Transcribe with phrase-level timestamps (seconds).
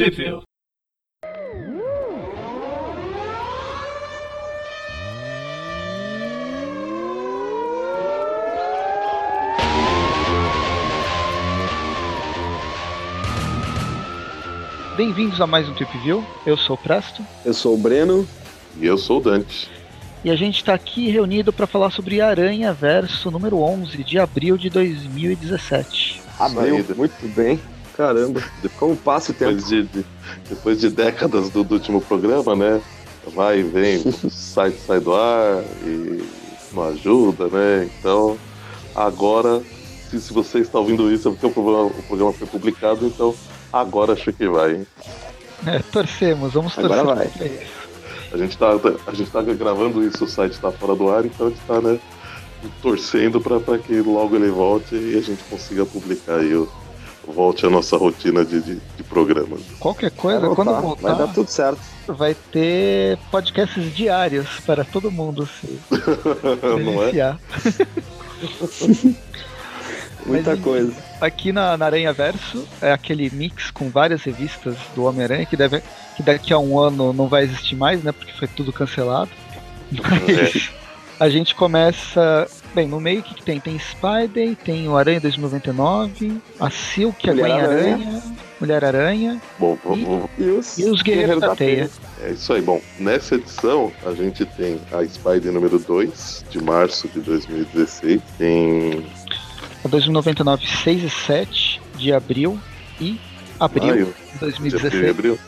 [0.00, 0.40] Trivia.
[14.96, 16.24] Bem-vindos a mais um Trip View.
[16.46, 18.26] Eu sou o Presto Eu sou o Breno.
[18.78, 19.70] E eu sou o Dante.
[20.24, 24.56] e a gente está aqui reunido para falar sobre Aranha Verso número 11 de abril
[24.56, 26.22] de 2017.
[26.38, 26.94] Abriu Saída.
[26.94, 27.60] muito bem.
[28.00, 28.42] Caramba,
[28.78, 29.52] como passa o tempo.
[29.52, 30.06] Depois de, de-
[30.48, 32.80] depois de décadas do, do último programa, né?
[33.34, 36.22] Vai e vem, sai, sai do ar e
[36.72, 37.90] não ajuda, né?
[37.98, 38.38] Então,
[38.94, 39.60] agora,
[40.10, 43.34] se, se você está ouvindo isso, é porque o programa, o programa foi publicado, então
[43.72, 44.76] agora acho que vai.
[44.76, 44.86] hein?
[45.66, 46.92] É, torcemos, vamos torcer.
[46.98, 47.30] Agora vai.
[48.32, 48.70] A gente tá,
[49.06, 51.80] a gente tá gravando isso, o site está fora do ar, então a gente tá,
[51.82, 51.98] né,
[52.80, 56.68] torcendo para que logo ele volte e a gente consiga publicar aí, o-
[57.30, 59.60] volte a nossa rotina de, de, de programas.
[59.78, 61.80] Qualquer coisa, Vai quando voltar, voltar, Vai dar tudo certo.
[62.06, 65.78] vai ter podcasts diários para todo mundo se
[66.84, 67.38] Não é?
[70.26, 70.92] Muita Mas, coisa.
[71.20, 75.82] Aqui na, na Aranha Verso é aquele mix com várias revistas do Homem-Aranha que, deve,
[76.16, 78.12] que daqui a um ano não vai existir mais, né?
[78.12, 79.30] Porque foi tudo cancelado.
[79.90, 80.70] Mas
[81.18, 82.46] a gente começa.
[82.74, 83.58] Bem, no meio o que, que tem?
[83.58, 87.96] Tem Spider, tem o Aranha 2099, a Silk, a Mulher-Aranha.
[87.96, 88.22] Gwen-Aranha,
[88.60, 91.90] Mulher-Aranha Bom, vamos- E os, e os Guerreiros da Teia.
[92.22, 92.62] é isso aí.
[92.62, 98.20] Bom, nessa edição a gente tem a Spider número 2, de março de 2016.
[98.38, 99.04] Tem
[99.84, 102.56] A 2099, 6 e 7 de abril
[103.00, 103.18] e
[103.58, 105.10] abril maio, de de 2016.
[105.10, 105.38] abril.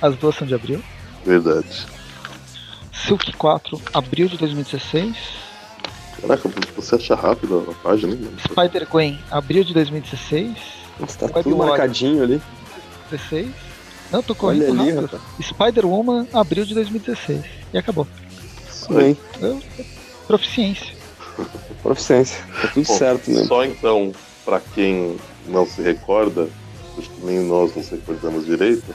[0.00, 0.82] As duas são de abril.
[1.26, 1.86] Verdade.
[3.06, 5.14] Silk 4, abril de 2016.
[6.20, 8.28] Caraca, você acha rápido a página, hein?
[8.48, 10.56] Spider-Gwen, abril de 2016.
[10.98, 11.68] Nossa, tá tudo Warrior.
[11.78, 12.42] marcadinho ali.
[13.10, 13.48] 16.
[14.12, 15.16] Não, tô Olha correndo ali, rápido.
[15.16, 15.46] rapaz.
[15.46, 17.42] Spider-Woman, abril de 2016.
[17.72, 18.06] E acabou.
[18.68, 19.16] Isso aí.
[19.40, 19.60] Eu-
[20.26, 20.94] Proficiência.
[21.82, 22.44] proficiência.
[22.60, 23.44] Tá tudo Bom, certo, né?
[23.44, 24.12] Só então,
[24.44, 25.16] para quem
[25.46, 26.48] não se recorda,
[26.98, 28.94] acho que nem nós nos recordamos direito,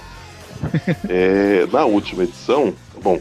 [1.09, 3.19] é, na última edição, bom,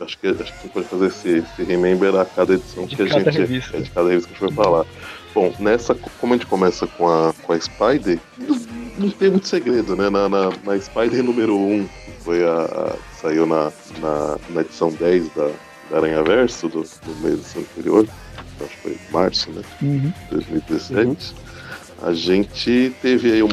[0.00, 2.96] acho que, acho que a gente pode fazer esse, esse remember a cada edição De
[2.96, 3.30] que a gente.
[3.30, 3.76] revista.
[3.76, 4.84] É de cada revista que a gente vai falar.
[5.34, 8.60] Bom, nessa, como a gente começa com a, com a Spider, não,
[8.98, 10.10] não tem muito segredo, né?
[10.10, 14.90] Na, na, na Spider número 1, que foi a, a- saiu na, na, na edição
[14.90, 15.50] 10 da,
[15.90, 18.06] da Aranha Verso, do, do mês anterior,
[18.60, 19.62] acho que foi março, né?
[19.80, 20.12] Uhum.
[20.30, 21.34] 2017,
[22.02, 23.48] a gente teve aí um,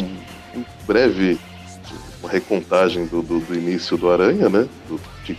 [0.55, 1.39] um breve
[2.21, 4.67] uma recontagem do, do, do início do Aranha, né?
[4.89, 5.37] Do, de,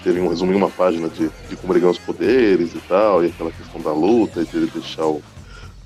[0.00, 3.24] teve um resumo em uma página de, de como ele ganhou os poderes e tal,
[3.24, 5.20] e aquela questão da luta, de ele deixar o,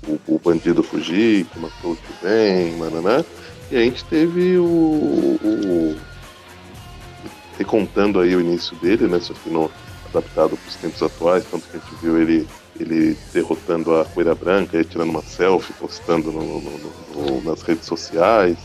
[0.07, 2.75] o, o bandido fugir, que matou o que vem?
[3.71, 5.95] E a gente teve o, o-
[7.57, 9.19] recontando aí o início dele, né?
[9.19, 9.69] Só que no,
[10.09, 12.47] adaptado para os tempos atuais, tanto que a gente viu ele
[12.79, 16.79] ele derrotando a Coelha Branca, tirando uma selfie, postando no- no-
[17.15, 18.55] no- nas redes sociais,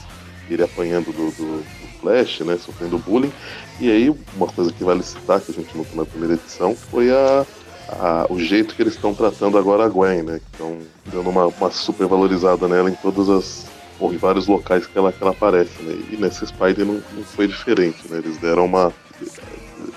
[0.50, 3.32] ele apanhando do, do- do Flash, né, sofrendo bullying.
[3.82, 7.10] E aí, uma coisa que vale citar, que a gente notou na primeira edição, foi
[7.10, 7.44] a,
[7.88, 11.46] a- o jeito que eles estão tratando agora a Gwen, né, que estão dando uma,
[11.46, 13.66] uma super valorizada nela em todas as
[13.98, 17.24] ou em vários locais que ela, que ela aparece, né, e nessa Spider não, não
[17.24, 18.92] foi diferente, né, eles deram uma...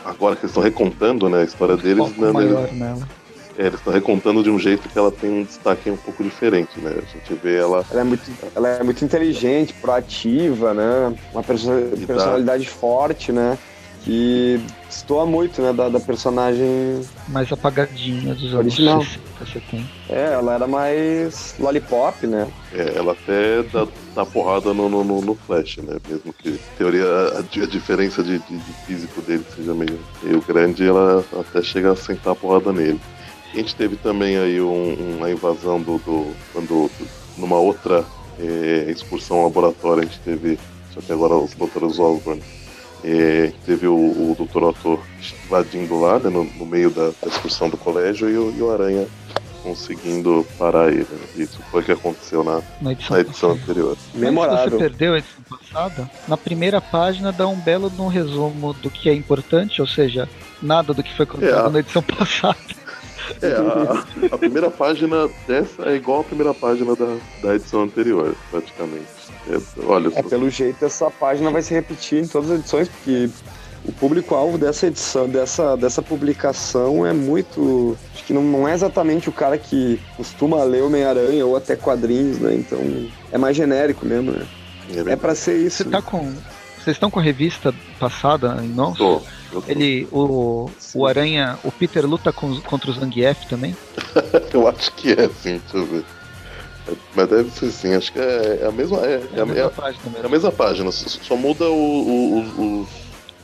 [0.04, 3.08] Agora que eles estão recontando né, a história deles, Foco né, eles- maior nela.
[3.56, 6.80] é, eles estão recontando de um jeito que ela tem um destaque um pouco diferente,
[6.80, 6.92] né?
[6.92, 7.84] A gente vê ela.
[7.92, 11.16] Ela é, muito, ela é muito inteligente, proativa, né?
[11.32, 13.58] Uma personalidade forte, né?
[14.06, 15.74] Que destoa muito, né?
[15.74, 17.02] Da, da personagem.
[17.28, 19.02] Mais apagadinha dos anos Original.
[19.02, 19.84] 60, 70.
[20.10, 22.48] É, ela era mais lollipop, né?
[22.72, 25.98] é, ela até dá, dá porrada no, no, no- Flash, né?
[26.08, 30.40] Mesmo que, em teoria, a, a diferença de, de- de físico dele seja meio, meio
[30.42, 33.02] grande, ela até chega a sentar a porrada nele.
[33.54, 35.98] A gente teve também aí um- uma invasão do.
[35.98, 36.92] do quando
[37.40, 38.06] numa outra
[38.40, 40.60] é, excursão ao laboratório, a gente teve.
[40.94, 42.42] Só que agora os doutores Osborn.
[43.08, 44.64] É, teve o, o Dr.
[44.64, 45.00] Otto
[45.46, 48.72] invadindo lá, né, no, no meio da, da excursão do colégio, e o, e o
[48.72, 49.06] Aranha
[49.62, 51.08] conseguindo parar ele.
[51.12, 51.28] né?
[51.36, 53.90] Isso foi o que aconteceu na, Na edição, na edição anterior.
[53.98, 54.78] Mas se você Memorável.
[54.80, 59.14] perdeu a edição passada, na primeira página dá um belo um resumo do que é
[59.14, 60.28] importante, ou seja,
[60.62, 61.70] nada do que foi contado É.
[61.72, 62.58] na edição passada.
[63.42, 68.36] É, a, a primeira página dessa é igual a primeira página da, da edição anterior,
[68.52, 69.15] praticamente.
[69.86, 73.30] Olha, É, pelo jeito, essa página vai se repetir em todas as edições, porque
[73.86, 77.98] o público-alvo dessa edição, dessa, dessa publicação é muito.
[78.14, 82.40] Acho que não, não é exatamente o cara que costuma ler Homem-Aranha ou até quadrinhos,
[82.40, 82.56] né?
[82.56, 82.80] Então
[83.32, 84.46] é mais genérico mesmo, né?
[85.08, 85.84] é, É pra ser isso.
[85.84, 86.34] Você tá com.
[86.84, 88.98] Vocês estão com a revista passada em mãos?
[88.98, 89.22] Tô.
[89.68, 93.76] Ele, o, o Aranha, o Peter luta com- contra o Zangief também?
[94.54, 96.04] Eu acho que é, sim, deixa eu ver.
[96.88, 98.98] É, Mas deve ser sim, acho que é, é a mesma.
[99.06, 101.36] É, é, É a a, mesma é a- página é a mesma página, só, só
[101.36, 102.90] muda o, o- o- os-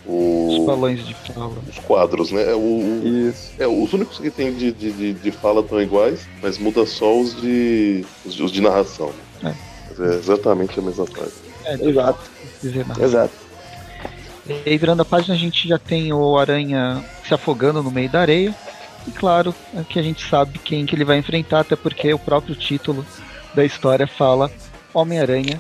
[0.05, 1.53] Os o- balões de fala.
[1.69, 2.43] os quadros, né?
[2.51, 3.51] É, o, o- Isso.
[3.59, 7.19] é, os únicos que tem de, de, de, de fala estão iguais, mas muda só
[7.19, 8.05] os de.
[8.25, 9.11] os, de- os de narração.
[9.43, 9.53] É.
[9.99, 11.31] É exatamente a mesma página.
[11.65, 12.19] É, Exato.
[12.99, 13.33] Exato.
[14.47, 18.09] E aí, virando a página, a gente já tem o Aranha se afogando no meio
[18.09, 18.55] da areia.
[19.07, 22.19] E claro, é que a gente sabe quem que ele vai enfrentar, até porque o
[22.19, 23.05] próprio título
[23.53, 24.51] da história fala
[24.93, 25.59] Homem-Aranha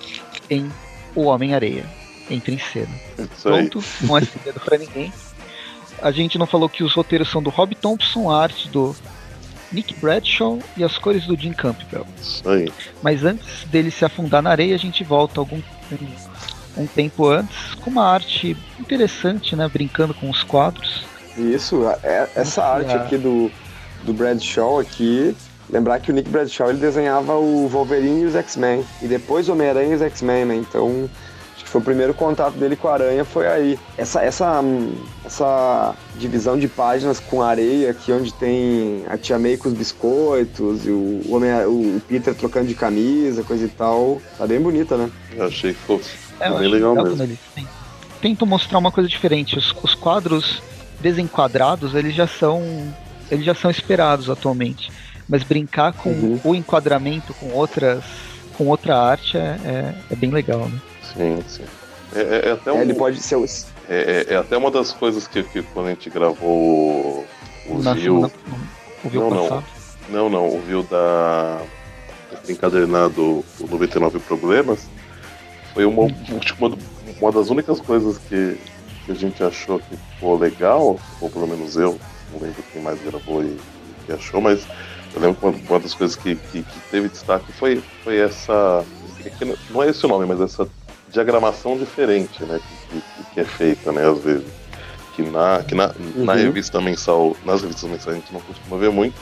[0.49, 0.69] em
[1.15, 1.85] O Homem-Areia.
[2.29, 2.87] Entra em cena.
[3.19, 3.67] Isso aí.
[3.69, 5.11] Pronto, não é segredo pra ninguém.
[6.01, 8.95] A gente não falou que os roteiros são do Rob Thompson, a arte do
[9.71, 12.05] Nick Bradshaw e as cores do Jim Campbell.
[12.19, 12.71] Isso aí.
[13.03, 15.61] Mas antes dele se afundar na areia, a gente volta algum
[16.77, 21.03] um tempo antes com uma arte interessante, né, brincando com os quadros.
[21.37, 23.51] Isso, é- essa Nossa, arte a- aqui do,
[24.03, 25.35] do Bradshaw aqui.
[25.71, 28.83] Lembrar que o Nick Bradshaw ele desenhava o Wolverine e os X-Men.
[29.01, 30.55] E depois o Homem-Aranha e os X-Men, né?
[30.55, 31.09] Então,
[31.55, 33.79] acho que foi o primeiro contato dele com a Aranha foi aí.
[33.97, 34.61] Essa, essa,
[35.25, 40.85] essa divisão de páginas com areia aqui, onde tem a Tia May com os biscoitos
[40.85, 44.21] e o, o, Homem- o Peter trocando de camisa, coisa e tal.
[44.37, 45.09] Tá bem bonita, né?
[45.35, 46.11] Eu achei que fosse.
[46.39, 47.37] É, bem legal legal mesmo.
[48.21, 49.57] tentam mostrar uma coisa diferente.
[49.57, 50.61] Os, os quadros
[50.99, 52.61] desenquadrados, eles já são
[53.29, 54.91] eles já são esperados atualmente.
[55.31, 56.39] Mas brincar com Uhum.
[56.43, 58.03] o enquadramento com outras
[58.57, 60.77] com outra arte é, é, é bem legal, né?
[61.13, 61.63] Sim, sim.
[62.13, 63.65] É, é- é até um, É, ele pode ser os.
[63.89, 67.25] é, é- é até uma das coisas que, que quando a gente gravou o,
[67.69, 68.21] o Na o View
[69.13, 69.47] Não, não.
[69.47, 69.63] passado.
[70.09, 71.61] Não, não, o View da.
[72.49, 73.21] encadernado
[73.59, 74.87] o 99 Problemas.
[75.73, 76.77] Foi uma, uma,
[77.21, 78.57] uma das únicas coisas que,
[79.05, 81.97] que a gente achou que ficou legal, ou pelo menos eu,
[82.33, 83.57] não lembro quem mais gravou e,
[84.05, 84.67] que achou, mas
[85.13, 88.85] eu lembro que uma, uma das coisas que, que, que teve destaque foi, foi essa.
[89.25, 89.29] é
[89.69, 90.67] não- é esse o nome, mas essa
[91.07, 92.59] diagramação diferente, né?
[92.59, 94.53] Que, que, é feita, né, às vezes.
[95.13, 96.39] Que na, que na, na Uhum.
[96.39, 99.15] revista mensal, nas revistas mensais a gente não costuma ver muito,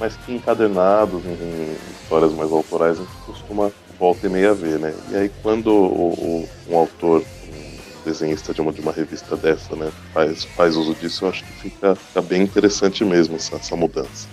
[0.00, 4.78] mas que encadernados, em, em histórias mais autorais, a gente costuma volta e meia ver,
[4.80, 4.94] né?
[5.08, 9.76] E aí quando o, o- um autor, um desenhista de uma, de uma revista dessa,
[9.76, 13.76] né, faz, faz uso disso, eu acho que fica, fica bem interessante mesmo essa, essa
[13.76, 14.28] mudança.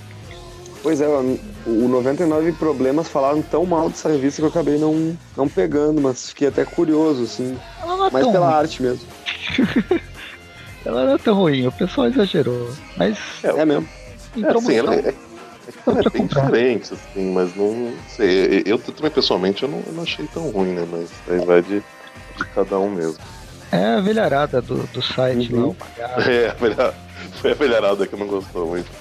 [0.85, 5.49] Pois é, o 99 Problemas falaram tão mal dessa revista que eu acabei não, não
[5.49, 7.57] pegando, mas fiquei até curioso, assim.
[7.81, 8.55] Ela não é Mais tão pela ruim.
[8.55, 9.07] arte mesmo.
[10.85, 12.71] Ela não é tão ruim, o pessoal exagerou.
[12.97, 13.89] Mas É mesmo.
[14.43, 15.07] É, assim, ela, muito.
[15.07, 16.45] é, é, é que ela é pra bem comprar.
[16.45, 18.61] diferente, assim, mas não sei.
[18.63, 20.87] Eu, eu também, pessoalmente, eu não, eu não achei tão ruim, né?
[20.91, 23.17] Mas aí vai de, de cada um mesmo.
[23.71, 25.61] É a velharada do, do site Uhum.
[25.61, 26.15] lá, o Magá.
[26.31, 26.93] É, a velha-
[27.41, 28.91] foi a velharada que não gostou muito.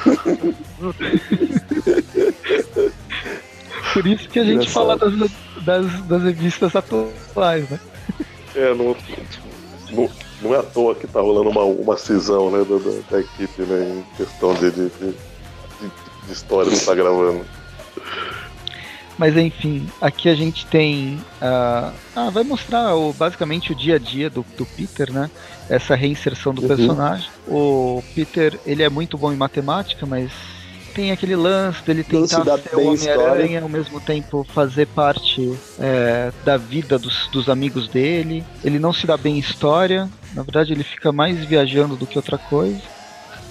[3.92, 4.72] Por isso que a gente Engraçado.
[4.72, 5.12] fala das,
[5.64, 7.80] das, das revistas atuais, né?
[8.54, 8.96] É, não,
[9.90, 10.08] não,
[10.42, 13.62] não é à toa que tá rolando uma, uma cisão, né, da, da, da equipe,
[13.62, 15.16] né, em questão de, de, de, de-
[16.26, 17.44] de história que tá gravando.
[19.20, 21.20] Mas enfim, aqui a gente tem.
[21.42, 25.30] ah, ah, vai mostrar o, basicamente o dia a dia do, do Peter, né?
[25.68, 26.68] Essa reinserção do Uhum.
[26.68, 27.28] personagem.
[27.46, 30.32] O Peter, ele é muito bom em matemática, mas
[30.94, 32.80] tem aquele lance dele tentar ser o.
[32.86, 38.42] Homem-Aranha ao mesmo tempo fazer parte é, da vida dos, dos amigos dele.
[38.64, 40.08] Ele não se dá bem em história.
[40.34, 42.80] Na verdade, ele fica mais viajando do que outra coisa.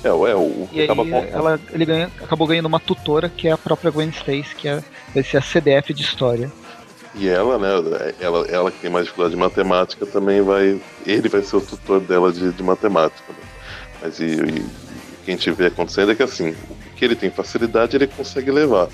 [0.03, 1.35] É, ué, o, E acaba aí faltando.
[1.35, 4.81] ela, ele ganha- acabou ganhando uma tutora que é a própria Gwen Stacy, que é,
[5.13, 6.51] vai ser a CDF de história.
[7.15, 10.79] E ela, né, ela, ela que tem mais dificuldade de matemática também vai.
[11.05, 13.23] Ele vai ser o tutor dela de, de matemática.
[13.29, 13.35] Né?
[14.01, 17.15] Mas e, e- o que a gente vê acontecendo é que assim, o que ele
[17.15, 18.87] tem facilidade ele consegue levar.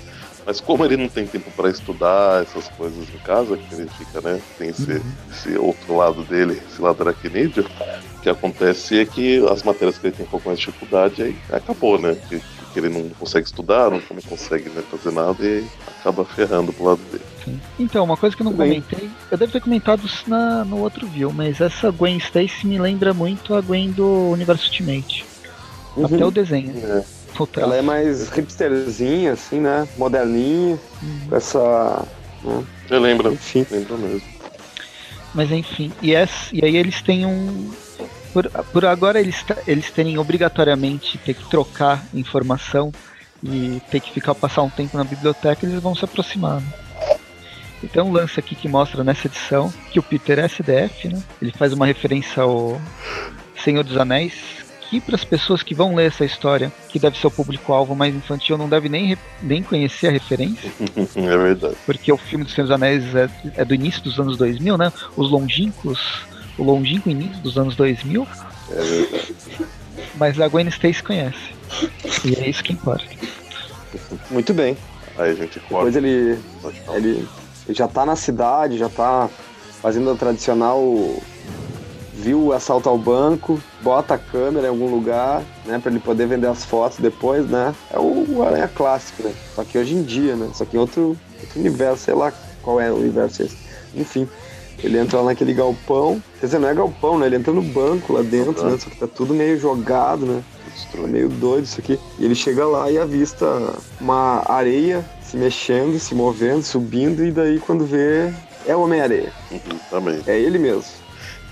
[0.46, 4.20] Mas como ele não tem tempo para estudar essas coisas em casa, que ele fica,
[4.20, 4.40] né?
[4.56, 7.66] Tem esse, esse outro lado dele, esse lado aracnídeo,
[8.16, 11.20] o que acontece é que as matérias que ele tem um pouco mais de dificuldade,
[11.20, 12.16] aí acabou, né?
[12.28, 12.40] Que,
[12.72, 15.66] que ele não consegue estudar, não consegue né, fazer nada e
[15.98, 17.24] acaba ferrando pro lado dele.
[17.76, 18.80] Então, uma coisa que eu não bem.
[18.80, 22.78] comentei, eu devo ter comentado isso na, no outro view, mas essa Gwen Stacy me
[22.78, 25.24] lembra muito a Gwen do Universo Ultimate.
[26.04, 26.72] Até o desenho.
[26.76, 27.15] É.
[27.44, 27.68] traço.
[27.68, 29.88] Ela é mais hipsterzinha, assim, né?
[29.98, 31.20] Moderninha, Uhum.
[31.28, 32.06] com essa.
[32.44, 32.62] né?
[32.88, 33.66] Eu lembro, Enfim.
[33.68, 34.22] lembro mesmo.
[35.34, 37.72] Mas enfim, e, essa- e aí eles têm um.
[38.32, 42.92] Por, por agora eles, eles terem obrigatoriamente ter que trocar informação
[43.42, 46.64] e ter que ficar passar um tempo na biblioteca, eles vão se aproximando.
[47.82, 51.22] E tem um lance aqui que mostra nessa edição que o Peter é SDF, né?
[51.40, 52.80] Ele faz uma referência ao
[53.62, 54.34] Senhor dos Anéis,
[54.88, 58.14] que para as pessoas que vão ler essa história, que deve ser o público-alvo mais
[58.14, 60.70] infantil, não deve nem, nem conhecer a referência.
[61.14, 61.76] é verdade.
[61.84, 64.92] Porque o filme dos Senhor dos Anéis é, é, do início dos anos 2000, né?
[65.16, 66.00] Os longínquos,
[66.58, 68.26] o longínquo início dos anos 2000.
[68.70, 69.34] É verdade.
[70.14, 71.54] Mas a Gwen Stacy conhece.
[72.24, 73.04] E é isso que importa.
[74.30, 74.76] Muito bem.
[75.18, 75.90] Aí a gente corta.
[75.90, 76.38] Depois ele,
[76.94, 77.28] ele
[77.70, 79.28] já tá na cidade, já tá
[79.80, 80.82] fazendo a tradicional
[82.26, 86.26] viu o assalto ao banco, bota a câmera em algum lugar, né, para ele poder
[86.26, 87.72] vender as fotos depois, né?
[87.88, 89.32] É o Aranha clássico, né?
[89.54, 90.50] Só que hoje em dia, né?
[90.52, 93.56] Só que em outro, outro universo, sei lá qual é o universo esse.
[93.94, 94.28] Enfim,
[94.82, 97.26] ele entra lá naquele galpão, quer dizer, não é galpão, né?
[97.26, 98.72] Ele entra no banco lá dentro, uhum.
[98.72, 98.78] né?
[98.78, 100.42] Só que tá tudo meio jogado, né?
[100.90, 101.96] Tá meio doido isso aqui.
[102.18, 103.46] E ele chega lá e avista
[104.00, 108.32] uma areia se mexendo, se movendo, subindo, e daí quando vê,
[108.66, 109.32] é o Homem-Areia.
[109.52, 110.20] Uhum, também.
[110.26, 111.05] É ele mesmo.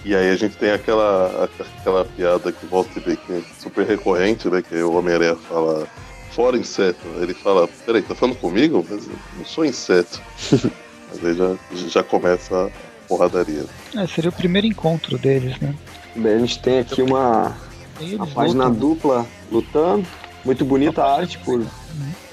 [0.05, 3.87] E aí a gente tem aquela, aquela piada que volta e vê que é super
[3.87, 4.61] recorrente, né?
[4.61, 5.87] Que o Homem-Aranha fala,
[6.31, 7.07] fora inseto.
[7.21, 8.85] Ele fala, peraí, tá falando comigo?
[8.89, 10.21] Mas eu não sou inseto.
[11.11, 11.57] Mas aí já,
[11.89, 12.71] já começa a
[13.09, 13.65] porradaria.
[13.97, 15.75] É, seria o primeiro encontro deles, né?
[16.15, 17.57] Bem, a gente tem aqui uma,
[18.01, 18.79] uma página lutam.
[18.79, 20.07] dupla lutando.
[20.45, 21.61] Muito bonita a arte por.
[21.61, 21.67] Uhum.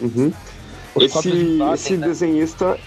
[0.01, 0.33] uhum.
[0.99, 2.07] Esse, invadem, esse né?
[2.07, 2.77] desenhista.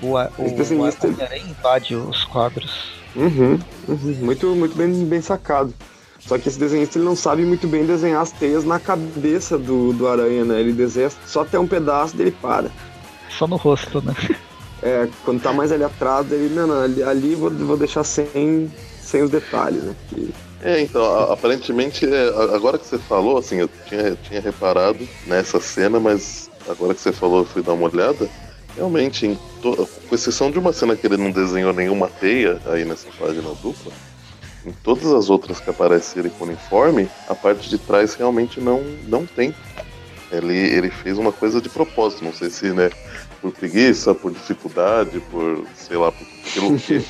[0.00, 1.06] O, o, esse desenhista.
[1.06, 3.01] O invade os quadros.
[3.14, 5.72] Uhum, uhum, muito, muito bem, bem sacado.
[6.20, 9.92] Só que esse desenhista ele não sabe muito bem desenhar as teias na cabeça do,
[9.92, 10.60] do aranha, né?
[10.60, 12.70] Ele desenha só até um pedaço dele para.
[13.28, 14.14] Só no rosto, né?
[14.84, 18.68] É, quando tá mais ali atrás, ele, não, não, ali, ali vou, vou deixar sem,
[19.00, 19.94] sem os detalhes, né?
[20.08, 20.34] Que...
[20.60, 25.60] É, então, aparentemente, é, agora que você falou, assim, eu tinha, eu tinha reparado nessa
[25.60, 28.28] cena, mas agora que você falou, eu fui dar uma olhada.
[28.76, 29.88] Realmente, to...
[30.08, 33.92] com exceção de uma cena que ele não desenhou nenhuma teia aí nessa página dupla,
[34.64, 38.82] em todas as outras que aparece ele com uniforme, a parte de trás realmente não,
[39.06, 39.54] não tem.
[40.30, 42.90] Ele, ele fez uma coisa de propósito, não sei se, né,
[43.42, 47.02] por preguiça, por dificuldade, por, sei lá, por pelo quê.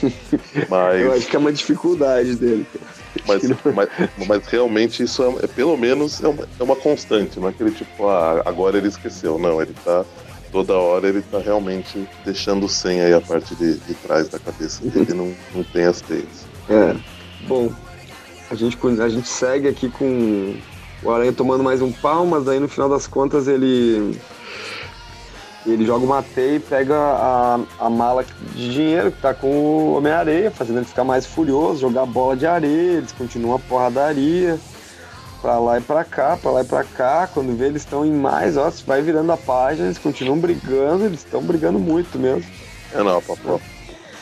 [0.68, 1.00] Mas...
[1.00, 2.66] Eu acho que é uma dificuldade dele.
[3.26, 3.42] Mas,
[3.74, 3.88] mas,
[4.26, 7.70] mas, realmente isso é, é pelo menos é uma, é uma, constante, não é aquele
[7.70, 9.38] tipo, ah, agora ele esqueceu.
[9.38, 10.04] Não, ele tá
[10.52, 14.84] toda hora ele tá realmente deixando sem aí a parte de, de trás da cabeça
[14.84, 16.46] dele, não, não tem as teias.
[16.68, 16.94] É.
[17.48, 17.72] Bom,
[18.50, 20.54] a gente, a gente segue aqui com
[21.02, 24.16] o Aranha tomando mais um pau, mas aí no final das contas ele.
[25.64, 29.92] Ele joga uma teia e pega a, a mala de dinheiro que tá com o
[29.94, 34.58] Homem-Areia, fazendo ele ficar mais furioso, jogar bola de areia, eles continuam a porradaria
[35.42, 37.26] pra lá e pra cá, pra lá e pra cá.
[37.26, 41.18] Quando vê, eles estão em mais, ó, vai virando a página, eles continuam brigando, eles
[41.18, 42.48] estão brigando muito mesmo.
[42.94, 43.18] É não.
[43.18, 43.60] O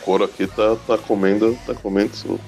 [0.02, 2.42] couro aqui tá, tá comendo, tá comendo solto.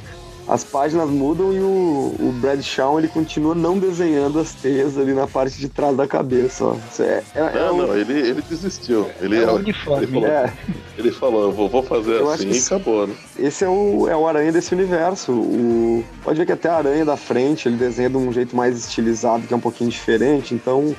[0.48, 5.12] As páginas mudam e o, o Brad Shaw ele continua não desenhando as teias ali
[5.12, 6.64] na parte de trás da cabeça.
[6.64, 6.76] Ó.
[6.98, 7.86] É, é, é não, um...
[7.86, 9.08] não, ele, ele desistiu.
[9.20, 10.04] Ele, é uniforme.
[10.04, 10.52] Ele falou, é.
[10.98, 13.14] ele falou eu vou, vou fazer eu assim e acabou, né?
[13.38, 15.32] Esse é o, é o aranha desse universo.
[15.32, 18.76] O, pode ver que até a aranha da frente ele desenha de um jeito mais
[18.76, 20.54] estilizado, que é um pouquinho diferente.
[20.54, 20.94] Então,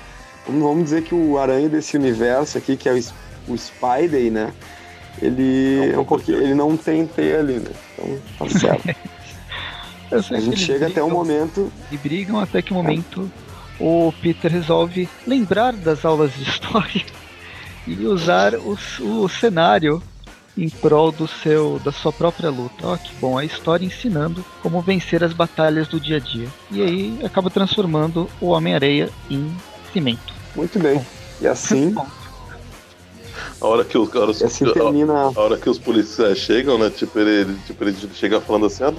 [0.48, 3.00] vamos dizer que o aranha desse universo aqui, que é o,
[3.50, 4.54] o Spidey, né?
[5.22, 7.72] Ele, é um pouquinho, ele não tem teia ali, né?
[7.94, 8.96] Então, tá certo.
[10.16, 11.72] a gente chega brigam, até um momento.
[11.92, 13.30] E brigam até que o momento
[13.80, 17.06] o Peter resolve lembrar das aulas de história
[17.88, 20.02] e usar o, o cenário
[20.58, 22.88] em prol do seu da sua própria luta.
[22.88, 26.48] Ó, que bom, a história ensinando como vencer as batalhas do dia a dia.
[26.72, 29.54] E aí acaba transformando o Homem-Areia em
[29.92, 30.34] cimento.
[30.56, 30.96] Muito bem.
[30.96, 31.06] Bom,
[31.42, 31.96] e assim.
[33.60, 35.14] A hora que os, a hora, assim termina...
[35.14, 36.90] a, a hora que os policiais chegam, né?
[36.90, 38.94] Tipo, ele, tipo, ele chega falando assim, ah,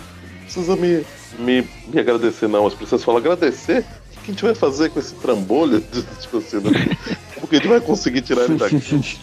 [0.54, 1.04] precisa me,
[1.38, 2.66] me, me agradecer, não.
[2.66, 3.84] As pessoas falam, agradecer?
[4.16, 5.80] O que a gente vai fazer com esse trambolho?
[6.20, 6.96] tipo assim, né?
[7.34, 9.18] Como que a gente vai conseguir tirar ele daqui?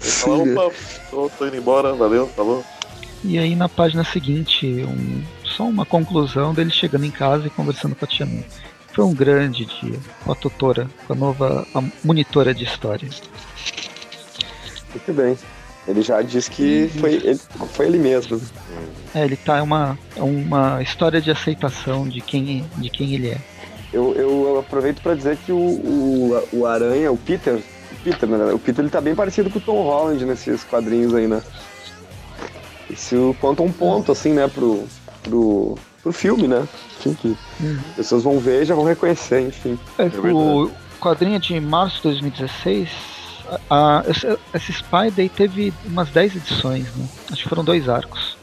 [0.00, 0.74] Fala, opa,
[1.10, 2.64] tô, tô, indo embora, valeu, falou.
[3.22, 7.94] E aí na página seguinte, um, só uma conclusão dele chegando em casa e conversando
[7.94, 8.44] com a tia May.
[8.92, 13.08] Foi um grande dia com a tutora, com a nova a monitora de história.
[14.90, 15.38] Muito bem.
[15.88, 17.40] Ele já disse que foi ele,
[17.72, 18.40] foi ele mesmo.
[19.14, 23.38] É, ele tá uma, uma história de aceitação de quem, de quem ele é.
[23.92, 28.52] Eu, eu aproveito para dizer que o, o, o Aranha, o Peter, o Peter, né?
[28.52, 31.42] O Peter ele tá bem parecido com o Tom Holland nesses quadrinhos aí, né?
[32.88, 34.84] Isso conta um ponto, assim, né, pro,
[35.22, 36.66] pro, pro filme, né?
[36.98, 37.28] Enfim, que
[37.60, 37.78] uhum.
[37.90, 39.78] as pessoas vão ver e já vão reconhecer, enfim.
[39.98, 40.70] É, é o
[41.00, 43.19] quadrinho de março de 2016
[43.68, 47.06] a, essa, essa Spider teve umas 10 edições, né?
[47.32, 48.36] Acho que foram dois arcos.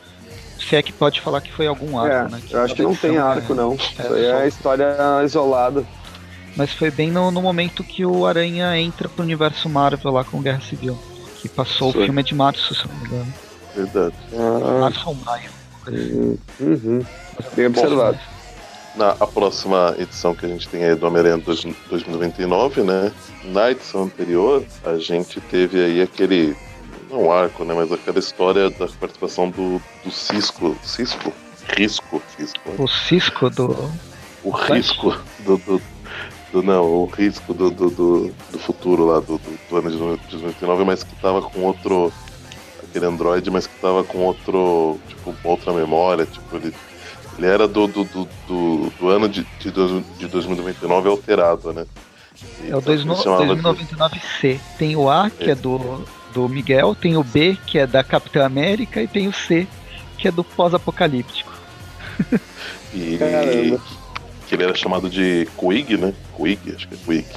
[0.60, 2.42] Se é que pode falar que foi algum arco, É, né?
[2.50, 3.76] eu acho que não tem arco, não.
[3.76, 5.86] Isso aí é a história isolada.
[6.58, 10.42] Mas foi bem no, no momento que o Aranha entra pro universo Marvel lá com
[10.42, 10.98] Guerra Civil.
[11.40, 12.02] Que passou Foi.
[12.02, 13.34] o filme é de março, se não me engano.
[13.76, 14.16] Verdade.
[14.34, 15.50] Ah, Março ou maio.
[16.60, 17.06] uhum.
[17.56, 18.18] Bem observado.
[18.98, 23.12] Na próxima edição que a gente tem aí do Homem-Aranha dois- 2099, né?
[23.44, 26.56] Na edição anterior, a gente teve aí aquele.
[27.10, 27.74] Não arco, né?
[27.76, 30.76] Mas aquela história da participação do, do Cisco.
[30.84, 31.32] Cisco?
[31.78, 32.22] Risco.
[32.36, 32.60] Cisco.
[32.82, 33.92] O Cisco do.
[34.44, 35.58] O risco do.
[35.58, 35.82] do-
[36.52, 39.98] do- não, o risco do, do, do, do futuro lá, do, do, do ano de
[39.98, 42.12] 2099, mas que tava com outro.
[42.90, 44.98] Aquele Android, mas que tava com outro.
[45.08, 46.26] Tipo, outra memória.
[46.26, 46.74] Tipo, ele,
[47.38, 51.86] ele era do, do, do, do, do ano de, de, de 2099 alterado, né?
[52.68, 54.60] É o Então, ele chamava de- 2099C.
[54.78, 56.04] Tem o A, que é do,
[56.34, 59.68] do Miguel, tem o B, que é da Capitã América, e tem o C,
[60.18, 61.52] que é do pós-apocalíptico.
[62.94, 63.82] E Caramba.
[64.48, 66.14] que ele era chamado de Quig, né?
[66.36, 67.28] Quig, acho que é Quig.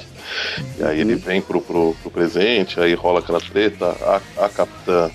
[0.79, 5.11] E aí ele vem pro, pro, pro presente, aí rola aquela treta, a, a capitã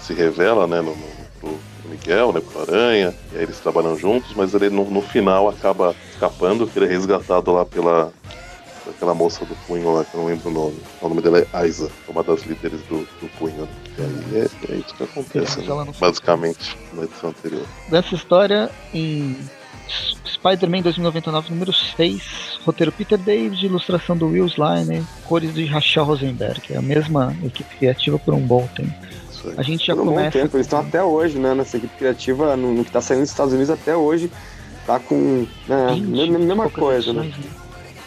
[0.00, 1.06] se revela, né, no, no,
[1.98, 5.94] Miguel, né, pro Aranha, e aí eles trabalham juntos, mas ele no, no final acaba
[6.10, 8.12] escapando, que ele é resgatado lá pela
[8.88, 10.78] aquela moça do punho lá, que eu não lembro o nome.
[11.00, 13.62] O nome dela é Aiza, uma das líderes do, do punho.
[13.62, 13.68] né?
[13.98, 15.92] E aí é, é isso que acontece, né?
[16.00, 17.66] basicamente, na edição anterior.
[17.90, 19.36] Dessa história, em
[20.26, 26.62] Spider-Man 2099, número 6, roteiro Peter David, ilustração do Will Sliner, cores de Rachel Rosenberg.
[26.70, 29.07] É a mesma equipe criativa por um bom tempo.
[29.56, 30.38] A gente já Por um bom começa.
[30.38, 31.54] tempo, eles estão até hoje, né?
[31.54, 34.30] Nessa equipe criativa, no, no que tá saindo dos Estados Unidos até hoje,
[34.86, 35.46] tá com.
[35.66, 37.22] Né, 20 mesma, coisa, né?
[37.22, 37.32] né?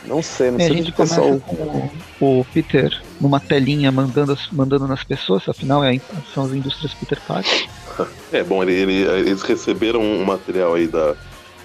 [0.06, 1.40] Não sei, não É, a sei gente se o pessoal.
[1.40, 6.02] começa com o, Peter numa telinha mandando, mandando nas pessoas, afinal é, a-
[6.34, 7.68] são as indústrias Peter Parker.
[8.32, 11.14] É, bom, ele, ele- eles receberam um material aí da,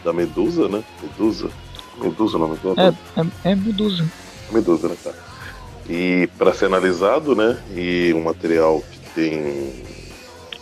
[0.04, 0.82] da Medusa, né?
[1.00, 1.48] Medusa?
[2.02, 2.94] Medusa o nome dela?
[3.16, 4.04] É, é, é Medusa.
[4.52, 5.16] Medusa, né, cara?
[5.88, 7.56] E para ser analisado, né?
[7.74, 8.82] E um material
[9.16, 9.72] tem.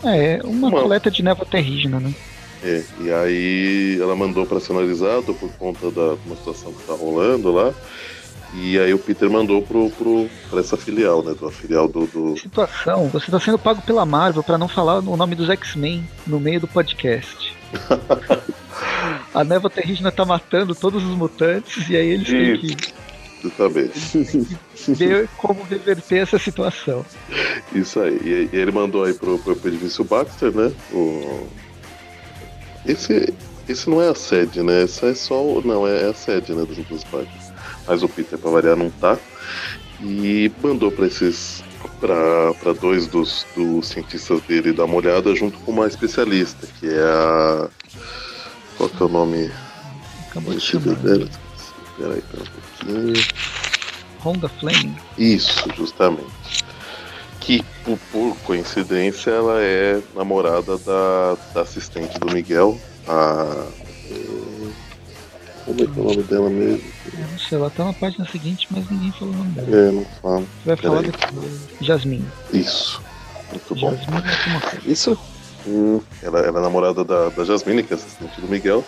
[0.05, 2.15] É, é uma Uma- coleta de névoa terrígena, né?
[2.63, 6.95] É, e aí ela mandou para ser analisado por conta da uma situação que tá
[6.95, 7.75] rolando lá.
[8.55, 11.35] E aí o Peter mandou pro, pro, pra essa filial, né?
[11.39, 12.07] Da filial do.
[12.07, 12.39] do...
[12.39, 16.39] Situação, você tá sendo pago pela Marvel pra não falar o nome dos X-Men no
[16.39, 17.53] meio do podcast.
[19.35, 22.77] A névoa terrígena tá matando todos os mutantes e aí eles têm que
[23.45, 24.57] Justamente.
[24.89, 27.05] ver como reverter essa situação.
[27.75, 28.19] Isso aí.
[28.25, 30.73] E, e ele mandou aí pro, pro Edvício Baxter, né?
[30.91, 31.47] O...
[32.87, 33.35] Esse,
[33.69, 34.83] esse não é a sede, né?
[34.83, 35.61] Essa é só.
[35.63, 36.65] Não, é, é a sede, né?
[36.65, 37.55] Dos, dos Baxter.
[37.87, 39.19] Mas o Peter, pra variar, não tá.
[40.01, 41.63] E mandou pra esses.
[42.01, 46.89] Pra, pra dois dos, dos cientistas dele dar uma olhada junto com uma especialista, que
[46.89, 47.69] é a.
[48.79, 49.51] Qual que é o nome?
[50.31, 50.97] Acabou de chamar.
[50.97, 51.29] dela.
[51.97, 53.25] Peraí, pera um pouquinho.
[54.25, 54.97] Honda Flame.
[55.19, 56.65] Isso, justamente.
[57.41, 63.67] Que, por, por coincidência, ela é namorada da, da assistente do Miguel, a.
[64.11, 64.71] eh,
[65.67, 66.83] Como é que é o nome dela mesmo?
[67.13, 69.77] Eu não sei, ela tá na página seguinte, mas ninguém falou o nome dela.
[69.77, 70.41] É, não falo.
[70.41, 71.13] Você vai falar Peraí.
[71.13, 71.61] depois.
[71.83, 72.25] Jasmine.
[72.53, 73.03] Isso.
[73.51, 73.91] Muito bom.
[73.95, 74.91] Jasmine é alguma coisa.
[74.91, 75.19] Isso?
[75.67, 78.83] Hum, ela, ela é namorada da, da Jasmine, que é assistente do Miguel.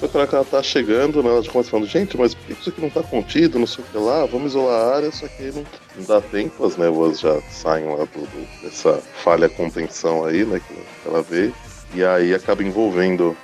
[0.00, 2.70] Que que ela tá chegando, né, ela já começa falando, gente, mas por que isso
[2.70, 5.42] aqui não tá contido, não sei o que lá, vamos isolar a área, só que
[5.52, 5.64] não,
[5.96, 10.58] não dá tempo, as névoas já saem lá do, do- dessa falha contenção aí, né,
[10.66, 10.74] que
[11.08, 11.52] ela vê.
[11.92, 13.36] E aí acaba envolvendo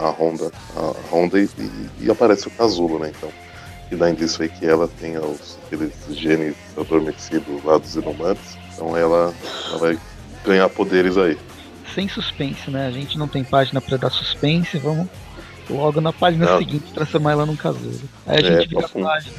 [0.00, 3.30] a, a Honda, a Honda e, e- e aparece o casulo, né, então.
[3.90, 8.56] E dá indício aí que ela tem os, aqueles genes adormecidos lá dos inumanos.
[8.74, 9.32] Então ela,
[9.68, 9.98] ela vai
[10.44, 11.38] ganhar poderes aí.
[11.94, 12.86] Sem suspense, né?
[12.86, 15.06] A gente não tem página pra dar suspense, vamos
[15.70, 16.58] logo na página Não.
[16.58, 18.00] seguinte transformar ela num casulo.
[18.26, 19.04] Aí a É, gente vira a profundo.
[19.06, 19.34] página.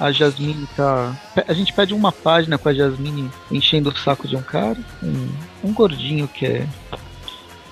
[0.00, 1.16] A Jasmine tá.
[1.48, 4.78] A gente pede uma página com a Jasmine enchendo o saco de um cara.
[5.02, 5.28] Um,
[5.64, 6.66] um gordinho que é.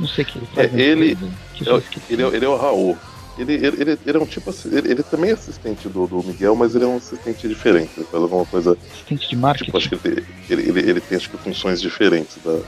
[0.00, 0.74] Não sei o que ele faz.
[0.74, 1.16] É, ele-
[1.54, 2.12] que É, eu esqueci.
[2.12, 2.98] ele, é, ele é o Raul.
[3.38, 6.22] Ele, ele, ele, ele é um tipo assim, ele, ele também é assistente do, do
[6.24, 7.90] Miguel, mas ele é um assistente diferente.
[7.96, 8.76] Ele faz alguma coisa.
[8.92, 9.64] Assistente de marketing.
[9.66, 12.58] Tipo, acho que ele, ele, ele, tem acho que funções diferentes da,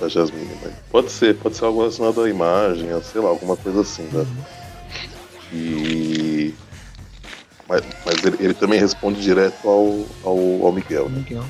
[0.00, 0.46] da Jasmine.
[0.62, 0.72] Né?
[0.90, 4.04] Pode ser, pode ser algo relacionado à imagem, sei lá, alguma coisa assim.
[4.12, 4.24] Né?
[5.52, 6.54] E.
[7.68, 11.08] Mas, mas ele, ele também responde direto ao, ao, ao Miguel.
[11.08, 11.18] Né?
[11.18, 11.44] Miguel.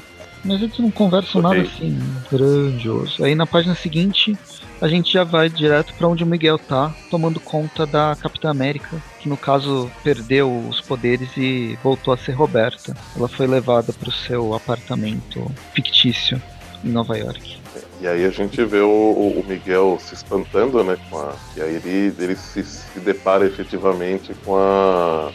[0.44, 1.58] Mas eles não conversam okay.
[1.58, 1.98] nada assim
[2.30, 3.24] grandioso.
[3.24, 4.36] Aí na página seguinte
[4.80, 9.00] a gente já vai direto para onde o Miguel tá, tomando conta da Capitã América,
[9.20, 12.96] que no caso perdeu os poderes e voltou a ser Roberta.
[13.16, 16.42] Ela foi levada para o seu apartamento fictício
[16.84, 17.58] em Nova York.
[18.00, 20.96] E aí a gente vê o, o Miguel se espantando, né?
[21.08, 25.30] Com a, e aí ele, ele se, se depara efetivamente com a.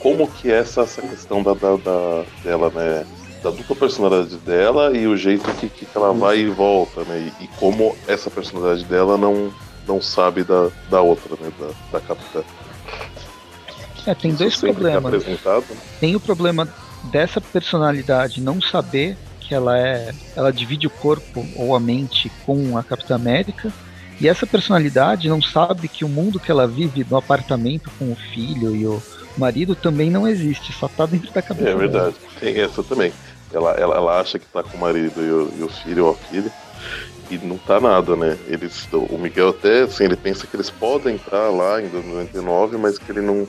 [0.00, 3.06] Como que é essa, essa questão da, da, da dela, né?
[3.42, 7.32] da dupla personalidade dela e o jeito que, que ela vai e volta, né?
[7.40, 9.52] E, e, como essa personalidade dela não,
[9.86, 11.52] não sabe da, da outra, né?
[11.58, 12.42] Da, da capitã.
[14.06, 15.24] É, tem Isso dois problemas.
[16.00, 16.68] Tem o problema
[17.12, 19.16] dessa personalidade não saber
[19.48, 20.12] que ela é.
[20.36, 23.72] Ela divide o corpo ou a mente com a Capitã América.
[24.20, 28.16] E essa personalidade não sabe que o mundo que ela vive no apartamento com o
[28.16, 29.00] filho e o
[29.36, 31.70] marido também não existe, só tá dentro da cabeça.
[31.70, 32.32] É verdade, dela.
[32.40, 33.12] tem essa também.
[33.52, 36.10] Ela, ela, ela acha que tá com o marido e o, e o filho ou
[36.10, 36.52] a filha,
[37.30, 38.36] e não tá nada, né?
[38.48, 42.98] Eles, o Miguel até, assim, ele pensa que eles podem entrar lá em 99, mas
[42.98, 43.46] que ele não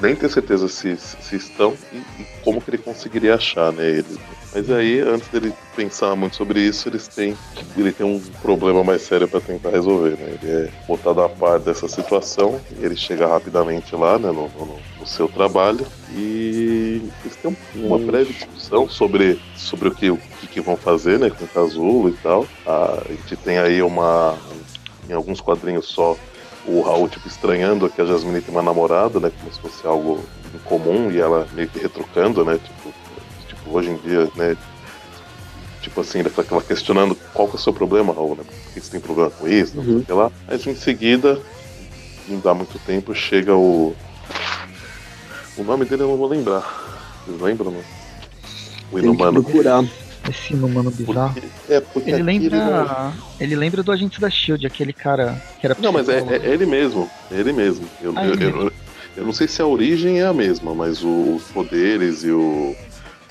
[0.00, 4.18] nem tem certeza se, se estão e, e, como que ele conseguiria achar, né, eles.
[4.54, 7.34] Mas aí, antes dele pensar muito sobre isso, eles têm,
[7.74, 10.38] ele tem um problema mais sério para tentar resolver, né?
[10.42, 15.06] Ele é botado a par dessa situação, ele chega rapidamente lá, né, no, no, no
[15.06, 20.76] seu trabalho e eles têm uma breve discussão sobre, sobre o, que, o que, vão
[20.76, 22.46] fazer, né, com o Casulo e tal.
[22.66, 24.36] A gente tem aí uma,
[25.08, 26.14] em alguns quadrinhos só,
[26.66, 29.32] o Raul, tipo, estranhando que a Jasmine tem uma namorada, né?
[29.40, 30.22] Como se fosse algo
[30.54, 32.58] incomum e ela meio que retrucando, né?
[32.62, 32.91] Tipo
[33.76, 34.56] hoje em dia, né?
[35.80, 38.44] Tipo assim, ele tá questionando qual que é o seu problema, Raul, né?
[38.44, 39.76] Por que você tem problema com isso?
[39.76, 40.16] Não sei uhum.
[40.16, 40.30] lá.
[40.46, 41.40] Mas em seguida,
[42.28, 43.94] não dá muito tempo, chega o.
[45.56, 46.62] O nome dele eu não vou lembrar.
[47.26, 47.82] Vocês lembram, né?
[48.90, 49.42] O Inumano.
[49.42, 49.84] procurar.
[50.30, 51.34] Esse humano bizarro.
[51.34, 53.12] Porque, é, porque ele lembra.
[53.40, 55.76] Ele lembra do agente da Shield, aquele cara que era.
[55.80, 57.10] Não, mas é, é, ele mesmo.
[57.30, 57.86] É ele mesmo.
[58.00, 58.72] Eu, ah, eu, ele eu,
[59.16, 62.76] eu, não sei se a origem é a mesma, mas o, os poderes e o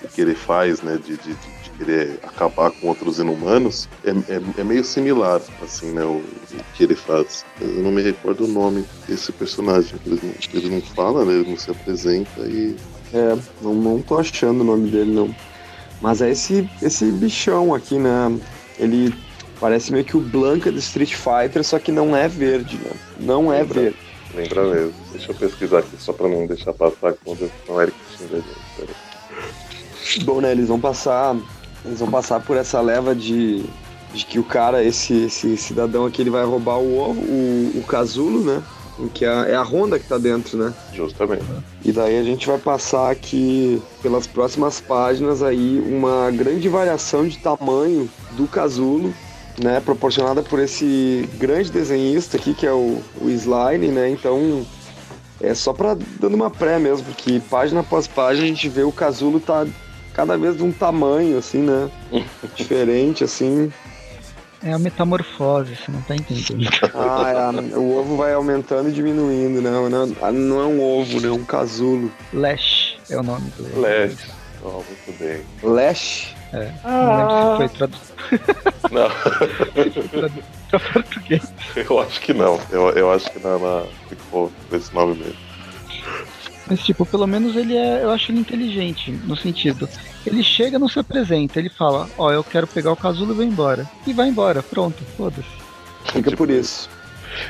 [0.10, 4.64] que ele faz, né, de, de, de querer acabar com outros inumanos, é, é, é,
[4.64, 7.46] meio similar, assim, né, o, o, que ele faz.
[7.60, 10.00] Eu não me recordo o nome desse personagem.
[10.06, 12.76] Ele não, ele não fala, né, ele não se apresenta e.
[13.14, 15.36] É, não, não tô achando o nome dele, não.
[16.02, 18.40] Mas é esse, esse bichão aqui, né?
[18.80, 19.14] Ele
[19.60, 22.92] parece meio que o Blanca do Street Fighter, só que não é verde, né?
[23.20, 23.82] Não é Lembra.
[23.82, 23.98] verde.
[24.34, 24.94] Lembra mesmo.
[25.12, 29.11] Deixa eu pesquisar aqui só pra não deixar passar não Eric xinga a gente.
[30.20, 30.52] Bom, né?
[30.52, 31.36] Eles vão passar.
[31.86, 33.64] Eles vão passar por essa leva de,
[34.14, 37.84] de que o cara, esse, esse cidadão aqui, ele vai roubar o ovo, o, o
[37.84, 38.62] casulo, né?
[39.10, 40.74] que é, é a Honda que tá dentro, né?
[40.94, 41.44] Justamente.
[41.84, 47.38] E daí a gente vai passar aqui pelas próximas páginas aí uma grande variação de
[47.38, 49.14] tamanho do casulo,
[49.62, 49.80] né?
[49.80, 54.10] Proporcionada por esse grande desenhista aqui que é o, o Slime, né?
[54.10, 54.66] Então
[55.40, 58.92] é só para dando uma pré mesmo, porque página após página a gente vê o
[58.92, 59.66] casulo tá
[60.14, 61.90] cada vez de um tamanho assim, né?
[62.56, 63.72] Diferente assim.
[64.64, 66.70] É a metamorfose, você não tá entendendo.
[66.94, 71.30] ah, é, o ovo vai aumentando e diminuindo, não, não, não é um ovo, né?
[71.30, 72.12] É um casulo.
[72.32, 74.18] Lash é o nome do Lash.
[74.64, 75.42] Oh, muito bem.
[75.64, 76.36] Lash?
[76.54, 76.72] É.
[76.84, 76.92] Ah.
[76.92, 78.12] Não lembro se foi traduzido.
[78.92, 79.10] Não.
[80.70, 81.54] pra português.
[81.76, 82.60] Eu acho que não.
[82.70, 85.38] Eu, eu acho que na, na ficou esse nome mesmo.
[86.72, 88.02] Mas, tipo, pelo menos ele é.
[88.02, 89.90] Eu acho ele inteligente, no sentido.
[90.26, 93.36] Ele chega, não se apresenta, ele fala: Ó, oh, eu quero pegar o casulo e
[93.36, 93.86] vou embora.
[94.08, 95.50] E vai embora, pronto, foda-se.
[96.14, 96.90] Fica por isso.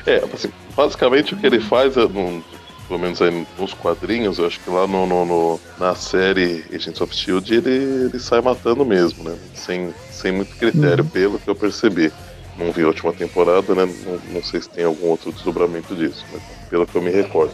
[0.08, 2.44] É, assim, basicamente o que ele faz, é, no,
[2.88, 7.00] pelo menos aí nos quadrinhos, eu acho que lá no, no, no, na série Agents
[7.00, 9.38] of Shield ele, ele sai matando mesmo, né?
[9.54, 11.10] Sem, sem muito critério, uhum.
[11.12, 12.12] pelo que eu percebi.
[12.58, 13.86] Não vi a última temporada, né?
[14.04, 17.54] Não, não sei se tem algum outro desdobramento disso, mas pelo que eu me recordo.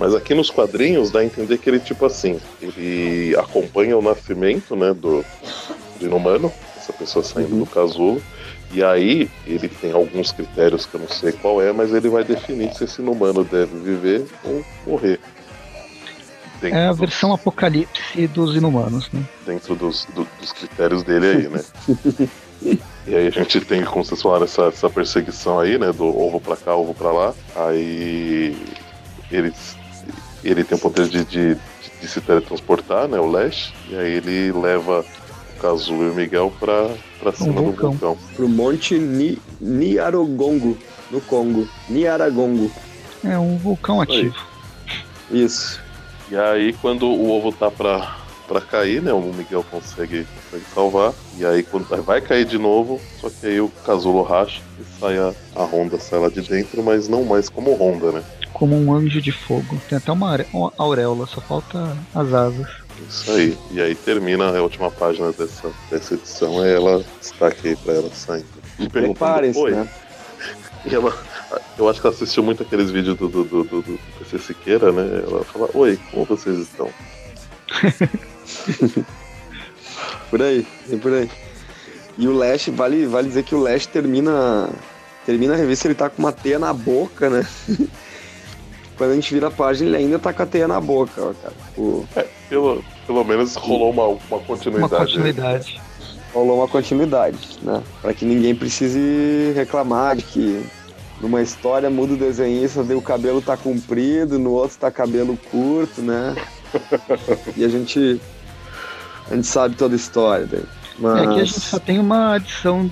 [0.00, 4.74] Mas aqui nos quadrinhos dá a entender que ele, tipo assim, ele acompanha o nascimento,
[4.74, 5.22] né, do,
[6.00, 7.60] do inumano, essa pessoa saindo uhum.
[7.60, 8.22] do casulo,
[8.72, 12.24] e aí ele tem alguns critérios que eu não sei qual é, mas ele vai
[12.24, 15.20] definir se esse inumano deve viver ou morrer.
[16.62, 17.40] Dentro é a versão dos...
[17.40, 19.22] apocalipse dos inumanos, né?
[19.44, 22.28] Dentro dos, do, dos critérios dele aí, né?
[23.06, 25.90] E aí a gente tem, como vocês falaram, essa, essa perseguição aí, né?
[25.92, 27.34] Do ovo pra cá, ovo pra lá.
[27.56, 28.54] Aí
[29.32, 29.79] eles
[30.48, 31.56] ele tem o poder de, de,
[32.00, 33.18] de, se teletransportar, né?
[33.18, 33.72] O Lash.
[33.88, 35.04] E aí ele leva
[35.56, 36.88] o Kazuo e o Miguel pra,
[37.20, 37.90] pra cima um vulcão.
[37.90, 38.18] do vulcão.
[38.34, 40.76] Pro Monte Ni, Niaragongo,
[41.10, 41.68] no Congo.
[41.88, 42.70] Niaragongo.
[43.24, 44.34] É um vulcão ativo.
[45.30, 45.80] Isso.
[46.30, 48.16] E aí quando o ovo tá pra,
[48.48, 49.12] para cair, né?
[49.12, 51.12] O Miguel consegue, consegue salvar.
[51.36, 55.18] E aí quando vai cair de novo, só que aí o casulo racha e sai
[55.18, 58.22] a, a Honda, sai lá de dentro, mas não mais como Honda, né?
[58.60, 59.80] Como um anjo de fogo.
[59.88, 60.38] Tem até uma,
[60.76, 62.68] auréola, só falta as asas.
[63.08, 63.58] Isso aí.
[63.70, 68.10] E aí termina a última página dessa, dessa edição, é ela destaque aí pra ela
[68.10, 68.44] saindo.
[68.78, 69.88] E Preparem-se, né?
[70.82, 71.14] E ela,
[71.78, 74.90] eu acho que ela assistiu muito aqueles vídeos do, do, do, do, do PC Siqueira,
[74.90, 75.22] né?
[75.26, 76.88] Ela fala, oi, como vocês estão?
[80.30, 81.30] por aí, é por aí.
[82.16, 84.70] E o Lash, vale, vale dizer que o Lash termina.
[85.26, 87.46] Termina a revista, ele tá com uma teia na boca, né?
[89.00, 91.32] Quando a gente vira a página, ele ainda tá com a teia na boca, ó,
[91.32, 91.54] cara.
[91.74, 92.06] O...
[92.14, 94.92] É, pelo, pelo menos rolou uma, uma continuidade.
[94.92, 95.80] Uma continuidade.
[96.34, 97.82] Rolou uma continuidade, né?
[98.02, 100.66] Pra que ninguém precise reclamar de que
[101.18, 106.02] numa história muda o desenhista, daí o cabelo tá comprido, no outro tá cabelo curto,
[106.02, 106.36] né?
[107.56, 108.20] e a gente.
[109.30, 110.44] A gente sabe toda a história.
[110.44, 110.62] Daí.
[110.98, 111.22] Mas...
[111.22, 112.90] É que a gente só tem uma adição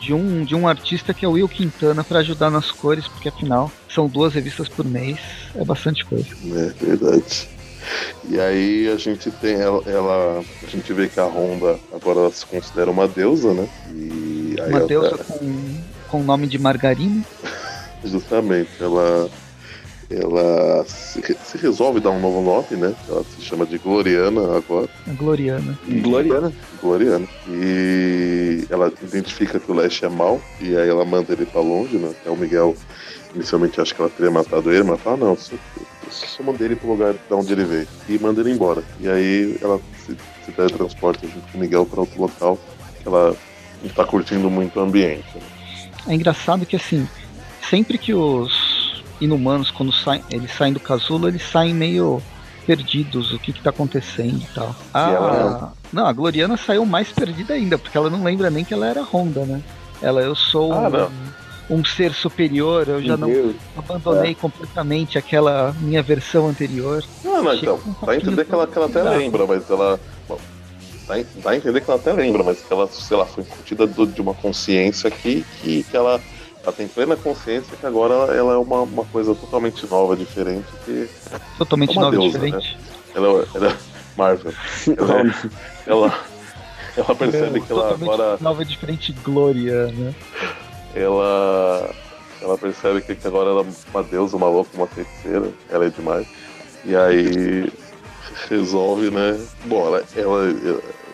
[0.00, 3.28] de um, de um artista que é o Will Quintana para ajudar nas cores, porque
[3.28, 5.18] afinal são duas revistas por mês,
[5.54, 6.28] é bastante coisa.
[6.44, 7.48] É verdade.
[8.28, 12.32] E aí a gente tem ela, ela, a gente vê que a Honda agora ela
[12.32, 13.68] se considera uma deusa, né?
[13.90, 17.24] E uma deusa com, com o nome de Margarina.
[18.04, 19.28] Justamente, ela
[20.10, 22.94] ela se, se, resolve dar um novo nome, né?
[23.08, 24.88] Ela se chama de Gloriana agora.
[25.06, 25.78] Gloriana.
[25.86, 26.52] Gloriana.
[26.80, 27.28] Gloriana.
[27.46, 31.96] E ela identifica que o Lash é mal, e aí ela manda ele pra longe,
[31.98, 32.10] né?
[32.10, 32.74] Até o Miguel
[33.34, 35.54] inicialmente acha que ela teria matado ele, mas fala, não, só,
[36.10, 37.88] só mandei ele pro lugar de onde ele veio.
[38.08, 38.82] E manda ele embora.
[39.00, 42.58] E aí ela se, se teletransporta junto com o Miguel para outro local,
[43.02, 43.36] que ela
[43.82, 45.26] não tá curtindo muito o ambiente.
[45.34, 45.42] Né?
[46.08, 47.06] É engraçado que assim,
[47.68, 48.67] sempre que os
[49.20, 52.22] inumanos, quando saem, eles saem do casulo, eles saem meio
[52.66, 54.76] perdidos, o que que tá acontecendo e tal.
[54.92, 55.72] A, ela...
[55.90, 59.02] Não, a Gloriana saiu mais perdida ainda, porque ela não lembra nem que ela era
[59.02, 59.62] Honda, né?
[60.02, 61.10] Ela, eu sou ah,
[61.70, 64.34] um, um, ser superior, eu já não abandonei é.
[64.34, 67.02] completamente aquela minha versão anterior.
[67.24, 69.98] Não, não, então, dá a entender que ela, que ela até lembra, mas ela.
[70.28, 70.38] Bom,
[71.08, 73.86] dá, dá a entender que ela até lembra, mas que ela, sei lá, foi curtida
[73.86, 76.20] de uma consciência que, que, que ela
[76.68, 80.66] ela tem plena consciência que agora ela, ela é uma, uma coisa totalmente nova, diferente.
[80.84, 81.08] Que
[81.56, 82.76] totalmente é nova, deusa, diferente.
[82.76, 83.12] Né?
[83.14, 83.76] Ela, ela é
[84.16, 84.52] Marvel.
[84.96, 85.50] Ela, é,
[85.90, 86.18] ela,
[86.96, 88.38] ela, percebe é, que ela agora.
[88.40, 90.14] Nova, diferente, Glória, né?
[90.94, 91.90] Ela,
[92.42, 95.50] ela percebe que agora ela é uma deusa, uma louca, uma feiticeira.
[95.70, 96.26] Ela é demais.
[96.84, 97.72] E aí
[98.48, 99.40] resolve, né?
[99.64, 100.54] Bom, ela, ela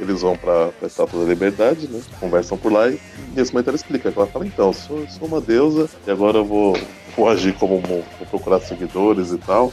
[0.01, 2.01] eles vão pra, pra Estátua da Liberdade, né?
[2.21, 3.01] Conversam por lá e
[3.35, 4.13] nesse momento ela explica.
[4.15, 6.77] Ela fala, então, sou, sou uma deusa e agora eu vou,
[7.17, 9.73] vou agir como vou procurar seguidores e tal.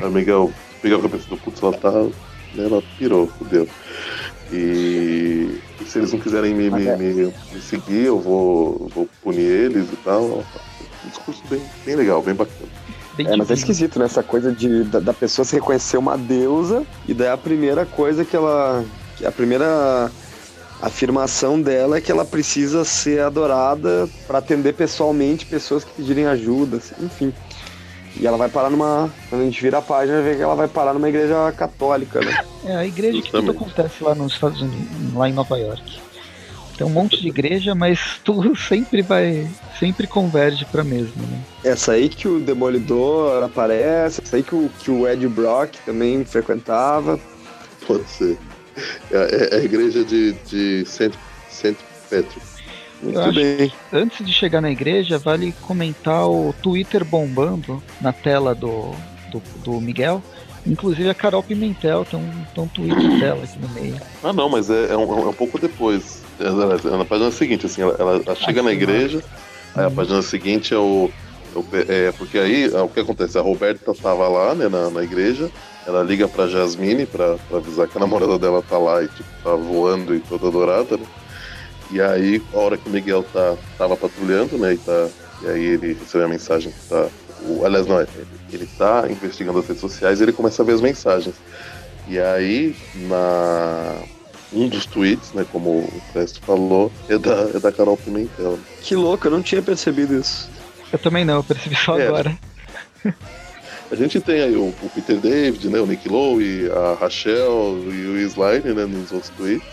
[0.00, 1.90] A amiga com a cabeça do putz, ela tá.
[1.92, 3.68] Né, ela pirou, fudeu.
[4.52, 9.40] E, e, se eles não quiserem me, me, me, me seguir, eu vou, vou punir
[9.40, 10.44] eles e tal.
[11.04, 12.68] Um discurso bem, bem legal, bem bacana.
[13.16, 14.06] Bem é, mas é esquisito, né?
[14.06, 18.24] Essa coisa de, da, da, pessoa se reconhecer uma deusa e daí a primeira coisa
[18.24, 18.84] que ela,
[19.26, 20.10] a primeira
[20.80, 26.78] afirmação dela é que ela precisa ser adorada para atender pessoalmente pessoas que pedirem ajuda,
[26.78, 27.32] assim, enfim.
[28.16, 29.08] E ela vai parar numa.
[29.30, 32.44] Quando a gente vira a página, vê que ela vai parar numa igreja católica, né?
[32.64, 36.00] É, a igreja que tudo acontece lá nos Estados Unidos, lá em Nova York.
[36.76, 39.48] Tem um monte de igreja, mas tudo sempre vai.
[39.78, 41.40] sempre converge pra mesma, né?
[41.64, 46.24] Essa aí que o Demolidor aparece, essa aí que o, que o Ed Brock também
[46.24, 47.18] frequentava.
[47.86, 48.38] Pode ser.
[49.10, 51.14] É, é, é a igreja de, de Saint,
[51.50, 51.76] Saint
[52.10, 52.52] Patrick.
[53.02, 53.72] Muito bem.
[53.92, 58.92] Antes de chegar na igreja, vale comentar o Twitter bombando na tela do,
[59.30, 60.22] do, do Miguel.
[60.64, 64.00] Inclusive a Carol Pimentel tem um, tem um Twitter dela aqui no meio.
[64.22, 66.22] Ah não, mas é, é, um, é um pouco depois.
[66.38, 69.22] É, é, na página seguinte, assim, ela, ela, ela chega ah, na igreja,
[69.74, 69.94] aí a uhum.
[69.96, 71.10] página seguinte é o.
[71.72, 73.36] É, é, porque aí o que acontece?
[73.36, 75.50] A Roberta estava lá, né, na, na igreja,
[75.86, 79.28] ela liga pra Jasmine pra, pra, avisar que a namorada dela tá lá e tipo,
[79.42, 81.06] tá voando e toda dourada, né?
[81.90, 84.74] E aí, a hora que o Miguel tá, tava patrulhando, né?
[84.74, 85.08] E, tá,
[85.42, 87.08] e aí ele recebe a mensagem que tá.
[87.42, 88.08] O, aliás, não, ele,
[88.52, 91.34] ele tá investigando as redes sociais e ele começa a ver as mensagens.
[92.08, 92.74] E aí,
[93.08, 93.96] na.
[94.54, 98.58] Um dos tweets, né, como o Presto falou, é da, é da Carol Pimentel.
[98.82, 100.46] Que louco, eu não tinha percebido isso.
[100.92, 102.38] Eu também não, eu percebi só é, agora.
[103.92, 108.06] A gente tem aí o, o, Peter David, né, o Nick Lowe, a Rachel e
[108.06, 109.68] o Slime, né, nos outros tweets.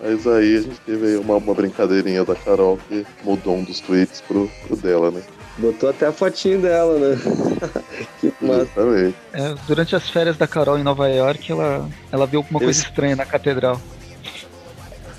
[0.00, 3.80] Mas aí a gente teve aí uma, uma brincadeirinha da Carol que mudou um dos
[3.80, 5.22] tweets pro, pro dela, né?
[5.56, 7.18] Botou até a fotinho dela, né?
[8.20, 8.70] que massa.
[9.32, 12.84] É, durante as férias da Carol em Nova York, ela, ela viu alguma coisa Eu-
[12.88, 13.80] estranha na catedral.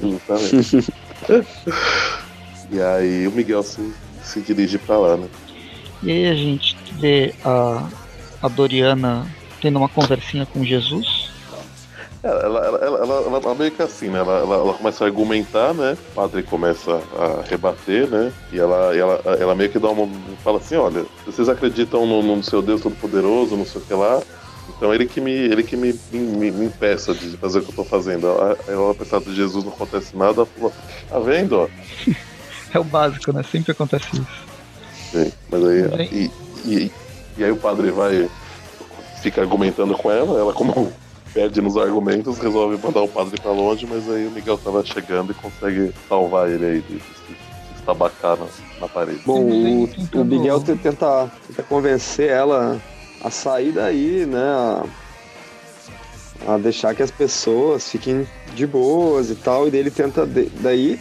[0.02, 0.94] Exatamente.
[2.72, 5.28] e aí o Miguel se, se dirige pra lá, né?
[6.02, 7.86] E aí a gente vê a,
[8.42, 9.28] a Doriana
[9.62, 11.30] tendo uma conversinha com Jesus.
[12.22, 14.20] Ela, ela, ela, ela, meio que assim, né?
[14.20, 15.98] Ela, ela, começa a argumentar, né?
[16.12, 18.34] O padre começa a rebater, né?
[18.52, 20.06] E ela, e ela, ela meio que dá uma.
[20.44, 24.22] fala assim: olha, vocês acreditam no, no seu Deus Todo-Poderoso, não sei o que lá.
[24.76, 27.76] Então ele que me, ele que me, me, me impeça de fazer o que eu
[27.76, 28.28] tô fazendo.
[28.68, 30.74] Ela, apesar de Jesus não acontece nada, falou,
[31.10, 31.70] tá vendo?
[32.72, 33.42] É o básico, né?
[33.42, 34.28] Sempre acontece isso.
[35.12, 35.82] Sim, mas aí.
[35.90, 36.92] Mas aí- E, e,
[37.40, 38.30] e aí o padre vai.
[39.22, 40.92] Fica argumentando com ela, ela como
[41.34, 45.32] perde nos argumentos, resolve mandar o padre pra longe, mas aí o Miguel tava chegando
[45.32, 47.36] e consegue salvar ele aí de, de se,
[47.78, 48.46] estabacar na,
[48.82, 49.20] na parede.
[49.26, 49.42] Bom,
[49.84, 52.80] o, Tentando- o Miguel te- tenta, tenta convencer ela
[53.24, 54.40] a sair daí, né?
[54.40, 54.84] A,
[56.48, 58.26] a deixar que as pessoas fiquem
[58.56, 59.68] de boas e tal.
[59.68, 60.26] E daí ele tenta.
[60.26, 61.00] de- daí.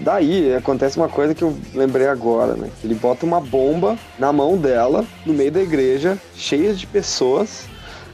[0.00, 2.68] Daí acontece uma coisa que eu lembrei agora, né?
[2.84, 7.64] Ele bota uma bomba na mão dela, no meio da igreja, cheia de pessoas.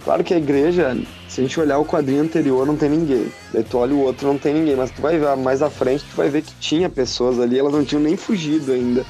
[0.02, 0.96] Claro que a igreja,
[1.28, 3.26] se a gente olhar o quadrinho anterior, não tem ninguém.
[3.52, 4.76] Daí tu olha o outro, não tem ninguém.
[4.76, 7.72] Mas tu vai ver mais à frente, tu vai ver que tinha pessoas ali, elas
[7.72, 9.04] não tinham nem fugido ainda.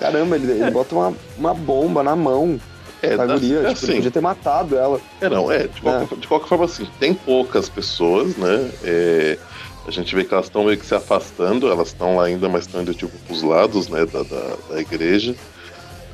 [0.00, 2.58] Caramba, ele, ele bota uma, uma bomba na mão
[3.00, 3.60] É, da guria.
[3.60, 5.00] é tipo, assim, podia ter matado ela.
[5.20, 8.70] é não, é, de qualquer, de qualquer forma assim, tem poucas pessoas, né?
[8.82, 9.38] É,
[9.86, 12.62] a gente vê que elas estão meio que se afastando, elas estão lá ainda, mas
[12.64, 15.34] estão indo tipo pros lados, né, da, da, da igreja,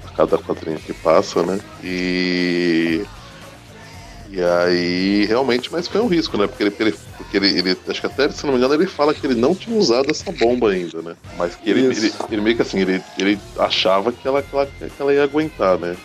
[0.07, 1.59] a cada quadrinho que passa, né?
[1.83, 3.05] E.
[4.33, 6.47] E aí, realmente, mas foi um risco, né?
[6.47, 9.13] Porque ele, ele- porque ele, ele- acho que até, se não me engano, ele fala
[9.13, 11.17] que ele não tinha usado essa bomba ainda, né?
[11.37, 14.67] Mas que ele, ele, ele meio que assim, ele, ele achava que ela, que ela,
[14.67, 15.97] que ela ia aguentar, né?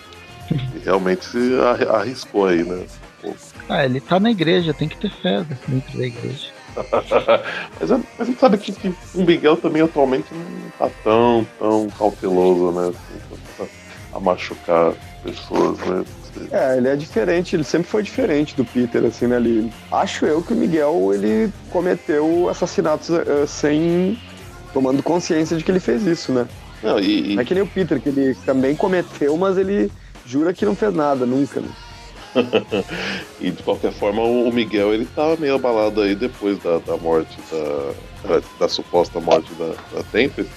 [0.51, 2.86] E realmente se arri- arriscou aí, né?
[3.69, 6.47] Ah, ele tá na igreja, tem que ter fé dentro da igreja.
[7.80, 11.88] mas, é- mas você sabe que, que o Miguel também atualmente não tá tão, tão
[11.98, 12.90] cauteloso, né?
[12.90, 13.68] Assim,
[14.14, 16.04] a machucar pessoas, né?
[16.52, 19.38] É, ele é diferente, ele sempre foi diferente do Peter, assim, né?
[19.38, 24.18] Ele, acho eu que o Miguel, ele cometeu assassinatos eh, sem...
[24.74, 26.46] tomando consciência de que ele fez isso, né?
[26.84, 29.90] Não, e, e- Não é que nem o Peter, que ele também cometeu, mas ele
[30.26, 31.70] jura que não fez nada, nunca, né?
[33.39, 37.38] E de qualquer forma, o Miguel ele tava meio abalado aí depois da, da morte,
[37.52, 40.50] da, da, da suposta morte da, da Tempest.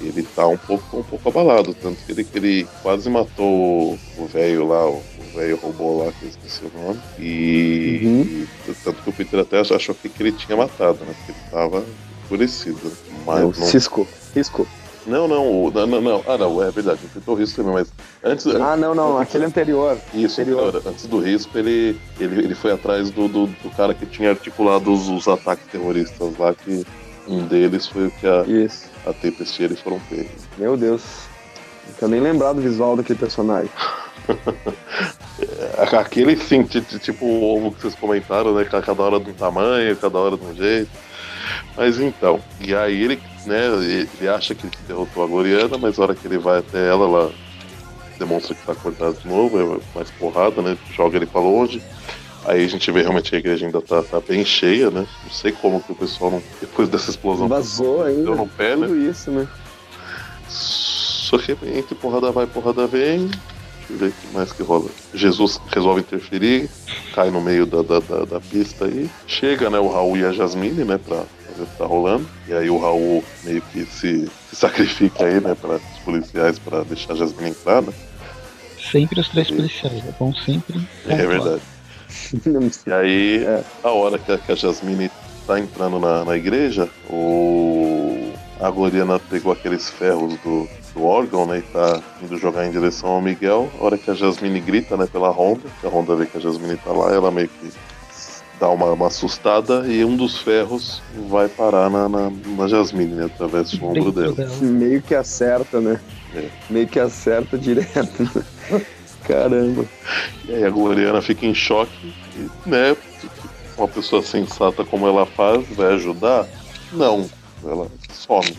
[0.00, 4.66] Ele tá um pouco, um pouco abalado, tanto que ele, ele quase matou o velho
[4.66, 5.02] lá, o
[5.34, 7.00] velho robô lá, que eu esqueci o nome.
[7.18, 8.22] E, Uhum.
[8.22, 11.14] e tanto que o Peter até achou que, ele tinha matado, né?
[11.16, 11.84] Porque ele tava
[12.24, 12.92] enfurecido.
[13.24, 14.06] Mas o não, Cisco.
[14.32, 14.66] Cisco.
[15.06, 16.24] Não, não, não, não, não.
[16.26, 18.46] Ah, não, é verdade, ele tentou o risco também, mas antes.
[18.46, 19.98] Ah, não, não, aquele anterior.
[20.12, 20.82] Isso, Anterior.
[20.86, 24.92] antes do risco, ele, ele, ele foi atrás do, do, do cara que tinha articulado
[24.92, 26.84] os, os ataques terroristas lá, que
[27.26, 28.84] um deles foi o que a, Isso.
[29.06, 30.30] a Tempest e ele foram pegos.
[30.58, 31.02] Meu Deus.
[32.00, 33.70] Não nem lembrar do visual daquele personagem.
[36.00, 38.64] Aquele sim, ti- ti- tipo o ovo que vocês comentaram, né?
[38.64, 40.90] ca- Cada hora de um tamanho, cada hora de um jeito.
[41.76, 43.66] Mas então, e aí ele, né,
[44.18, 47.04] ele acha que ele derrotou a Gloriana, mas na hora que ele vai até ela,
[47.06, 47.32] ela
[48.18, 50.76] demonstra que tá acordado de novo, é mais porrada, né?
[50.94, 51.82] Joga ele pra longe.
[52.46, 55.06] Aí a gente vê realmente que a igreja ainda tá, tá bem cheia, né?
[55.24, 56.42] Não sei como que o pessoal não.
[56.60, 57.48] Depois dessa explosão.
[57.48, 58.24] Vazou ainda.
[58.24, 58.86] Deu no pé, né?
[58.86, 59.48] Tudo isso, né?
[60.48, 63.30] Só que entre porrada vai, porrada vem.
[63.88, 64.90] Deixa eu ver o que mais que rola.
[65.14, 66.70] Jesus resolve interferir,
[67.14, 69.10] cai no meio da, da, da, da pista aí.
[69.26, 72.26] Chega, né, o Raul e a Jasmine, né, pra, pra ver o que tá rolando.
[72.48, 76.82] E aí o Raul meio que se, se sacrifica aí, né, para os policiais pra
[76.82, 77.92] deixar a Jasmine entrar, né?
[78.90, 80.86] Sempre os três policiais, é bom sempre.
[81.08, 81.62] É verdade.
[82.86, 83.64] E aí, É.
[83.82, 85.10] a hora que a, que a Jasmine
[85.46, 88.32] tá entrando na, na igreja, o...
[88.60, 91.58] a Gloriana pegou aqueles ferros do, do órgão, né?
[91.58, 93.70] E tá indo jogar em direção ao Miguel.
[93.80, 96.40] A hora que a Jasmine grita, né, pela Honda, que a Honda vê que a
[96.40, 97.70] Jasmine tá lá, ela meio que
[98.58, 103.24] dá uma, uma assustada e um dos ferros vai parar na, na, na Jasmine, né,
[103.26, 104.32] através do ombro dela.
[104.32, 104.56] dela.
[104.60, 106.00] Meio que acerta, né?
[106.34, 106.48] É.
[106.70, 108.22] Meio que acerta direto.
[108.70, 108.84] né?
[109.26, 109.84] Caramba.
[110.46, 112.96] E aí a Gloriana fica em choque e, né,
[113.76, 116.46] uma pessoa sensata como ela faz, vai ajudar?
[116.92, 117.28] Não.
[117.64, 118.56] Ela some.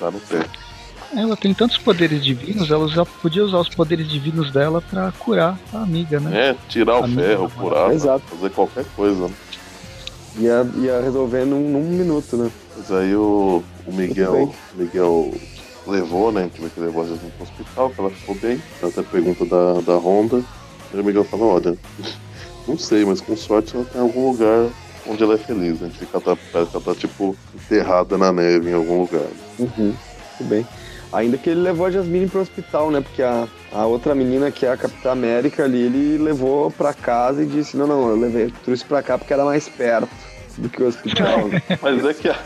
[0.00, 0.44] Dá no pé.
[1.16, 5.58] Ela tem tantos poderes divinos, ela usa- podia usar os poderes divinos dela pra curar
[5.72, 6.50] a amiga, né?
[6.50, 8.22] É, tirar o Amiga, ferro, curar, Exato.
[8.28, 9.26] fazer qualquer coisa.
[9.26, 9.34] né?
[10.38, 12.50] Ia, ia resolver num, num minuto, né?
[12.76, 15.34] Mas aí o, o Miguel, Miguel
[15.86, 16.42] levou, né?
[16.42, 18.62] A gente vê que levou a Jasmine pro hospital, que ela ficou bem.
[18.80, 20.40] Até pergunta da, da Honda.
[20.94, 21.76] E o Miguel fala, olha,
[22.68, 24.68] não sei, mas com sorte ela tem algum lugar
[25.08, 25.90] onde ela é feliz, né?
[25.98, 29.26] Fica, tá, parece que ela tá, tipo, enterrada na neve em algum lugar.
[29.58, 29.92] Uhum,
[30.38, 30.64] tudo bem.
[31.12, 33.00] Ainda que ele levou a Jasmine pro hospital, né?
[33.00, 37.42] Porque a, a outra menina, que é a Capitã América ali, ele levou pra casa
[37.42, 40.08] e disse, não, não, eu levei, trouxe pra cá porque era mais perto
[40.58, 41.48] do que o hospital.
[41.82, 42.36] mas é que a...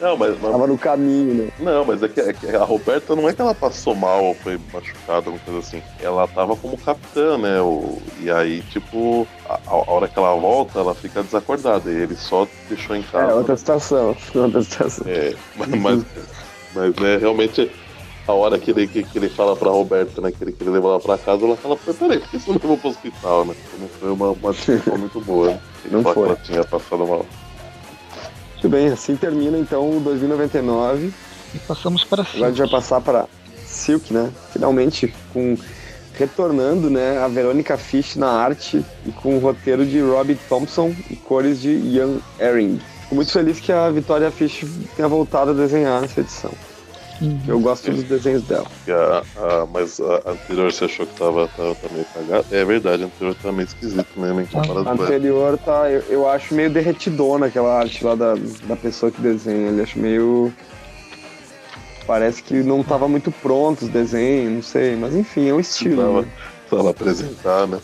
[0.00, 0.38] Não, mas.
[0.40, 1.48] Tava no caminho, né?
[1.58, 4.34] Não, mas é que, é que, a Roberta não é que ela passou mal ou
[4.34, 5.82] foi machucada, alguma coisa assim.
[6.00, 7.60] Ela tava como capitã, né?
[7.60, 8.00] O...
[8.20, 11.90] E aí, tipo, a, a, hora que ela volta, ela fica desacordada.
[11.90, 13.32] E ele só deixou em casa.
[13.32, 14.16] É, outra situação.
[14.34, 15.04] Outra situação.
[15.08, 16.04] É, mas, mas,
[16.74, 17.70] mas né, realmente
[18.26, 20.70] a hora que ele, que, que ele fala pra Roberta, né, que ele, que ele
[20.70, 23.54] levou ela pra casa, ela fala, peraí, por que você não levou pro hospital, né?
[23.78, 25.60] Não foi uma, uma discussão muito boa, né?
[25.90, 26.28] Não foi.
[26.28, 27.26] ela tinha passado mal.
[28.52, 31.12] Muito bem, assim termina então o 2099.
[31.52, 32.36] E passamos para Silk.
[32.36, 33.26] Agora a gente vai passar para
[33.66, 34.30] Silk, né?
[34.52, 35.56] Finalmente, com
[36.14, 41.16] retornando, né, a Verônica Fish na arte e com o roteiro de Robbie Thompson e
[41.16, 42.80] cores de Ian Ehring.
[43.02, 44.64] Fico muito feliz que a Vitória Fish
[44.94, 46.52] tenha voltado a desenhar nessa edição.
[47.22, 47.40] Uhum.
[47.46, 48.66] Eu gosto dos desenhos dela.
[48.88, 49.22] A,
[49.62, 52.44] a, mas a anterior você achou que tava, tava, tava meio cagada?
[52.50, 54.48] É verdade, a anterior tá meio esquisito mesmo, hein?
[54.84, 59.20] A anterior tá, eu, eu, acho meio derretidona aquela arte lá da, da pessoa que
[59.20, 59.68] desenha.
[59.68, 60.52] Ele acho meio.
[62.04, 66.02] Parece que não tava muito pronto os desenhos, não sei, mas enfim, é um estilo.
[66.02, 66.28] Tava, né?
[66.68, 67.78] tava apresentar, né?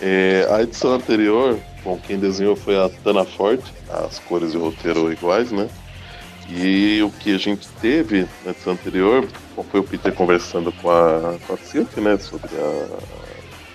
[0.00, 4.64] É, a edição anterior, bom, quem desenhou foi a Tana Forte, as cores e o
[4.64, 5.68] roteiro iguais, né?
[6.48, 9.26] E o que a gente teve na edição anterior
[9.70, 12.18] foi o Peter conversando com a, com a Silk, né?
[12.18, 12.98] Sobre a,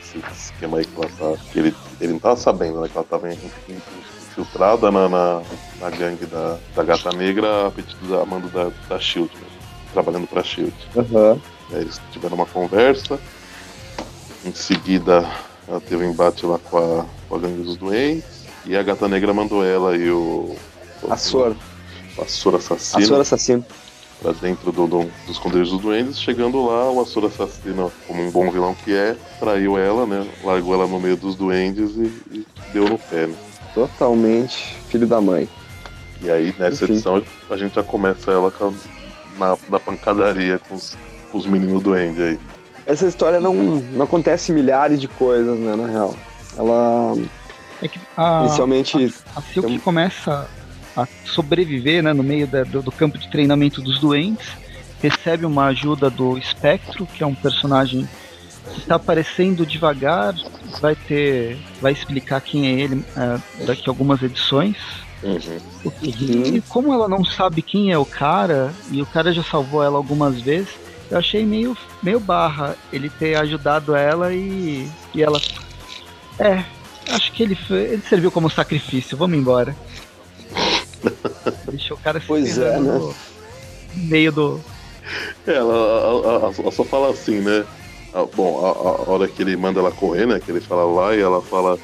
[0.01, 1.43] esse esquema aí que ela tá.
[1.51, 2.87] Que ele, ele não tava sabendo, né?
[2.87, 5.41] Que ela tava infiltrada na, na,
[5.79, 9.47] na gangue da, da Gata Negra a pedido da mando da, da Shield, né?
[9.91, 10.75] trabalhando pra Shield.
[10.95, 11.31] Uhum.
[11.71, 13.19] Aí eles tiveram uma conversa.
[14.45, 15.27] Em seguida,
[15.67, 18.45] ela teve um embate lá com a, com a gangue dos doentes.
[18.65, 20.55] E a Gata Negra mandou ela e o.
[21.09, 21.55] A Sor
[22.21, 23.03] Açor Assassino.
[23.03, 23.65] Açor Assassino.
[24.21, 26.19] Pra dentro do, do, dos esconderijos dos duendes.
[26.19, 30.27] Chegando lá, o Açor Assassino, como um bom vilão que é, traiu ela, né?
[30.43, 33.35] Largou ela no meio dos duendes e, e deu no pé, né?
[33.73, 35.47] Totalmente filho da mãe.
[36.21, 36.93] E aí, nessa Enfim.
[36.93, 38.51] edição, a gente já começa ela
[39.37, 40.97] na, na pancadaria com os,
[41.31, 42.39] com os meninos duendes aí.
[42.85, 46.15] Essa história não, não acontece milhares de coisas, né, na real.
[46.57, 47.15] Ela.
[47.81, 49.13] É que a, inicialmente.
[49.35, 49.79] A, a Silk tem...
[49.79, 50.49] começa
[50.95, 54.47] a sobreviver né, no meio da, do, do, campo de treinamento dos doentes.
[55.01, 58.07] Recebe uma ajuda do Espectro, que é um personagem
[58.73, 60.35] que está aparecendo devagar,
[60.81, 64.75] vai ter, vai explicar quem é ele é, daqui a algumas edições.
[65.23, 66.55] Uhum.
[66.55, 69.97] E como ela não sabe quem é o cara, e o cara já salvou ela
[69.97, 70.69] algumas vezes,
[71.09, 75.41] eu achei meio, meio barra ele ter ajudado ela e, e ela.
[76.37, 76.63] É,
[77.09, 79.75] acho que ele, ele serviu como sacrifício, vamos embora.
[81.69, 82.97] Deixou o cara se pois é, né?
[82.97, 83.15] no
[83.95, 84.59] meio do.
[85.47, 87.65] É, ela, ela, ela, só fala assim, né?
[88.13, 90.39] Ah, bom, a, a, hora que ele manda ela correr, né?
[90.39, 91.77] Que ele fala lá e ela fala.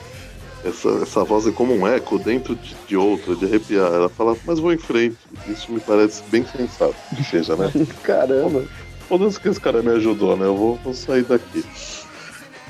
[0.63, 3.86] Essa, essa voz é como um eco dentro de, de outra, de arrepiar.
[3.86, 5.18] Ela fala, mas vou em frente.
[5.47, 6.95] Isso me parece bem sensato.
[7.16, 7.72] Que seja, né?
[8.01, 8.63] Caramba!
[9.07, 10.47] Foda-se que esse cara me ajudou, né?
[10.47, 11.63] Eu vou, vou sair daqui.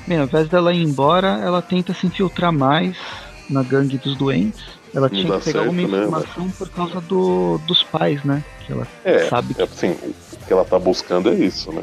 [0.06, 2.98] Bem, ao invés dela ir embora, ela tenta se infiltrar mais
[3.48, 6.52] na gangue dos doentes ela tinha que pegar certo, alguma né, informação né?
[6.56, 8.42] por causa do, dos pais, né?
[8.64, 9.60] Que ela é, sabe que...
[9.60, 11.82] É, assim, o que ela tá buscando é isso, né?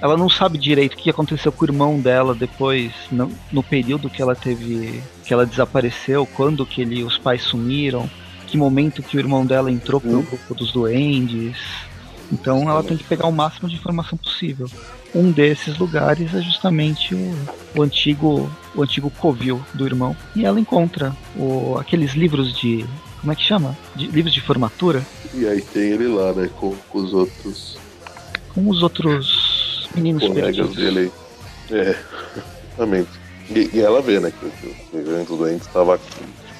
[0.00, 4.08] Ela não sabe direito o que aconteceu com o irmão dela depois, no, no período
[4.08, 5.02] que ela teve.
[5.24, 8.08] que ela desapareceu, quando que ele, os pais sumiram,
[8.46, 10.22] que momento que o irmão dela entrou pro hum.
[10.22, 11.58] grupo dos duendes.
[12.32, 14.70] Então ela tem que pegar o máximo de informação possível.
[15.14, 17.34] Um desses lugares é justamente o,
[17.76, 20.16] o antigo o antigo covil do irmão.
[20.34, 22.84] E ela encontra o, aqueles livros de.
[23.20, 23.76] Como é que chama?
[23.94, 25.04] De, livros de formatura.
[25.34, 26.48] E aí tem ele lá, né?
[26.56, 27.78] Com, com os outros.
[28.54, 31.12] Com os outros meninos colegas dele.
[31.70, 31.96] É,
[32.68, 33.10] exatamente.
[33.50, 34.32] E, e, ela vê, né?
[34.32, 35.98] Que, que o Grande Doente estava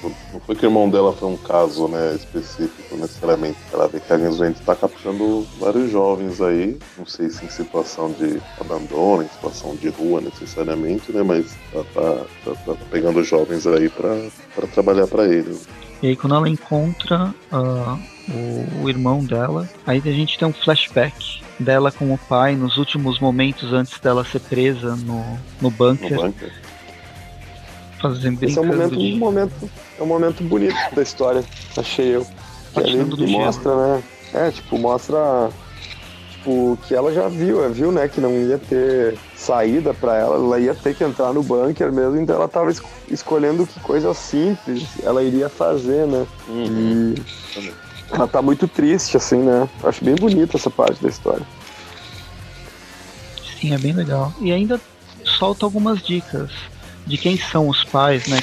[0.02, 3.58] não foi que o irmão dela foi um caso né, específico necessariamente.
[3.72, 8.10] Ela vê que a Genswen está captando vários jovens aí, não sei se em situação
[8.12, 11.22] de abandono, em situação de rua necessariamente, né?
[11.22, 15.68] Mas ela tá, tá, tá pegando jovens aí para trabalhar para eles.
[16.02, 17.98] E aí quando ela encontra uh,
[18.32, 22.78] o, o, irmão dela, aí a gente tem um flashback dela com o pai nos
[22.78, 25.22] últimos momentos antes dela ser presa no,
[25.60, 26.16] no bunker.
[26.16, 26.69] No bunker
[28.00, 29.12] fazendo Esse é um momento, de...
[29.12, 31.44] um momento, é um momento bonito da história,
[31.76, 32.26] achei eu.
[32.72, 34.02] Que ali que mostra, né?
[34.32, 35.50] É, tipo, mostra
[36.30, 40.58] tipo, que ela já viu, viu, né, que não ia ter saída para ela, ela
[40.58, 42.80] ia ter que entrar no bunker mesmo, então ela tava es
[43.10, 46.26] escolhendo que coisa simples ela iria fazer, né?
[46.48, 47.14] Uhum.
[47.14, 47.72] E
[48.10, 49.68] ela tá muito triste, assim, né?
[49.82, 51.46] Acho bem bonita essa parte da história.
[53.60, 54.32] Sim, é bem legal.
[54.40, 54.80] E ainda
[55.24, 56.50] solta algumas dicas
[57.10, 58.38] de quem são os pais, né?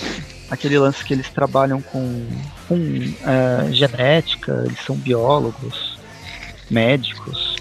[0.50, 2.28] Aquele lance que eles trabalham com,
[2.68, 2.78] com
[3.26, 5.98] é, genética, eles são biólogos,
[6.70, 7.56] médicos.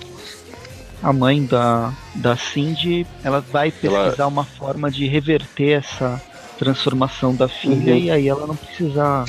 [1.02, 4.26] A mãe da, da Cindy, ela vai pesquisar ela...
[4.26, 6.20] uma forma de reverter essa
[6.58, 7.98] transformação da filha uhum.
[7.98, 9.24] e aí ela não precisa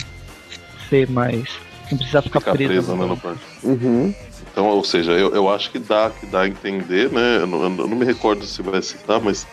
[0.89, 1.47] ser mais.
[1.91, 3.17] Não precisa ficar, ficar presa, presa no, né,
[3.63, 4.15] no uhum.
[4.51, 7.37] Então, ou seja, eu, eu acho que dá, que dá a entender, né?
[7.37, 9.45] Eu não, eu não me recordo se vai citar, mas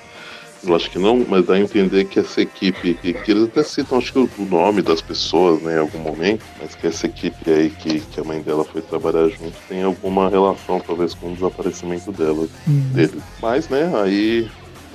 [0.67, 3.63] eu acho que não, mas dá a entender que essa equipe, que, que eles até
[3.63, 7.51] citam, acho que o nome das pessoas, né, em algum momento, mas que essa equipe
[7.51, 11.35] aí que, que a mãe dela foi trabalhar junto tem alguma relação, talvez, com o
[11.35, 12.91] desaparecimento dela, uhum.
[12.93, 13.23] dele.
[13.41, 14.51] Mas, né, aí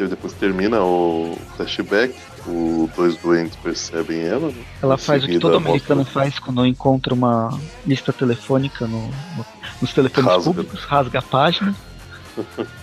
[0.08, 2.16] depois termina o flashback,
[2.48, 4.48] os dois doentes percebem ela.
[4.48, 4.64] Né?
[4.82, 6.22] Ela faz o que todo americano mostra...
[6.22, 9.46] faz quando encontra uma lista telefônica no, no,
[9.82, 10.44] nos telefones rasga.
[10.44, 11.76] públicos, rasga a página.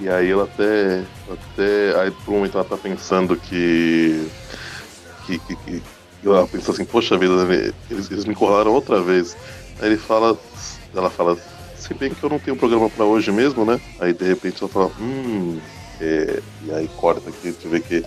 [0.00, 1.04] E aí ela até.
[1.30, 4.28] até aí por um momento ela tá pensando que.
[5.26, 5.82] que, que, que
[6.24, 9.36] ela pensa assim, poxa vida, né, eles, eles me encurralaram outra vez.
[9.80, 10.38] Aí ele fala.
[10.94, 11.36] Ela fala,
[11.76, 13.80] se bem que eu não tenho programa para hoje mesmo, né?
[14.00, 15.58] Aí de repente ela fala, hum.
[16.00, 18.04] É, e aí corta aqui, tu vê que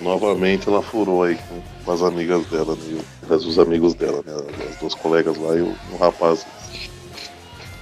[0.00, 1.38] novamente ela furou aí
[1.84, 3.02] com, as amigas dela, né?
[3.28, 4.32] os amigos dela, né?
[4.70, 6.46] As duas colegas lá e o rapaz.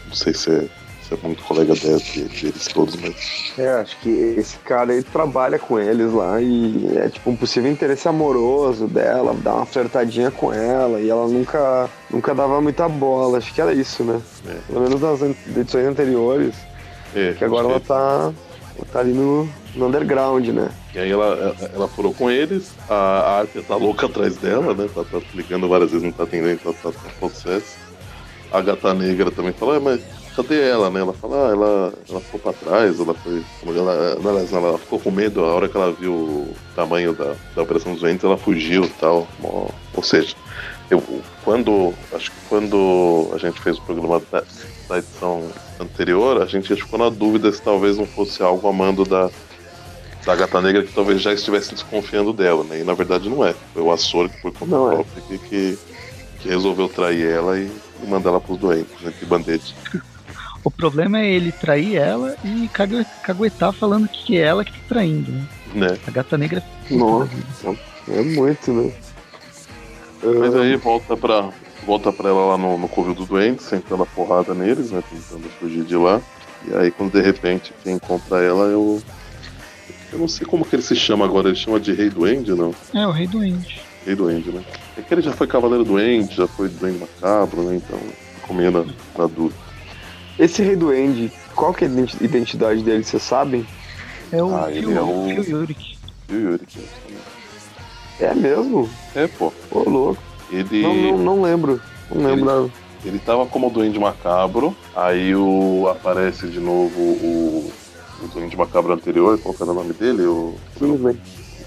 [0.06, 0.68] Não sei se é
[1.12, 3.52] é muito colega deles, deles todos, mas.
[3.58, 7.70] É, acho que esse cara ele trabalha com eles lá e é tipo um possível
[7.70, 13.38] interesse amoroso dela, dá uma flertadinha com ela e ela nunca, nunca dava muita bola.
[13.38, 14.20] Acho que era isso, né?
[14.48, 14.56] É.
[14.68, 16.54] Pelo menos nas edições anteriores.
[17.14, 18.32] É, que agora ela tá,
[18.76, 20.70] ela tá ali no, no underground, né?
[20.94, 24.88] E aí ela, ela, ela furou com eles, a Arthur tá louca atrás dela, né?
[24.94, 27.76] Tá, tá ligando várias vezes, não tá atendendo, tá, tá, tá processo.
[28.50, 30.02] A gata negra também falou, é, mas
[30.36, 31.00] cadê ela, né?
[31.00, 33.42] Ela fala, ah, ela, ela ficou pra trás, ela foi.
[33.66, 37.62] Ela, ela, ela, ficou com medo a hora que ela viu o tamanho da, da
[37.62, 39.26] Operação dos Ventos, ela fugiu e tal.
[39.42, 40.34] Ou seja,
[40.90, 41.02] eu,
[41.44, 41.94] quando.
[42.12, 44.42] Acho que quando a gente fez o programa da,
[44.88, 49.30] da edição anterior, a gente ficou na dúvida se talvez não fosse algo amando da,
[50.24, 52.80] da gata negra que talvez já estivesse desconfiando dela, né?
[52.80, 53.54] E na verdade não é.
[53.72, 54.94] Foi o Açor que foi contra é.
[54.94, 55.78] própria que, que,
[56.40, 57.70] que, resolveu trair ela e,
[58.02, 59.12] e mandar ela pros doentes, né?
[59.18, 59.74] De band-aid.
[60.64, 62.68] O problema é ele trair ela e
[63.22, 65.46] caguetar falando que é ela que tá traindo, né?
[65.74, 65.98] né?
[66.06, 67.30] A gata negra é Nossa,
[68.08, 68.92] é muito, né?
[70.22, 71.50] Mas aí volta pra,
[71.84, 75.02] volta pra ela lá no, no covil do doente, sentando a porrada neles, né?
[75.10, 76.20] Tentando fugir de lá.
[76.68, 79.02] E aí quando de repente quem encontra ela é o.
[80.12, 82.72] Eu não sei como que ele se chama agora, ele chama de Rei Duende, não?
[82.94, 83.80] É, o Rei Duende.
[84.06, 84.62] Rei Duende, né?
[84.96, 87.76] É que ele já foi Cavaleiro Duende, já foi Duende Macabro, né?
[87.76, 87.98] Então,
[88.46, 88.86] comendo
[89.16, 89.71] na dúvida.
[90.38, 93.66] Esse rei duende, qual que é a identidade dele, você sabe?
[94.32, 95.24] É o ah, Phil, é o...
[95.28, 95.98] Phil Yurik.
[96.26, 96.88] Phil Yurik.
[98.18, 98.88] É mesmo?
[99.14, 99.52] É, pô.
[99.70, 100.22] Ô, louco.
[100.50, 100.82] Ele...
[100.82, 101.80] Não, não, não lembro.
[102.10, 102.72] Não lembro ele,
[103.04, 105.88] ele tava como Duende Macabro, aí o...
[105.88, 107.72] aparece de novo o,
[108.22, 110.22] o Duende Macabro anterior, qual que era o nome dele?
[110.22, 110.56] O...
[110.78, 111.20] Kingsley.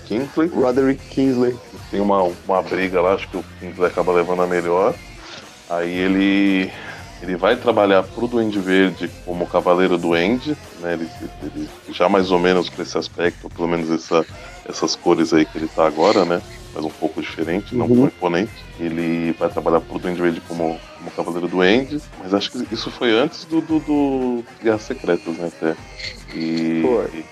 [0.06, 0.48] Kingsley?
[0.50, 1.56] Roderick Kingsley.
[1.92, 4.96] Tem uma, uma briga lá, acho que o Kingsley acaba levando a melhor.
[5.70, 6.72] Aí ele
[7.26, 10.94] ele vai trabalhar pro Duende Verde como Cavaleiro Duende, né?
[10.94, 11.10] Ele,
[11.42, 14.24] ele, já mais ou menos com esse aspecto, pelo menos essa,
[14.70, 16.42] essas cores aí que ele tá agora, né?
[16.74, 17.96] Mas um pouco diferente, não uhum.
[17.96, 18.52] tão imponente.
[18.80, 23.18] Ele vai trabalhar pro Duende Verde como, como Cavaleiro Duende, mas acho que isso foi
[23.18, 25.48] antes do, do, do Guerras Secretas, né?
[25.48, 25.76] Até.
[26.36, 27.24] E, foi.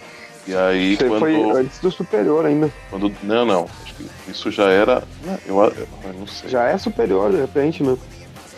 [0.48, 1.20] E aí Você quando.
[1.20, 2.72] Foi antes do superior ainda.
[2.90, 3.70] Quando, não, não.
[3.84, 5.04] Acho que isso já era.
[5.46, 6.50] Eu, eu, eu não sei.
[6.50, 7.98] Já é superior, de repente, né?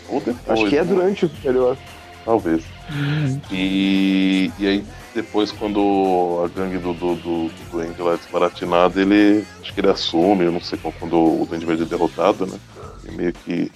[0.10, 0.60] Ou depois.
[0.60, 0.94] Acho que é né?
[0.94, 1.78] durante o superior.
[2.24, 2.64] Talvez.
[2.90, 3.42] Uhum.
[3.52, 9.02] E, e aí, depois, quando a gangue do, do, do, do Duende lá é desbaratinada,
[9.02, 9.46] ele.
[9.62, 12.58] Acho que ele assume, eu não sei quando o Duende Verde é derrotado, né?
[13.04, 13.72] Ele meio que,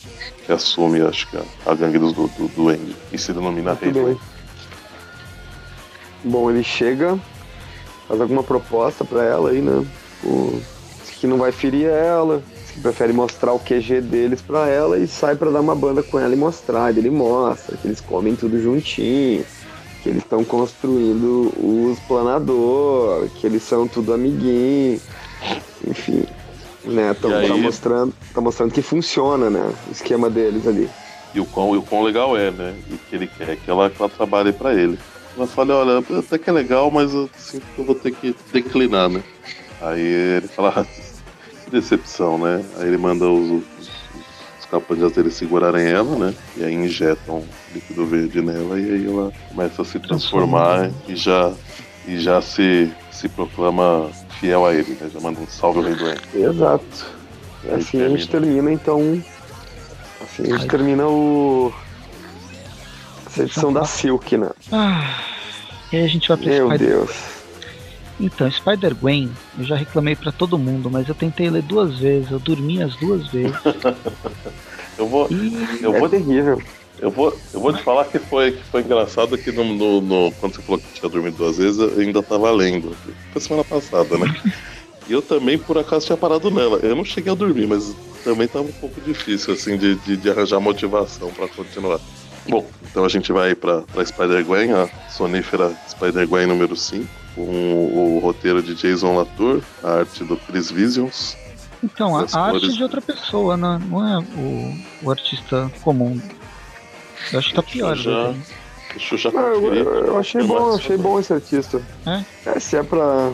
[0.46, 2.96] que assume, acho que a, a gangue do, do, do Duende.
[3.12, 4.18] E se denomina Rei.
[6.24, 7.18] Bom, ele chega,
[8.08, 9.86] faz alguma proposta para ela aí, né?
[10.24, 10.62] O,
[11.20, 12.42] que não vai ferir ela,
[12.80, 16.34] prefere mostrar o QG deles pra ela e sai para dar uma banda com ela
[16.34, 16.96] e mostrar.
[16.96, 19.46] Ele mostra que eles comem tudo juntinho,
[20.02, 25.00] que eles estão construindo os planador, que eles são tudo amiguinho,
[25.88, 26.26] enfim.
[26.86, 29.74] Né, tão, tá, mostrando, tá mostrando que funciona, né?
[29.88, 30.90] O esquema deles ali.
[31.36, 32.74] e o quão, e o quão legal é, né?
[32.90, 34.98] E que ele quer que ela, que ela trabalhe para ele.
[35.38, 38.36] Ela fala, olha, até que é legal, mas eu sinto que eu vou ter que
[38.52, 39.22] declinar, né?
[39.82, 40.86] Aí ele fala,
[41.70, 42.64] que decepção, né?
[42.78, 43.90] Aí ele manda os, os,
[44.60, 46.34] os capangas dele segurarem ela, né?
[46.58, 47.44] E aí injetam
[47.74, 51.54] líquido verde nela e aí ela começa a se transformar e já,
[52.08, 54.10] e já se, se proclama
[54.40, 55.10] fiel a ele, né?
[55.14, 56.22] Já manda um salve ao rei doente.
[56.34, 57.20] Exato.
[57.72, 59.22] Assim a gente termina então.
[60.22, 61.74] Assim a gente termina o.
[63.28, 64.50] Essa edição da Silk, né?
[64.72, 65.20] Ah,
[65.92, 67.39] e aí a gente vai pra Meu Deus.
[68.20, 72.40] Então, Spider-Gwen, eu já reclamei pra todo mundo, mas eu tentei ler duas vezes, eu
[72.40, 73.56] dormi as duas vezes.
[74.98, 76.62] Eu vou, E eu é vou, terrível.
[77.00, 80.32] eu vou, eu vou te falar que foi, que foi engraçado que no, no- no-
[80.34, 82.94] quando você falou que tinha dormido duas vezes, eu ainda tava lendo.
[83.32, 84.26] Foi semana passada, né?
[85.08, 86.78] E eu também, por acaso, tinha parado nela.
[86.84, 90.30] Eu não cheguei a dormir, mas também tava um pouco difícil, assim, de, de, de
[90.30, 92.00] arranjar motivação pra continuar.
[92.50, 98.16] Bom, então a gente vai pra, pra Spider-Gwen, a sonífera Spider-Gwen número 5, com o,
[98.18, 101.38] o roteiro de Jason Latour, a arte do Chris Visions.
[101.84, 103.80] então, a arte cores- é de outra pessoa, né?
[103.90, 106.20] não é o, o artista comum.
[107.32, 107.96] Eu acho que tá pior.
[107.96, 108.42] Já- né?
[108.96, 111.80] Deixa eu já Ah, eu, eu- achei bom, eu achei bom esse artista.
[112.08, 112.60] É?
[112.60, 113.32] se é pra.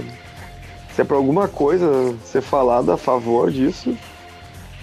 [0.93, 3.95] Se é pra alguma coisa ser falada a favor disso,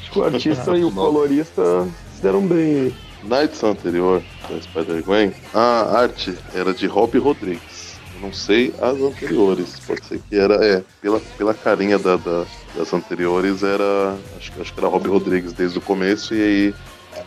[0.00, 2.94] acho que o artista e o colorista se deram bem.
[3.22, 7.96] Na edição anterior da Spider-Gwen, a arte era de Rob Rodrigues.
[8.16, 9.78] Eu não sei as anteriores.
[9.86, 10.54] Pode ser que era.
[10.64, 12.44] É, pela, pela carinha da, da-
[12.76, 14.16] das anteriores era.
[14.36, 16.34] Acho, que- acho que era Rob Rodrigues desde o começo.
[16.34, 16.74] E aí,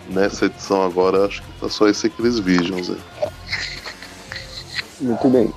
[0.10, 3.30] nessa edição agora, acho que tá só esse Chris Visions aí.
[5.00, 5.54] Muito bem.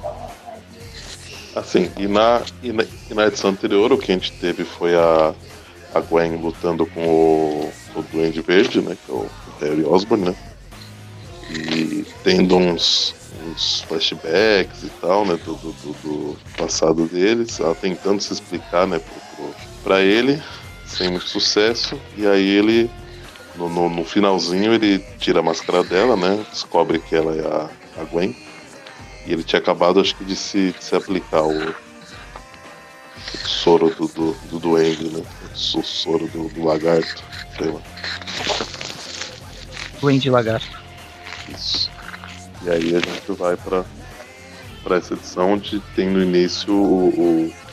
[1.57, 4.95] Assim, e na, e na, e na edição anterior, o que a gente teve foi
[4.95, 5.35] a,
[5.95, 8.97] a Gwen lutando com o, o Duende Verde, né?
[9.05, 9.29] Que é o
[9.61, 10.37] Harry Osborn, né?
[11.51, 13.15] E tendo uns,
[13.47, 15.39] uns flashbacks e tal, né?
[15.45, 19.01] Do, do, do- do passado deles, ela tentando se explicar, né?
[19.83, 20.43] Pra ele,
[20.87, 21.99] sem muito sucesso.
[22.17, 22.91] E aí ele,
[23.57, 26.45] no, no, no finalzinho, ele tira a máscara dela, né?
[26.51, 27.71] Descobre que ela é a,
[28.03, 28.37] a Gwen.
[29.27, 31.75] E ele tinha acabado, acho que, de se, de se aplicar o, o
[33.47, 35.23] soro do, do, do duende, né?
[35.75, 37.23] O soro do, do lagarto.
[37.57, 37.81] Sei lá.
[40.01, 40.79] Duende Lagarto.
[41.55, 41.91] Isso.
[42.65, 43.85] E aí a gente vai pra,
[44.83, 47.09] pra essa edição onde tem no início o.
[47.09, 47.69] o-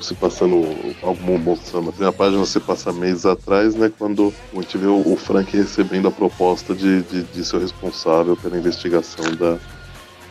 [0.00, 0.64] se passando
[1.02, 3.90] algum mostrando na primeira página você passa meses atrás, né?
[3.98, 7.60] Quando a gente vê o, o Frank recebendo a proposta de, de, de ser o
[7.60, 9.58] responsável pela investigação da,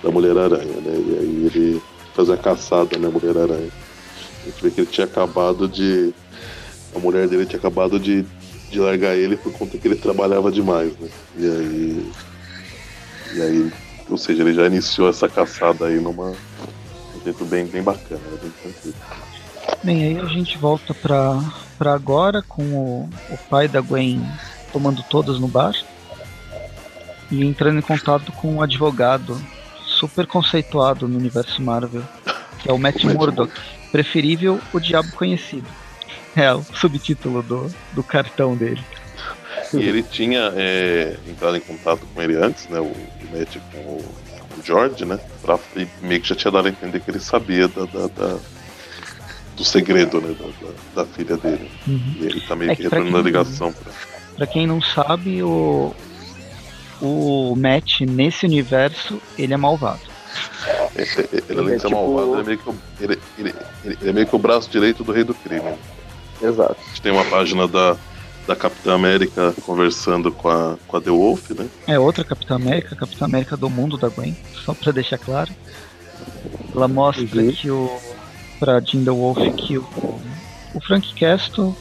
[0.02, 0.94] da Mulher-Aranha, né?
[0.96, 1.82] E aí ele
[2.16, 3.70] faz a caçada na Mulher-Aranha.
[4.44, 6.14] A gente vê que ele tinha acabado de.
[6.96, 8.26] A mulher dele tinha acabado de,
[8.70, 11.10] de largar ele por conta que ele trabalhava demais, né?
[11.38, 12.12] E aí.
[13.34, 13.74] E aí.
[14.10, 16.30] Ou seja, ele já iniciou essa caçada aí numa.
[16.30, 18.38] Um jeito bem, bem bacana, né?
[18.42, 18.96] bem tranquilo.
[19.84, 21.42] Bem, aí a gente volta pra,
[21.78, 24.26] pra agora com o, o pai da Gwen
[24.72, 25.74] tomando todas no bar
[27.30, 29.40] e entrando em contato com um advogado
[29.86, 32.04] super conceituado no universo Marvel,
[32.60, 33.54] que é o Matt O Matt Murdock.
[33.92, 35.68] Preferível o Diabo Conhecido.
[36.38, 38.82] É o subtítulo do, do cartão dele.
[39.74, 42.80] E ele tinha é, entrado em contato com ele antes, né?
[42.80, 44.04] O, o Matt com o,
[44.54, 45.20] com o George, né?
[45.42, 48.38] Pra, e meio que já tinha dado a entender que ele sabia da, da- da-
[49.56, 50.36] do segredo, né?
[50.40, 51.72] Da, da- da filha dele.
[51.88, 53.92] E ele tá meio É que que retornando a ligação pra.
[54.38, 55.92] Pra quem não sabe, o,
[57.02, 60.02] o Matt nesse universo ele é malvado.
[60.96, 64.10] Ele, ele, ele, ser tipo- malvado, ele é, meio que, o- ele, ele- ele- ele
[64.10, 65.74] é meio que o braço direito do rei do crime.
[66.42, 66.76] Exato.
[66.84, 67.96] A gente tem uma página da,
[68.48, 71.68] da Capitã América conversando com a, com a The Wolf, né?
[71.88, 74.36] É outra Capitã América, a Capitã América do mundo da Gwen,
[74.66, 75.52] só pra deixar claro.
[76.76, 77.52] Ela mostra Uhum.
[77.52, 77.92] que o.
[78.60, 79.84] pra Jean the Wolf que o,
[80.74, 81.76] o Frank Castle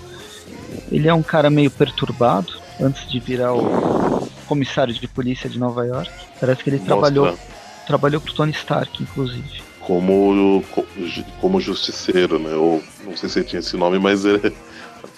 [0.91, 5.85] ele é um cara meio perturbado antes de virar o comissário de polícia de Nova
[5.87, 6.11] York.
[6.39, 7.39] Parece que ele Mostra trabalhou,
[7.87, 9.63] trabalhou pro Tony Stark, inclusive.
[9.87, 10.65] Como,
[11.41, 12.55] como justiceiro, né?
[12.57, 14.53] Ou não sei se ele tinha esse nome, mas ele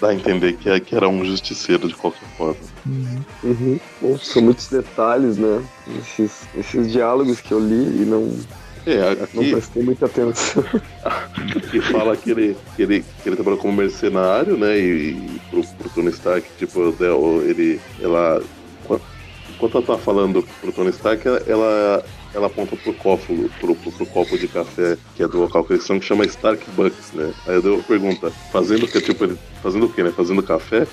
[0.01, 2.57] dá a entender que, é- que era um justiceiro de qualquer forma.
[2.87, 3.25] Uhum.
[3.43, 3.81] Uhum.
[4.03, 5.65] Nossa, são muitos detalhes, né?
[5.99, 8.31] Esses, esses diálogos que eu li e não,
[8.87, 10.63] É, não aqui, prestei muita atenção.
[11.57, 14.79] aqui fala que ele, que, ele, que ele trabalhou como mercenário, né?
[14.79, 17.81] E, e pro, pro Tony Stark, tipo, né, ele.
[18.01, 18.43] Ela.
[19.51, 22.05] Enquanto ela tá falando pro Tony Stark, ela,
[22.35, 25.75] ela, aponta pro copo, pro, pro, pro copo de café que é do local que
[25.75, 27.33] eles são, que chama Starbucks, né?
[27.47, 29.01] Aí eu pergunta, fazendo o que?
[29.01, 30.13] Tipo, ele fazendo o quê, né?
[30.15, 30.87] Fazendo café?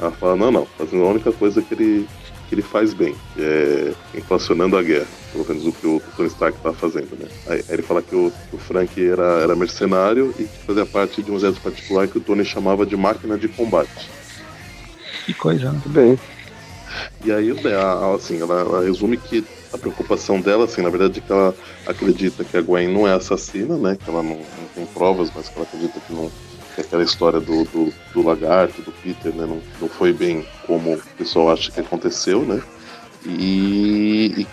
[0.00, 2.08] Ela fala, não, não, fazendo a única coisa que ele,
[2.48, 6.28] que ele faz bem, que é inflacionando a guerra, pelo menos o que o Tony
[6.28, 7.28] Stark tá fazendo, né?
[7.46, 10.86] Aí, aí ele fala que o, que o, Frank era, era mercenário e que fazia
[10.86, 14.10] parte de um exército particular que o Tony chamava de máquina de combate.
[15.26, 15.70] Que coisa, né?
[15.72, 16.18] Muito bem.
[17.24, 17.72] E aí, né,
[18.16, 21.54] assim, ela, ela resume que a preocupação dela, assim, na verdade, é que ela
[21.86, 23.96] acredita que a Gwen não é assassina, né?
[24.02, 26.30] Que ela não, não tem provas, mas que ela acredita que não.
[26.74, 29.46] Que aquela história do, do, do lagarto, do Peter, né?
[29.46, 32.60] Não, não foi bem como o pessoal acha que aconteceu, né?
[33.24, 34.46] E, e,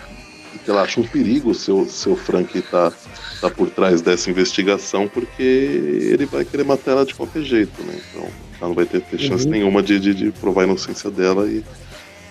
[0.54, 2.92] e que ela acha um perigo se o seu Frank tá,
[3.40, 8.00] tá por trás dessa investigação, porque ele vai querer matar ela de qualquer jeito, né?
[8.10, 8.22] Então
[8.60, 9.50] ela não vai ter, ter chance uhum.
[9.50, 11.64] nenhuma de, de, de provar a inocência dela e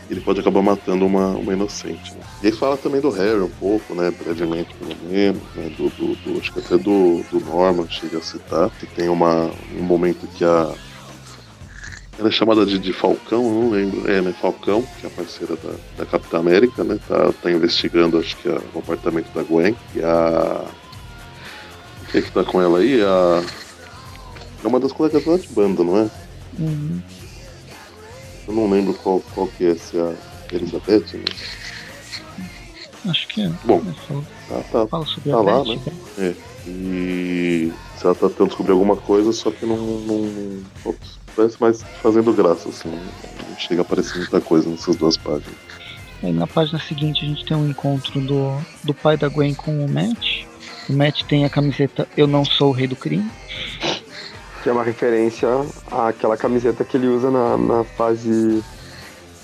[0.10, 2.14] ele pode acabar matando uma, uma inocente.
[2.14, 2.20] Né?
[2.44, 4.12] E aí fala também do Harry um pouco, né?
[4.12, 5.70] Brevemente, pelo menos, né?
[5.78, 9.52] Do, do, do, acho que até do, do Norman chega a citar, que tem uma,
[9.78, 10.74] um momento que a.
[12.20, 14.10] Ela é chamada de, de Falcão, não lembro.
[14.10, 14.34] É, né?
[14.42, 16.98] Falcão, que é a parceira da, da Capitã América, né?
[17.08, 19.76] Tá, tá investigando, acho que, a, o apartamento da Gwen.
[19.94, 20.66] E a.
[22.12, 23.02] Quem é que tá com ela aí?
[23.02, 23.44] A.
[24.64, 26.10] É uma das colegas lá de banda, não é?
[26.58, 27.02] Uhum.
[28.48, 31.26] Eu não lembro qual, qual que é, se é a Elizabeth, né?
[33.10, 33.52] Acho que é.
[33.64, 33.82] Bom,
[34.50, 35.80] tá, tá, Fala sobre tá a lá, né?
[36.18, 36.34] É.
[36.68, 39.78] E se ela tá tentando descobrir alguma coisa, só que não.
[39.78, 42.90] não ops, parece mais fazendo graça, assim.
[42.90, 45.56] Não chega a aparecer muita coisa nessas duas páginas.
[46.24, 49.86] Aí na página seguinte a gente tem um encontro do, do pai da Gwen com
[49.86, 50.46] o Matt.
[50.90, 53.30] O Matt tem a camiseta Eu Não Sou o Rei do Crime
[54.62, 55.48] que é uma referência
[55.92, 58.64] àquela camiseta que ele usa na, na fase.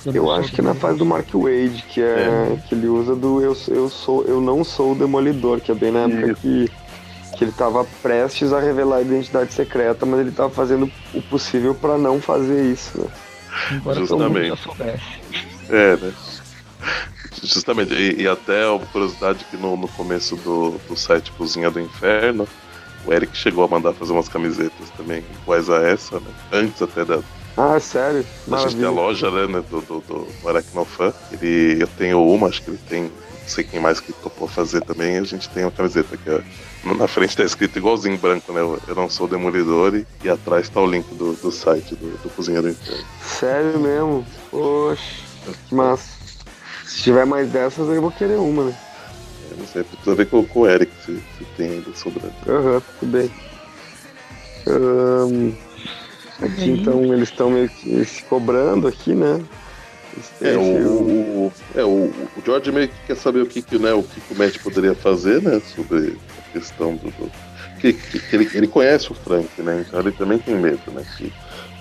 [0.05, 2.57] Eu acho que é na fase do Mark Wade, que é, é.
[2.67, 5.91] que ele usa do eu, eu sou eu não sou o demolidor, que é bem
[5.91, 6.69] na época que,
[7.37, 11.73] que ele estava prestes a revelar a identidade secreta, mas ele estava fazendo o possível
[11.73, 13.07] para não fazer isso, né?
[13.71, 14.69] Embora Justamente.
[15.69, 16.13] É, né?
[17.41, 21.79] Justamente, e, e, até uma curiosidade que no, no começo do, do site Cozinha do
[21.79, 22.47] Inferno,
[23.05, 26.31] o Eric chegou a mandar fazer umas camisetas também iguais a essa, né?
[26.51, 27.19] Antes até da.
[27.55, 28.25] Ah, sério?
[28.51, 31.13] A gente tem a loja, né, né do, do, do, Aracnofan.
[31.31, 33.03] Ele, eu tenho uma, acho que ele tem.
[33.03, 35.17] Não sei quem mais que topou fazer também.
[35.17, 36.41] A gente tem uma camiseta que é,
[36.85, 38.61] na frente tá escrito igualzinho branco, né?
[38.87, 42.29] Eu não sou demolidor e, e atrás tá o link do, do site do, do
[42.29, 43.03] Cozinheiro Inferno.
[43.21, 44.25] Sério mesmo?
[44.49, 45.23] Poxa,
[45.67, 46.23] que massa.
[46.85, 48.75] Se tiver mais dessas, eu vou querer uma, né?
[49.57, 52.33] Não sei, precisa ver com, com o Eric se, se tem ainda sobrando.
[52.47, 53.31] Aham, uhum, tudo bem.
[54.65, 55.53] Um,
[56.41, 59.43] aqui então eles estão meio que se cobrando aqui, né?
[60.41, 62.05] É, o, o, é, o,
[62.37, 64.59] o George meio que quer saber o que, que, né, o, que, que o Matt
[64.59, 65.61] poderia fazer, né?
[65.75, 67.09] Sobre a questão do.
[67.11, 67.31] do
[67.79, 69.83] que, que, ele, ele conhece o Frank, né?
[69.85, 71.03] Então ele também tem medo, né?
[71.17, 71.33] Que,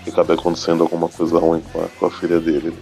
[0.03, 2.70] que acabe acontecendo alguma coisa ruim com a, com a filha dele.
[2.70, 2.77] Né?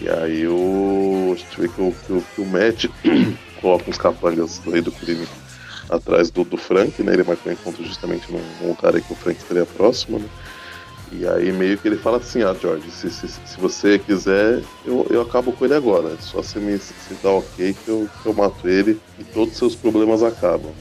[0.00, 1.32] E aí o.
[1.32, 2.86] A gente vê que o, que o, que o Matt
[3.64, 5.26] coloca uns capangas do rei do crime
[5.88, 7.14] atrás do, do Frank, né?
[7.14, 10.28] Ele marcou um encontro justamente num, num lugar aí que o Frank estaria próximo, né?
[11.10, 15.06] E aí meio que ele fala assim, ah George, se, se, se você quiser, eu,
[15.08, 16.14] eu acabo com ele agora.
[16.20, 16.92] Só você me se
[17.22, 20.72] dá ok que eu, que eu mato ele e todos os seus problemas acabam.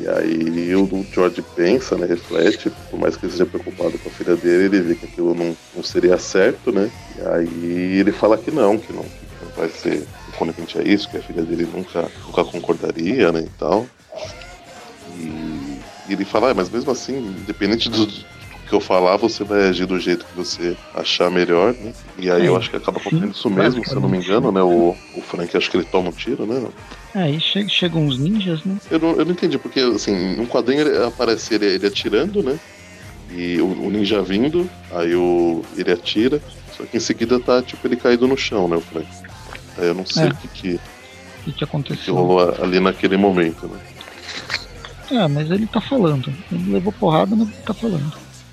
[0.00, 4.12] E aí o George pensa, né, reflete, por mais que ele seja preocupado com a
[4.12, 6.90] filha dele, ele vê que aquilo não, não seria certo, né?
[7.16, 10.04] E aí ele fala que não, que não, que não vai ser
[10.36, 13.86] conivente a isso, que a filha dele nunca, nunca concordaria, né, e tal.
[15.18, 15.78] E,
[16.08, 18.24] e ele fala, ah, mas mesmo assim, independente do, do,
[18.66, 21.92] que eu falar, você vai agir do jeito que você achar melhor, né?
[22.18, 24.50] E aí é, eu acho que acaba acontecendo isso mesmo, se eu não me engano,
[24.50, 24.60] né?
[24.60, 26.66] O, o Frank acho que ele toma um tiro, né?
[27.14, 28.76] É, aí chega, chegam uns ninjas, né?
[28.90, 32.58] Eu não, eu não entendi, porque assim, um quadrinho ele aparece ele, ele atirando, né?
[33.30, 36.42] E o, o, ninja vindo, aí o, ele atira,
[36.76, 39.06] só que em seguida tá tipo ele caído no chão, né, o Frank?
[39.78, 40.28] Eu não sei é.
[40.28, 40.80] o que que,
[41.44, 42.04] que, que aconteceu.
[42.04, 43.80] Que rolou ali naquele momento, né?
[45.10, 46.32] É, mas ele tá falando.
[46.50, 48.12] Ele levou porrada, mas ele tá falando.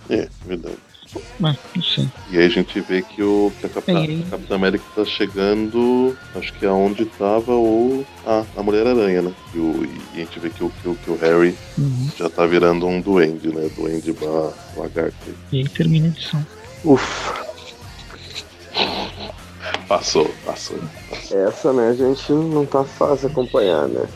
[0.10, 0.78] É, verdade.
[1.40, 2.08] Mas, não sei.
[2.32, 6.18] E aí a gente vê que, o, que a, Capitã, a Capitã América tá chegando,
[6.36, 8.06] acho que é onde tava o.
[8.26, 9.34] Ah, a Mulher-Aranha, né?
[9.54, 12.10] E, o, e a gente vê que o, que o, que o Harry uhum.
[12.18, 13.70] já tá virando um duende, né?
[13.76, 15.16] Duende barra lagarto.
[15.52, 16.46] E aí termina a edição.
[16.84, 17.44] Ufa.
[19.88, 20.80] Passou, passou,
[21.32, 24.08] Essa, né, gente, não tá fácil acompanhar, né?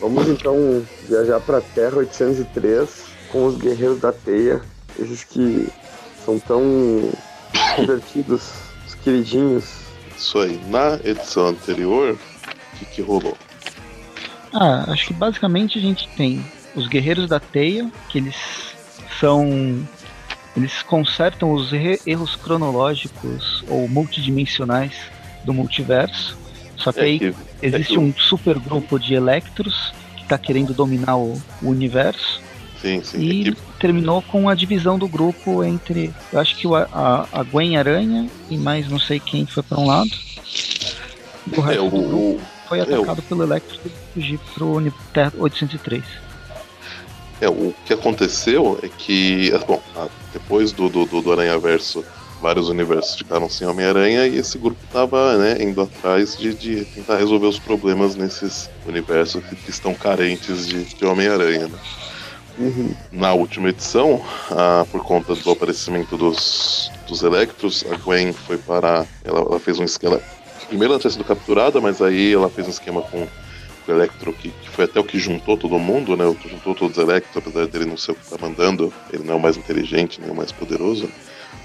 [0.00, 4.62] Vamos então viajar pra Terra 803 com os Guerreiros da Teia,
[4.98, 5.68] esses que
[6.24, 6.62] são tão
[7.78, 8.50] divertidos,
[8.86, 9.64] os queridinhos.
[10.16, 10.60] Isso aí.
[10.68, 13.36] Na edição anterior, o que, que rolou?
[14.52, 18.36] Ah, acho que basicamente a gente tem os Guerreiros da Teia, que eles
[19.20, 19.86] são
[20.56, 24.92] eles consertam os erros cronológicos ou multidimensionais
[25.44, 26.36] do multiverso.
[26.76, 27.98] Só que é aí que, existe é que...
[27.98, 32.40] um super grupo de Electros que está querendo dominar o, o universo.
[32.80, 33.18] Sim, sim.
[33.18, 33.56] E é que...
[33.78, 36.12] terminou com a divisão do grupo entre.
[36.32, 39.78] Eu acho que o, a, a Gwen Aranha e mais não sei quem foi para
[39.78, 40.10] um lado.
[41.56, 46.29] O resto é, o, do grupo foi atacado pelo Electro e fugir pro Terra 803.
[47.40, 49.82] É, o que aconteceu é que, bom,
[50.32, 52.04] depois do, do, do Aranha Verso
[52.40, 57.16] vários universos ficaram sem Homem-Aranha e esse grupo estava né, indo atrás de, de, tentar
[57.16, 61.68] resolver os problemas nesses universos que, estão carentes de, de Homem-Aranha.
[61.68, 61.78] Né?
[62.58, 62.94] Uhum.
[63.12, 69.06] Na última edição, ah, por conta do aparecimento dos, dos Electros, a Gwen foi para.
[69.24, 70.20] Ela, ela fez um esquema.
[70.68, 73.26] Primeiro ela tinha sido capturada, mas aí ela fez um esquema com
[73.88, 76.24] o Electro, que, que, foi até o que juntou todo mundo, né?
[76.48, 79.36] Juntou todos os Electros, apesar dele não ser o que está mandando, ele não é
[79.36, 81.08] o mais inteligente, nem o mais poderoso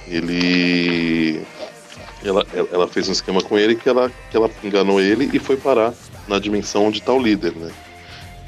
[0.08, 1.42] ele
[2.24, 5.58] ela, ela fez um esquema com ele que ela, que ela enganou ele e foi
[5.58, 5.94] parar
[6.28, 7.72] na dimensão onde está o líder, né?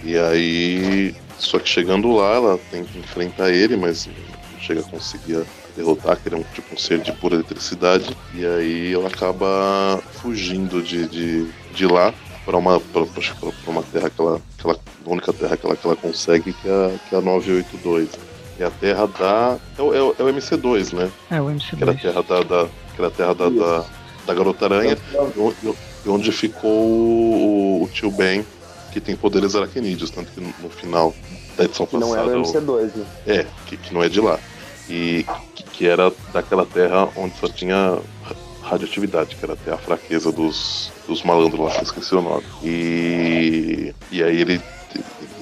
[0.03, 4.83] E aí, só que chegando lá, ela tem que enfrentar ele, mas não chega a
[4.83, 5.43] conseguir
[5.75, 8.15] derrotar, que ele é um tipo um ser de pura eletricidade.
[8.33, 12.13] E aí ela acaba fugindo de, de, de lá
[12.47, 14.79] para uma, pra, pra, pra, uma terra que ela, que ela.
[15.05, 18.09] A única terra que ela, que ela consegue, que é, a, que é a 982.
[18.57, 19.57] É a terra da.
[19.77, 21.11] É o, é o, é o MC2, né?
[21.29, 21.75] É o MC2.
[21.75, 22.63] Que era a terra da.
[22.63, 23.85] da que era a terra da, da,
[24.25, 24.97] da Garota Aranha.
[26.05, 28.45] E onde ficou o, o, tio Ben,
[28.93, 31.13] que tem poderes aracnídeos, tanto que no, no final
[31.57, 32.23] da edição que passada.
[32.23, 33.05] Não é o MC2, né?
[33.27, 34.39] É, que, que não é de lá.
[34.89, 37.99] E que, que era daquela terra onde só tinha
[38.67, 42.43] radioatividade, que era até a fraqueza dos, dos malandros lá, que eu esqueci o nome.
[42.63, 44.61] E, e aí ele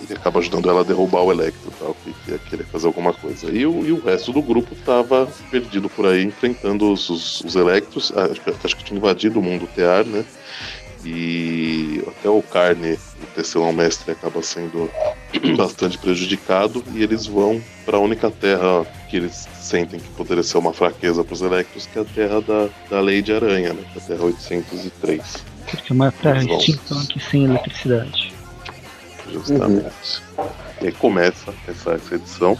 [0.06, 3.50] ele acaba ajudando ela a derrubar o Electro, tal, que, ia querer fazer alguma coisa.
[3.52, 7.56] E o, e o resto do grupo estava perdido por aí, enfrentando os, os, os
[7.56, 8.12] Electros.
[8.16, 10.24] Ah, acho, acho, que tinha invadido o mundo Tear, né?
[11.06, 14.90] E até o Carne, o Tecelão Mestre, acaba sendo
[15.56, 16.84] bastante prejudicado.
[16.94, 21.24] E eles vão para a única terra que eles sentem que poderia ser uma fraqueza
[21.24, 23.84] para os Electros, que é a terra da, da Lei de Aranha, né?
[23.94, 25.22] Que é a Terra 803.
[25.70, 28.36] Porque é uma terra steampunk sem eletricidade
[29.32, 30.22] justamente.
[30.38, 30.46] Uhum.
[30.82, 32.58] E aí começa essa, essa edição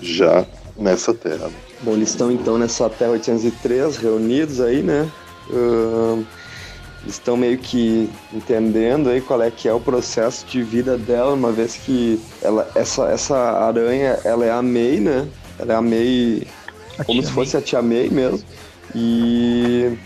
[0.00, 1.48] já nessa terra.
[1.48, 1.54] Né?
[1.82, 5.10] Bom, eles estão então nessa Terra 803 reunidos aí, né?
[5.50, 6.24] Uh,
[7.06, 11.52] estão meio que entendendo aí qual é que é o processo de vida dela, uma
[11.52, 15.26] vez que ela, essa, essa aranha, ela é a May, né?
[15.58, 16.46] Ela é a May,
[16.98, 17.62] a como se fosse May.
[17.62, 18.42] a tia May mesmo.
[18.94, 19.96] E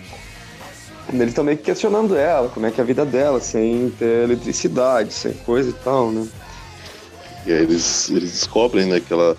[1.13, 4.25] eles estão meio que questionando ela, como é que é a vida dela, sem ter
[4.25, 6.27] eletricidade, sem coisa e tal, né?
[7.47, 9.37] E aí eles, eles descobrem, né, que ela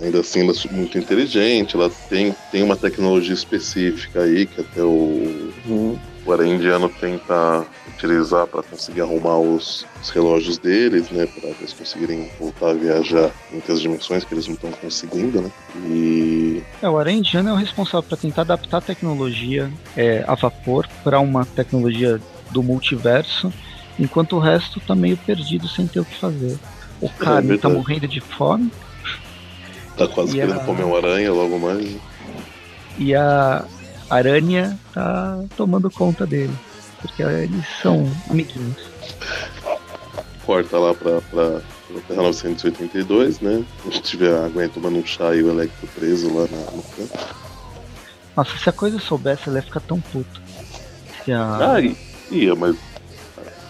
[0.00, 4.82] ainda assim ela é muito inteligente, ela tem, tem uma tecnologia específica aí, que até
[4.82, 5.98] o, uhum.
[6.26, 11.72] O Aranha Indiano tenta utilizar para conseguir arrumar os, os, relógios deles, né, para eles
[11.72, 15.50] conseguirem voltar a viajar entre as dimensões que eles não estão conseguindo, né.
[15.86, 20.34] E é, o Aranha Indiano é o responsável para tentar adaptar a tecnologia é, a
[20.34, 22.20] vapor para uma tecnologia
[22.50, 23.52] do multiverso,
[23.98, 26.58] enquanto o resto tá meio perdido sem ter o que fazer.
[27.00, 28.70] O cara é tá morrendo de fome,
[29.96, 30.64] Tá quase querendo a...
[30.64, 31.96] comer uma aranha logo mais.
[32.98, 33.64] E a
[34.10, 36.52] aranha tá tomando conta dele.
[37.00, 38.82] Porque eles são amiguinhos.
[40.44, 43.64] Corta lá pra, pra, pra Terra 982, né?
[43.84, 46.82] A gente tiver a Gwen tomando um chá e o Electro preso lá na, no
[46.82, 47.36] canto.
[48.36, 50.40] Nossa, se a coisa soubesse, ela ia ficar tão puto.
[51.24, 51.74] Se a...
[51.74, 51.80] Ah,
[52.30, 52.76] ia, mas.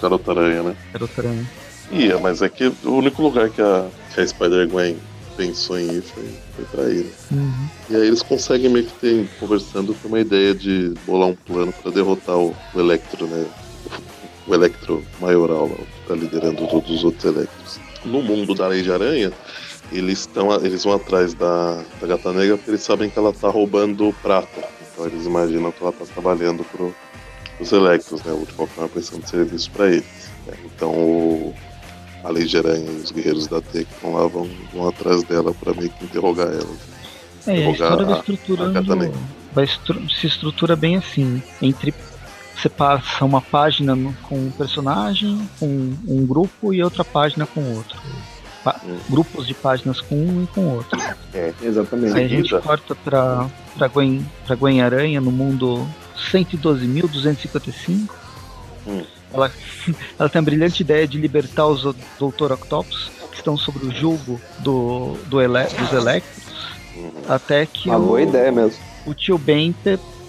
[0.01, 0.77] Garota Aranha, né?
[0.93, 1.47] Garota Aranha.
[1.91, 4.99] Ia, mas é que o único lugar que a, que a Spider-Gwen
[5.37, 7.13] pensou em ir foi, foi pra ele.
[7.31, 7.69] Uhum.
[7.91, 11.73] E aí eles conseguem meio que ter, conversando, com uma ideia de bolar um plano
[11.73, 13.47] para derrotar o, o Electro, né?
[14.47, 17.81] O Electro maioral, que tá liderando todos os outros Electros.
[18.05, 19.33] No mundo da Lei de Aranha,
[19.93, 23.49] eles, estão eles vão atrás da, da Gata Negra porque eles sabem que ela tá
[23.49, 24.69] roubando prata.
[24.93, 26.95] Então eles imaginam que ela tá trabalhando pro,
[27.61, 28.33] os Electros, né?
[28.35, 30.31] De qualquer forma, prestando serviço para eles.
[30.65, 31.55] Então o,
[32.27, 35.23] a Lei de Aranha e os guerreiros da T que estão lá vão, vão atrás
[35.23, 36.77] dela para meio que interrogar ela.
[37.47, 39.13] É, interrogar a história vai estruturando.
[39.53, 41.41] vai estru se estrutura bem assim.
[41.63, 41.95] Entre
[42.57, 47.97] você passa uma página com um personagem, com um grupo e outra página com outro.
[48.65, 48.99] Pa hum.
[49.09, 50.99] Grupos de páginas com um e com outro.
[51.33, 52.17] É, exatamente.
[52.17, 55.87] Aí a gente corta pra, pra, Gwen, pra Gwen Aranha no mundo
[56.33, 58.09] 112.255.
[58.87, 59.05] Hum.
[59.33, 59.51] Ela,
[60.19, 62.53] ela tem a brilhante ideia de libertar os Dr.
[62.53, 66.45] Octopus, que estão sob o julgo do, do ele, dos Electros,
[67.29, 68.79] até que Uma o, boa ideia mesmo.
[69.07, 69.75] o tio Ben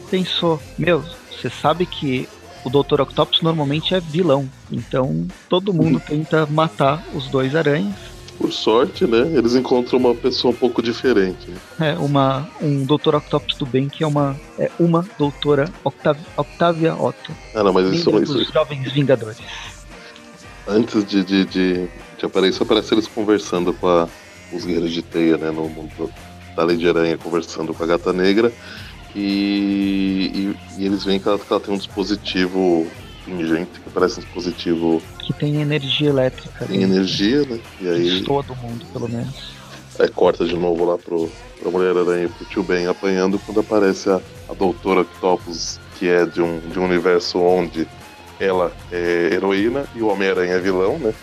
[0.09, 2.27] pensou, meu, você sabe que
[2.63, 3.01] o Dr.
[3.01, 4.49] Octopus normalmente é vilão.
[4.71, 7.95] Então todo mundo tenta matar os dois aranhas.
[8.37, 9.31] Por sorte, né?
[9.33, 11.49] Eles encontram uma pessoa um pouco diferente.
[11.79, 13.15] É, uma, um Dr.
[13.15, 17.31] Octopus do bem, que é uma, é uma doutora Octav, Octavia Otto.
[17.55, 19.37] Ah, não, mas isso, líder isso, dos Jovens Vingadores.
[20.67, 24.07] antes de, de, de, de aparecer, aparece eles conversando com a-
[24.53, 25.49] os guerreiros de teia, né?
[25.51, 26.09] No mundo
[26.55, 28.51] da Lei de Aranha conversando com a gata negra.
[29.15, 32.85] E, e, e eles veem que ela, que ela tem um dispositivo
[33.27, 36.65] pingente, que parece um dispositivo Que tem energia elétrica.
[36.65, 36.95] em dentro.
[36.95, 37.59] energia, né?
[37.81, 39.51] E aí, Todo mundo, pelo menos.
[39.99, 44.09] aí corta de novo lá pro, pra Mulher-Aranha e pro Tio Ben apanhando quando aparece
[44.09, 47.87] a, a Doutora Octopus, que é de um, de um universo onde
[48.39, 51.13] ela é heroína e o Homem-Aranha é vilão, né?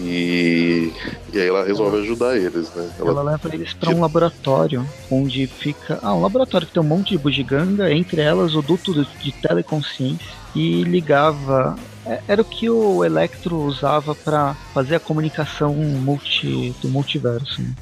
[0.00, 0.92] E,
[1.32, 2.90] e aí ela resolve ajudar eles, né?
[2.98, 5.98] Ela, Ela leva eles pra um laboratório onde fica.
[6.02, 9.32] Ah, um laboratório que tem um monte de bugiganga, entre elas o duto de- de
[9.32, 11.76] teleconsciência e ligava.
[12.06, 17.60] é- Era o que o Electro usava pra fazer a comunicação multi, do multiverso.
[17.62, 17.72] né?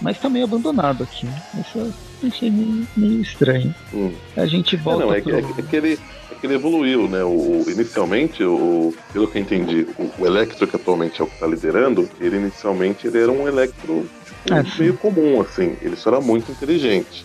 [0.00, 1.28] Mas tá meio abandonado aqui.
[1.60, 3.72] Isso eu achei meio, meio estranho.
[3.94, 4.12] hum.
[4.36, 5.38] A gente É, volta não, é, que- pro...
[5.38, 5.98] é que- é que ele,
[6.30, 7.22] é que ele evoluiu, né?
[7.22, 11.38] O, inicialmente, o, pelo que eu entendi, o, o Electro, que atualmente é o que
[11.38, 14.08] tá liderando, ele inicialmente ele era um Electro
[14.44, 14.70] tipo, É, sim.
[14.80, 15.76] meio comum, assim.
[15.80, 17.24] Ele só era muito inteligente.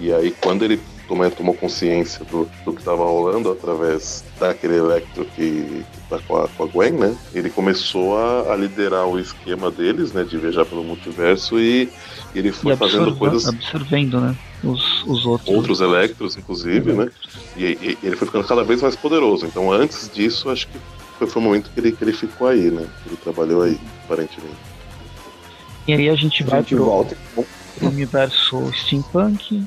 [0.00, 5.24] E aí, quando ele tomou, tomou consciência do, do que estava rolando através daquele Electro
[5.36, 7.16] que, que tá com a, com a Gwen, né?
[7.34, 10.24] Ele começou a, a liderar o esquema deles, né?
[10.24, 11.88] De viajar pelo multiverso e
[12.34, 14.36] ele E foi fazendo absorva- coisas absorvendo, né?
[14.64, 15.54] Os, os outros.
[15.54, 17.08] outros Electros, inclusive, né?
[17.56, 19.46] E, e- ele foi ficando cada vez mais poderoso.
[19.46, 20.78] Então, antes disso, acho que
[21.18, 22.86] foi, foi o momento que ele, que ele ficou aí, né?
[23.02, 24.56] Que ele trabalhou aí, aparentemente.
[25.86, 27.16] E aí a gente A vai gente pro, volta.
[27.34, 29.62] pro universo steampunk.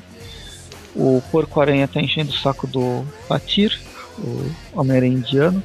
[0.94, 3.78] O Porco-Aranha tá enchendo o saco do Patir,
[4.18, 5.62] o Homem-Aranha indiano,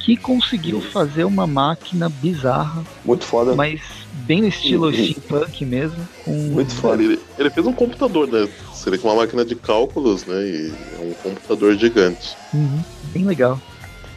[0.00, 3.54] que conseguiu fazer uma máquina bizarra, Muito foda.
[3.54, 3.80] mas
[4.26, 4.92] bem no estilo Uhum.
[4.92, 7.02] steampunk mesmo, com Muito foda.
[7.02, 8.48] Ele, ele fez um computador, né?
[8.72, 10.36] Seria com uma máquina de cálculos, né?
[10.46, 12.36] E é um computador gigante.
[12.54, 13.60] Uhum, bem legal.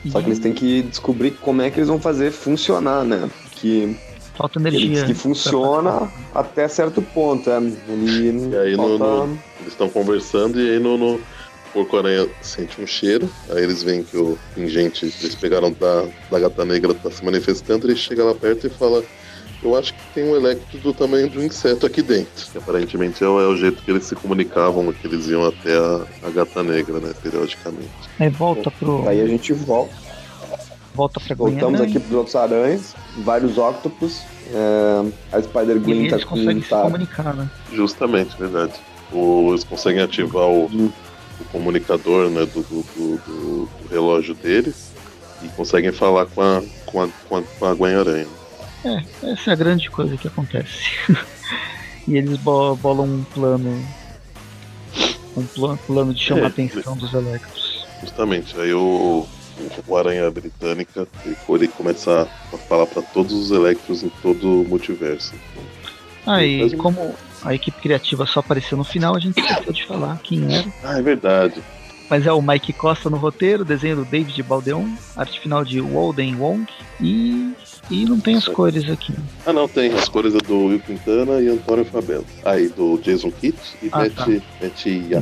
[0.10, 3.30] Só que eles têm que descobrir como é que eles vão fazer funcionar, né?
[3.52, 3.96] Que
[4.42, 4.90] Falta ele energia.
[4.90, 7.50] diz que funciona até certo ponto.
[7.50, 7.58] É.
[7.58, 9.04] Ele E aí no- falta...
[9.28, 11.20] no- Eles estão conversando e aí no, no
[11.74, 13.30] Porco-Aranha sente um cheiro.
[13.50, 17.86] Aí eles veem que o pingente eles pegaram da, da gata negra tá se manifestando.
[17.88, 19.04] Ele chega lá perto e fala:
[19.64, 22.48] Eu acho que tem um Electro do tamanho de um inseto aqui dentro.
[22.52, 25.78] Que aparentemente é o, é o jeito que eles se comunicavam, que eles iam até
[25.78, 27.14] a, a gata negra, né?
[27.22, 27.90] Periodicamente.
[28.20, 29.08] Aí volta pro.
[29.08, 29.94] Aí a gente volta.
[30.94, 34.24] Volta pra Voltamos aqui pros outros aranhas, vários octopus.
[34.54, 37.50] É, a Spider-Gwen E tá eles com conseguem se tá, comunicar, né?
[37.74, 38.74] Justamente, verdade.
[39.12, 40.94] O- eles conseguem ativar o, o
[41.52, 44.92] comunicador né, do, do- do- do- do relógio deles
[45.44, 48.28] e conseguem falar com a, com a, com a, com a Gwen Aranha.
[48.84, 50.84] É, essa é a grande coisa que acontece.
[52.08, 53.86] e eles bo- bolam um plano.
[55.36, 57.86] Um plano, plano de chamar É, a atenção dos Electros.
[58.02, 59.26] Justamente, aí o,
[59.88, 64.68] o Aranha Britânica ele, ele começa a falar para todos os Electros em todo o
[64.68, 65.34] multiverso.
[66.26, 69.74] Ah, e Mas um- como a equipe criativa só apareceu no final, a gente esqueceu
[69.74, 70.68] de falar quem era.
[70.84, 71.62] Ah, é verdade.
[72.10, 74.86] Mas é o Mike Costa no roteiro, desenho do David Baldeon,
[75.16, 76.66] arte final de Walden Wong
[77.00, 77.54] e.
[77.90, 79.14] E não tem as cores aqui.
[79.46, 79.92] Ah, não, tem.
[79.94, 82.26] As cores é do Will Quintana e Antônio Fabelo.
[82.46, 84.26] Aí, do Jason Kidd e Ah, Matt, tá.
[84.62, 85.14] Matt E.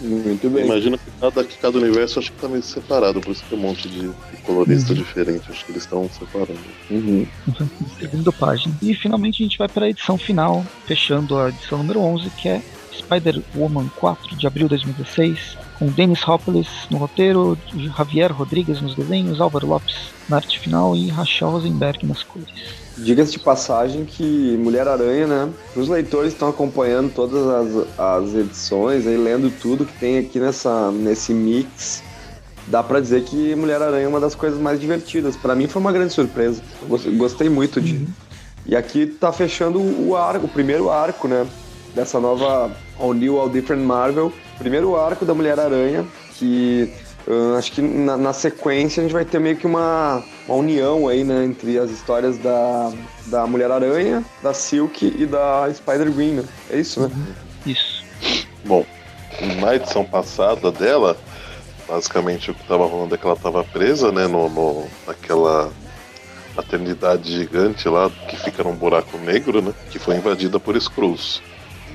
[0.00, 0.64] Muito bem.
[0.64, 3.58] Imagina que cada, que cada universo acho que tá meio separado, por isso que tem
[3.58, 4.98] um monte de, de colorista Uhum.
[4.98, 5.42] diferente.
[5.50, 6.58] Acho que eles estão separando.
[6.90, 7.26] Uhum.
[7.98, 8.74] Segunda página.
[8.82, 12.48] E finalmente a gente vai para a edição final, fechando a edição número 11, que
[12.48, 17.56] é Spider-Woman 4, de abril de 2016, com Dennis Hopeless no roteiro,
[17.96, 19.96] Javier Rodrigues nos desenhos, Álvaro Lopes
[20.28, 22.48] na arte final e Rachel Rosenberg nas cores.
[22.96, 25.48] Diga-se de passagem que Mulher-Aranha, né?
[25.74, 30.90] Os leitores estão acompanhando todas as, as edições, aí lendo tudo que tem aqui nessa,
[30.90, 32.02] nesse mix.
[32.66, 35.36] Dá pra dizer que Mulher-Aranha é uma das coisas mais divertidas.
[35.36, 36.62] Pra mim foi uma grande surpresa.
[37.16, 38.06] Gostei muito de.
[38.66, 41.46] E aqui tá fechando o arco, o primeiro arco, né?
[41.94, 44.32] Dessa nova All New, All Different Marvel.
[44.58, 46.92] Primeiro arco da Mulher-Aranha, que
[47.30, 51.08] ah, acho que na, na sequência a gente vai ter meio que uma, uma união
[51.08, 51.44] aí, né?
[51.44, 52.92] Entre as histórias da,
[53.26, 56.44] da Mulher-Aranha, da Silk e da Spider-Gwen, né?
[56.70, 57.10] É isso, né?
[57.64, 58.02] Isso.
[58.64, 58.84] Bom,
[59.60, 61.16] na edição passada dela,
[61.88, 65.70] basicamente o que tava rolando é que ela tava presa, né, no, no- naquela
[66.54, 71.40] maternidade gigante lá, que fica num buraco negro, né, que foi invadida por Skrulls.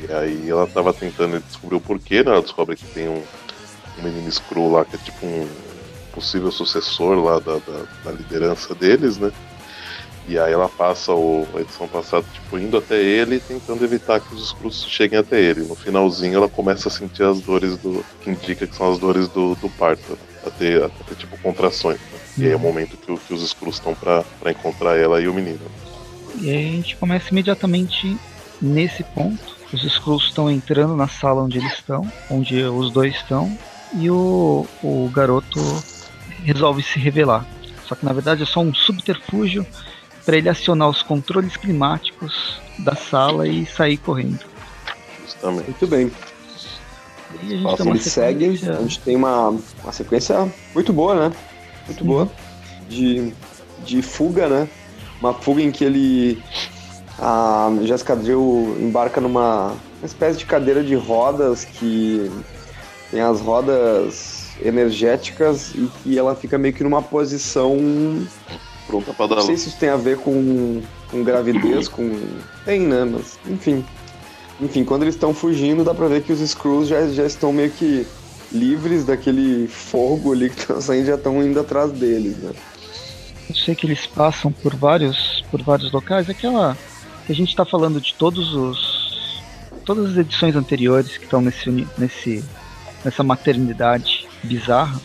[0.07, 3.21] E aí ela tava tentando descobrir o porquê, né, ela descobre que tem um,
[3.99, 5.47] um menino Skrull lá, que é tipo um
[6.13, 9.31] possível sucessor lá da, da, da liderança deles, né?
[10.27, 14.33] E aí ela passa o, a edição passada, tipo, indo até ele tentando evitar que
[14.33, 15.61] os Skrulls cheguem até ele.
[15.61, 18.03] No finalzinho ela começa a sentir as dores do.
[18.21, 20.17] que indica que são as dores do, do parto.
[20.43, 21.99] Até, até tipo contrações.
[21.99, 22.19] Né?
[22.37, 22.63] E aí é o uhum.
[22.63, 25.59] momento que, que os Skrulls estão pra, pra encontrar ela e o menino.
[26.39, 28.17] E aí a gente começa imediatamente
[28.61, 29.55] nesse ponto.
[29.71, 33.55] Os Skrulls estão entrando na sala onde eles estão, onde os dois estão,
[33.95, 35.59] e o, o garoto
[36.43, 37.45] resolve se revelar.
[37.87, 39.65] Só que na verdade é só um subterfúgio
[40.25, 44.39] para ele acionar os controles climáticos da sala e sair correndo.
[45.23, 45.69] Justamente.
[45.69, 46.11] Muito bem.
[47.43, 49.49] E a gente ele segue, a gente tem uma,
[49.83, 51.35] uma sequência muito boa, né?
[51.85, 52.07] Muito Sim.
[52.07, 52.31] boa.
[52.89, 53.33] De,
[53.83, 54.67] de fuga, né?
[55.19, 56.41] Uma fuga em que ele.
[57.17, 62.29] A Jessica Drill embarca numa uma espécie de cadeira de rodas que
[63.11, 67.77] tem as rodas energéticas e que ela fica meio que numa posição
[68.87, 69.35] pronta pra dar.
[69.35, 72.19] Não sei se isso tem a ver com, com gravidez, com.
[72.63, 73.05] Tem, né?
[73.05, 73.83] Mas, enfim.
[74.61, 77.71] Enfim, quando eles estão fugindo, dá pra ver que os Screws já, já estão meio
[77.71, 78.07] que
[78.51, 82.53] livres daquele fogo ali que tá saindo, já estão indo atrás deles, né?
[83.49, 86.29] Eu sei que eles passam por vários, por vários locais.
[86.29, 86.77] Aquela
[87.25, 88.95] que a gente está falando de todos os
[89.83, 92.43] todas as edições anteriores que estão nesse, nesse
[93.05, 94.99] nessa maternidade bizarra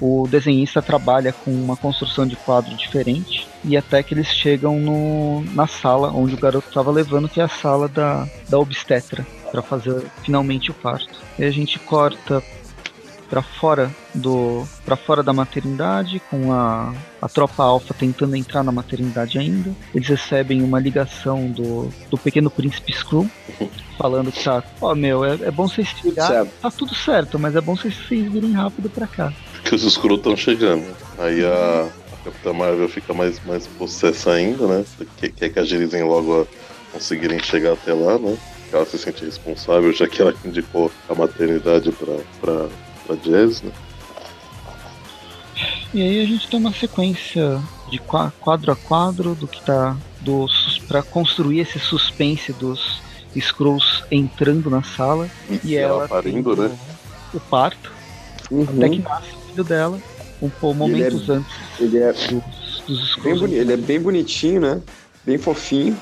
[0.00, 5.42] o desenhista trabalha com uma construção de quadro diferente e até que eles chegam no,
[5.54, 9.62] na sala onde o garoto estava levando, que é a sala da, da obstetra, para
[9.62, 11.18] fazer finalmente o parto.
[11.38, 12.42] E a gente corta
[13.28, 18.72] para fora do para fora da maternidade com a, a tropa alfa tentando entrar na
[18.72, 23.28] maternidade ainda eles recebem uma ligação do, do pequeno príncipe Skrull
[23.98, 27.56] falando que tá ó oh, meu é, é bom vocês chegar tá tudo certo mas
[27.56, 29.32] é bom vocês, vocês virem rápido para cá
[29.66, 30.84] que os Skrulls estão chegando.
[31.18, 34.84] Aí a, a Capitã Marvel fica mais, mais possessa ainda, né?
[35.16, 36.46] Quer, quer que agilizem logo a
[36.92, 38.36] conseguirem chegar até lá, né?
[38.70, 42.68] Que ela se sente responsável, já que ela indicou a maternidade pra,
[43.06, 43.70] pra, pra Jazz, né?
[45.94, 50.46] E aí a gente tem uma sequência de quadro a quadro do que tá do
[50.88, 53.00] para construir esse suspense dos
[53.34, 56.76] Skrulls entrando na sala e, e ela, ela parindo, né?
[57.32, 57.92] O parto.
[58.50, 58.64] Uhum.
[58.64, 59.98] Até que nasce filho dela,
[60.42, 64.82] um pouco momentos é, antes ele é, dos, dos bem Ele é bem bonitinho, né?
[65.24, 65.96] Bem fofinho.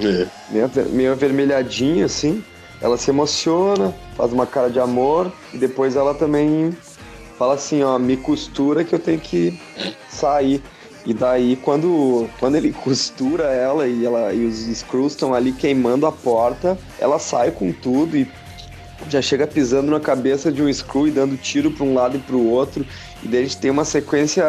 [0.00, 0.26] É.
[0.50, 2.42] Meio, meio avermelhadinho, assim.
[2.80, 6.74] Ela se emociona, faz uma cara de amor e depois ela também
[7.38, 9.60] fala assim, ó, me costura que eu tenho que
[10.08, 10.62] sair.
[11.04, 16.06] E daí quando, quando ele costura ela e, ela e os Screws estão ali queimando
[16.06, 18.30] a porta, ela sai com tudo e
[19.08, 22.20] já chega pisando na cabeça de um Screw e dando tiro para um lado e
[22.20, 22.84] para o outro.
[23.22, 24.44] E daí a gente tem uma sequência.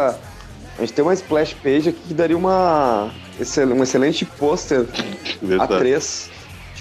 [0.78, 3.12] A gente tem uma splash page aqui que daria uma,
[3.78, 4.86] um excelente pôster
[5.44, 6.30] A3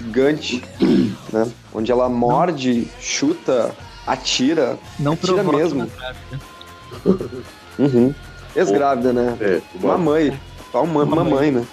[0.01, 0.63] gigante,
[1.31, 1.49] né?
[1.73, 3.73] Onde ela morde, chuta,
[4.05, 4.77] atira.
[4.99, 5.89] Não atira mesmo.
[7.77, 8.13] uhum.
[8.55, 9.37] Ex-grávida, né?
[9.39, 10.37] É, uma mãe.
[10.71, 11.65] Só uma, uma mãe, né?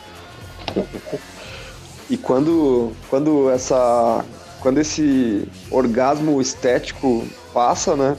[2.11, 4.25] E quando, quando essa
[4.61, 8.17] quando esse orgasmo estético passa, né?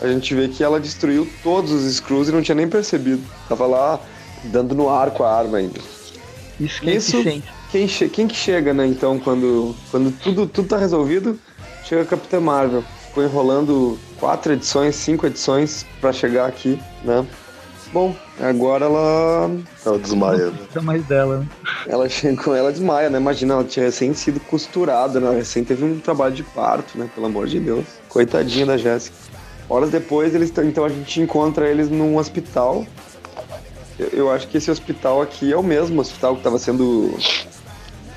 [0.00, 3.22] A gente vê que ela destruiu todos os Screws e não tinha nem percebido.
[3.48, 4.00] Tava lá
[4.44, 5.78] dando no ar com a arma ainda.
[6.58, 7.22] Isso que é Isso,
[7.72, 11.38] quem, quem que chega, né, então, quando, quando tudo, tudo tá resolvido,
[11.84, 12.84] chega a Capitã Marvel.
[13.08, 17.26] Ficou enrolando quatro edições, cinco edições para chegar aqui, né?
[17.92, 19.50] Bom, agora ela.
[19.84, 20.46] Ela desmaia.
[20.46, 21.48] Não precisa mais dela, né?
[21.86, 23.18] Ela chega ela desmaia, né?
[23.18, 25.26] Imagina, ela tinha recém sido costurada, né?
[25.26, 27.10] Ela recém teve um trabalho de parto, né?
[27.14, 27.84] Pelo amor de Deus.
[28.08, 29.14] Coitadinha da Jéssica.
[29.68, 32.86] Horas depois, eles então a gente encontra eles num hospital.
[33.98, 37.14] Eu, eu acho que esse hospital aqui é o mesmo hospital que estava sendo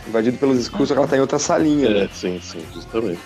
[0.08, 1.88] invadido pelos escuros, só que ela tá em outra salinha.
[1.88, 2.10] É, né?
[2.14, 3.20] sim, sim, justamente.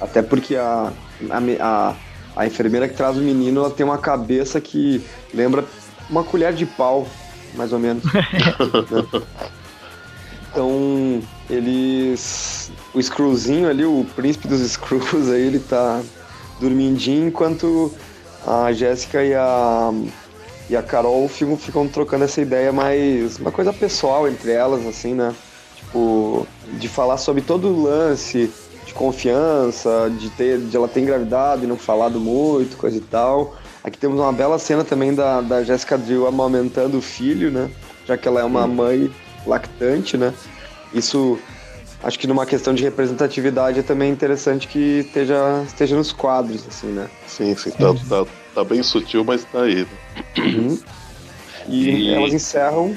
[0.00, 0.92] Até porque a,
[1.30, 1.94] a, a
[2.38, 5.02] a enfermeira que traz o menino, ela tem uma cabeça que
[5.34, 5.64] lembra
[6.08, 7.08] uma colher de pau,
[7.54, 8.04] mais ou menos.
[10.50, 12.72] Então, eles.
[12.94, 16.00] O Screwzinho ali, o príncipe dos Screws aí, ele tá
[16.58, 17.94] dormindinho, enquanto
[18.46, 19.92] a Jéssica e a.
[20.70, 23.38] E a Carol ficam, ficam trocando essa ideia mais.
[23.38, 25.34] Uma coisa pessoal entre elas, assim, né?
[25.88, 28.52] Tipo, de falar sobre todo o lance
[28.84, 33.56] de confiança, de ter, de ela ter engravidado e não falado muito, coisa e tal.
[33.82, 37.70] Aqui temos uma bela cena também da, da Jessica Drill amamentando o filho, né?
[38.06, 39.10] Já que ela é uma mãe
[39.46, 40.34] lactante, né?
[40.92, 41.38] Isso
[42.02, 46.88] acho que numa questão de representatividade é também interessante que esteja, esteja nos quadros, assim,
[46.88, 47.08] né?
[47.26, 49.86] Sim, sim, tá, tá, tá bem sutil, mas tá aí.
[50.36, 50.44] Né?
[50.44, 50.78] Uhum.
[51.66, 52.94] E, e, elas encerram,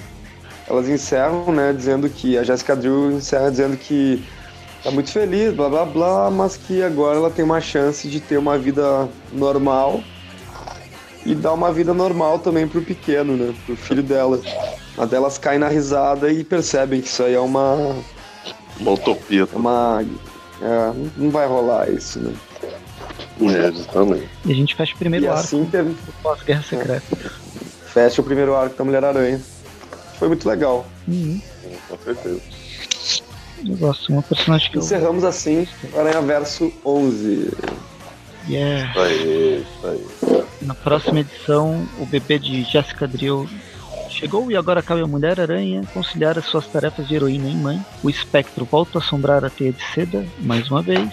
[0.71, 4.23] elas encerram, né, dizendo que a Jessica Drew encerra dizendo que
[4.81, 8.37] tá muito feliz, blá blá blá, mas que agora ela tem uma chance de ter
[8.37, 10.01] uma vida normal
[11.25, 14.39] e dar uma vida normal também pro pequeno, né, pro filho dela.
[14.95, 17.93] Mas delas caem na risada e percebem que isso aí é uma
[18.79, 19.47] uma utopia.
[19.53, 20.03] Uma.
[20.61, 22.33] É, não vai rolar isso, né?
[23.41, 24.29] É, justamente.
[24.45, 25.95] E a gente fecha o primeiro e arco assim teve...
[26.21, 27.17] pós-Guerra Secreta.
[27.87, 29.41] Fecha o primeiro arco da Mulher-Aranha.
[30.21, 30.85] Foi muito legal.
[31.07, 31.41] Uhum.
[31.89, 32.39] Com certeza.
[33.65, 35.29] Eu gosto, uma personagem que Encerramos eu...
[35.29, 35.67] assim
[35.97, 37.51] Aranha Verso 11.
[38.47, 38.91] Yeah.
[38.91, 40.43] Isso aí, isso aí.
[40.61, 43.49] Na próxima edição, o bebê de Jessica Drill
[44.11, 47.83] chegou e agora cabe a Mulher-Aranha conciliar as suas tarefas de heroína e mãe.
[48.03, 51.09] O espectro volta a assombrar a teia de seda mais uma vez.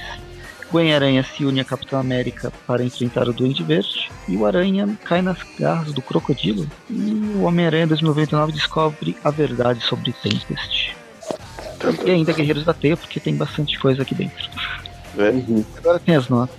[0.71, 4.11] Gwen-Aranha se une a Capitão América para enfrentar o Duende Verde.
[4.29, 6.67] E o Aranha cai nas garras do Crocodilo.
[6.91, 10.97] E o Homem-Aranha 2099 descobre a verdade sobre Tempest.
[12.05, 14.49] E ainda Guerreiros da Teia, porque tem bastante coisa aqui dentro.
[15.17, 15.33] É.
[15.79, 16.57] Agora tem as notas.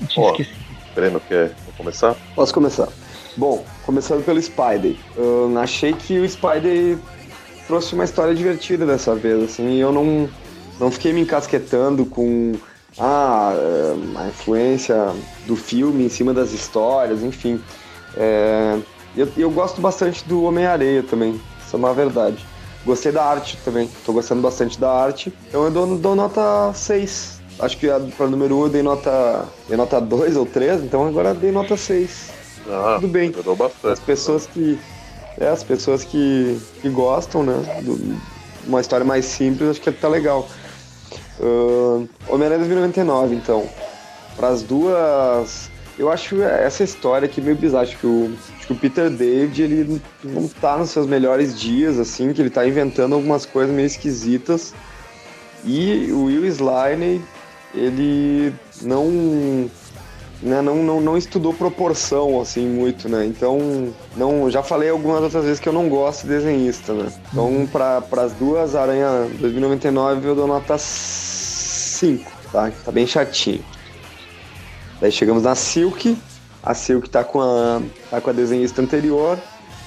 [0.00, 0.66] Eu tinha esquecido.
[0.94, 2.14] Breno, quer começar?
[2.34, 2.88] Posso começar.
[3.36, 4.96] Bom, começando pelo Spider.
[5.16, 6.98] Eu achei que o Spider
[7.66, 10.28] trouxe uma história divertida dessa vez, assim, e eu não,
[10.80, 12.54] não fiquei me encasquetando com
[12.98, 15.12] ah, é, a influência
[15.46, 17.60] do filme em cima das histórias, enfim.
[18.16, 18.78] É,
[19.16, 22.44] eu, eu gosto bastante do Homem-Areia também, isso é uma verdade.
[22.84, 27.40] Gostei da arte também, tô gostando bastante da arte, então eu dou, dou nota 6.
[27.58, 31.34] Acho que para número 1 eu dei nota, dei nota 2 ou 3, então agora
[31.34, 32.30] dei nota 6.
[32.68, 33.32] Ah, Tudo bem.
[33.32, 34.78] Bastante, as pessoas que.
[35.38, 37.82] É, as pessoas que, que gostam, né?
[37.82, 38.18] Do,
[38.66, 40.48] uma história mais simples, acho que tá legal.
[42.28, 43.68] Homem-Aranha 2099, então.
[44.36, 45.70] Para as duas.
[45.98, 47.84] Eu acho essa história aqui meio bizarra.
[47.84, 51.98] Acho que o, acho que o Peter David ele não tá nos seus melhores dias,
[51.98, 54.74] assim, que ele tá inventando algumas coisas meio esquisitas.
[55.64, 57.20] E o Will Sliney,
[57.74, 58.52] ele
[58.82, 59.70] não
[60.42, 63.24] né, não, não, não estudou proporção assim muito, né?
[63.24, 67.12] Então, não, já falei algumas outras vezes que eu não gosto de desenhista, né?
[67.32, 67.66] Então, uhum.
[67.66, 72.70] para as duas Aranha 2099 eu dou nota 5, tá?
[72.84, 73.64] Tá bem chatinho.
[75.00, 76.16] Daí chegamos na Silk.
[76.62, 77.80] A Silk tá com a
[78.10, 79.38] tá com a desenhista anterior.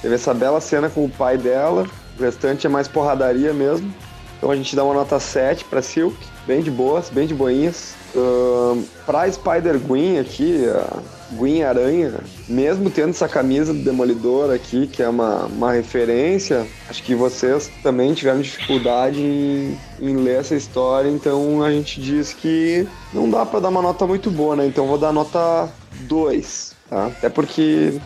[0.01, 1.85] Teve essa bela cena com o pai dela.
[2.17, 3.93] O restante é mais porradaria mesmo.
[4.37, 6.15] Então a gente dá uma nota 7 para Silk,
[6.47, 7.95] bem de boas, bem de boinhas.
[8.15, 12.15] Uh, pra Spider-Gwen aqui, a Gwen Aranha,
[12.47, 17.69] mesmo tendo essa camisa do Demolidor aqui, que é uma, uma referência, acho que vocês
[17.83, 23.45] também tiveram dificuldade em, em ler essa história, então a gente diz que não dá
[23.45, 24.65] para dar uma nota muito boa, né?
[24.65, 25.69] Então vou dar nota
[26.01, 27.07] 2, tá?
[27.07, 27.99] Até porque.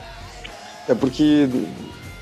[0.83, 1.47] Até porque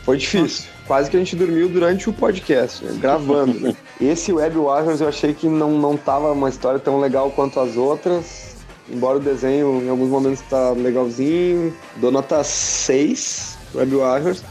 [0.03, 2.97] foi difícil quase que a gente dormiu durante o podcast, né?
[2.99, 3.59] gravando.
[3.59, 3.75] Né?
[3.99, 7.75] Esse Web Warriors eu achei que não, não tava uma história tão legal quanto as
[7.77, 8.55] outras.
[8.89, 11.75] Embora o desenho em alguns momentos tá legalzinho.
[11.97, 14.43] Dou nota 6, Web Warriors.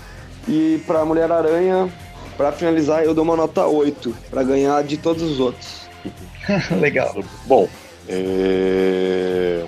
[0.49, 1.93] E pra Mulher-Aranha,
[2.37, 5.89] para finalizar, eu dou uma nota 8, para ganhar de todos os outros.
[6.81, 7.15] Legal.
[7.47, 7.69] Bom,
[8.09, 9.65] é...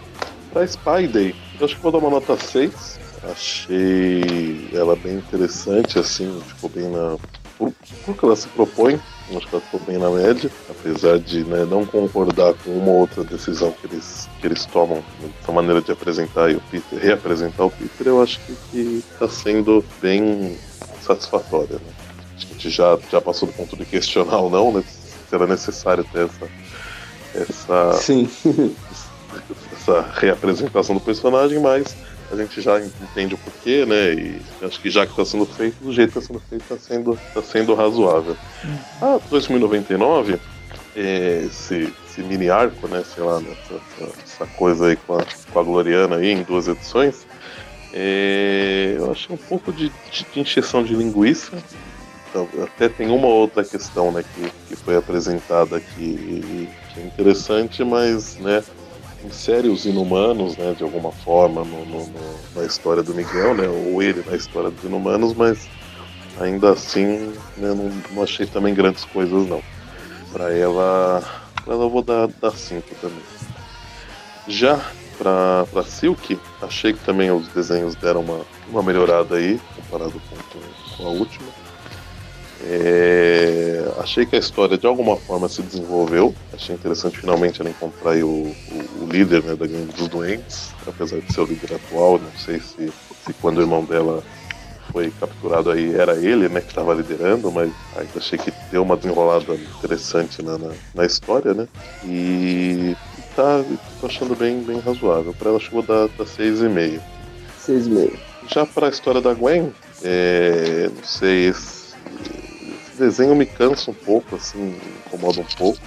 [0.53, 6.43] pra Spidey, eu acho que vou dar uma nota 6 Achei ela bem interessante, assim,
[6.49, 7.17] ficou bem na.
[7.57, 7.73] Por,
[8.05, 9.01] por que ela se propõe,
[9.39, 12.99] acho que ela ficou bem na média, apesar de né, não concordar com uma ou
[13.01, 15.03] outra decisão que eles, que eles tomam,
[15.43, 18.41] essa maneira de apresentar o Peter, reapresentar o Peter, eu acho
[18.71, 20.57] que está sendo bem
[21.01, 21.77] satisfatória.
[21.77, 21.93] Né?
[22.37, 24.85] Acho que a gente já, já passou do ponto de questionar ou não, né,
[25.29, 26.49] se era necessário ter essa.
[27.35, 28.29] essa Sim.
[29.73, 31.97] essa reapresentação do personagem, mas
[32.33, 34.15] a gente já entende o porquê, né?
[34.15, 36.77] E acho que já que está sendo feito, do jeito que está sendo feito, está
[36.79, 38.37] sendo, tá sendo razoável.
[38.65, 38.79] Uhum.
[39.03, 40.39] Ah, 2099,
[40.97, 43.05] é, esse, esse mini arco, né?
[43.05, 47.27] Sei lá, essa, essa coisa aí com a, com a Gloriana aí em duas edições,
[47.93, 51.63] é, eu achei um pouco de, de, de encheção de linguiça.
[52.31, 57.85] Então, até tem uma outra questão né, que, que foi apresentada aqui que é interessante,
[57.85, 58.63] mas né,
[59.25, 63.69] insere os inumanos, né, de alguma forma, no, no, no, na história do Miguel, né,
[63.69, 65.69] ou ele na história dos inumanos, mas
[66.41, 69.63] ainda assim né, não, não, achei também grandes coisas não.
[70.33, 71.23] Para ela,
[71.67, 73.23] ela eu vou dar 5 também.
[74.49, 74.81] Já
[75.19, 81.07] para Silk, achei que também os desenhos deram uma, uma melhorada aí, comparado com, com
[81.07, 81.62] a última.
[82.65, 86.35] É, achei que a história de alguma forma se desenvolveu.
[86.53, 88.55] Achei interessante finalmente ela encontrar o, o,
[89.03, 92.19] o, líder né, da gangue dos doentes, apesar de ser o líder atual.
[92.19, 92.93] Não sei se,
[93.25, 94.23] se quando o irmão dela
[94.93, 98.97] foi capturado aí era ele né, que estava liderando, mas ainda achei que deu uma
[98.97, 101.67] desenrolada interessante na, na, na história, né?
[102.05, 102.95] E
[103.35, 103.65] tá,
[104.01, 105.35] tô achando bem, bem razoável.
[105.35, 107.01] Para ela chegou da, da 6,5.
[107.67, 108.13] 6,5.
[108.49, 109.73] Já para a história da Gwen,
[110.03, 111.82] é, não sei, esse,
[113.03, 115.79] desenho me cansa um pouco, assim, incomoda um pouco.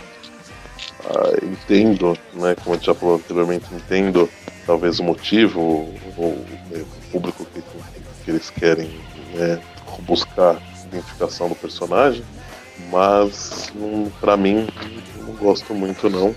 [1.06, 4.30] Ah, entendo, né, como a gente já falou anteriormente, entendo
[4.66, 5.62] talvez o motivo
[6.18, 8.90] ou né, o público que, que eles querem
[9.34, 9.62] né,
[10.02, 12.24] buscar identificação do personagem,
[12.92, 13.72] mas
[14.20, 14.68] para mim
[15.20, 16.36] não gosto muito não.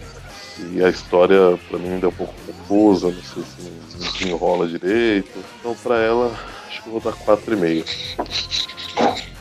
[0.72, 4.28] E a história para mim ainda é um pouco confusa, não sei se não, se
[4.28, 5.38] enrola direito.
[5.58, 6.34] Então para ela
[6.68, 7.84] acho que vou dar 4,5.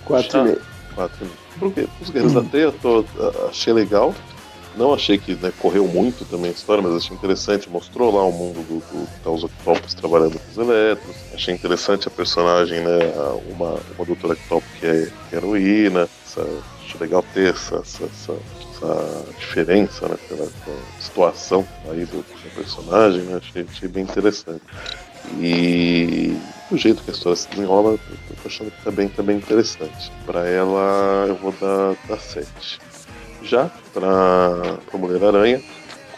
[0.07, 0.76] 4,5.
[0.97, 1.27] 4,5.
[1.59, 3.05] Porque os Guerreiros da Teia tô,
[3.49, 4.13] achei legal.
[4.75, 7.69] Não achei que né, correu muito também a história, mas achei interessante.
[7.69, 11.15] Mostrou lá o mundo do, do tá Octopus trabalhando com os elétrons.
[11.33, 12.99] Achei interessante a personagem, né?
[13.49, 16.07] Uma, uma doutora Octopus que é, é heroína.
[16.25, 16.47] Essa,
[16.99, 20.17] legal ter essa, essa, essa, essa diferença, né?
[20.27, 23.37] Pela, pela situação aí do, do personagem, né?
[23.37, 24.61] Achei, achei bem interessante.
[25.39, 26.37] E
[26.69, 27.99] do jeito que a história se desenrola, eu
[28.41, 30.11] tô achando que tá bem, tá bem interessante.
[30.25, 32.79] Para ela, eu vou dar, dar 7.
[33.43, 35.61] Já para Mulher-Aranha,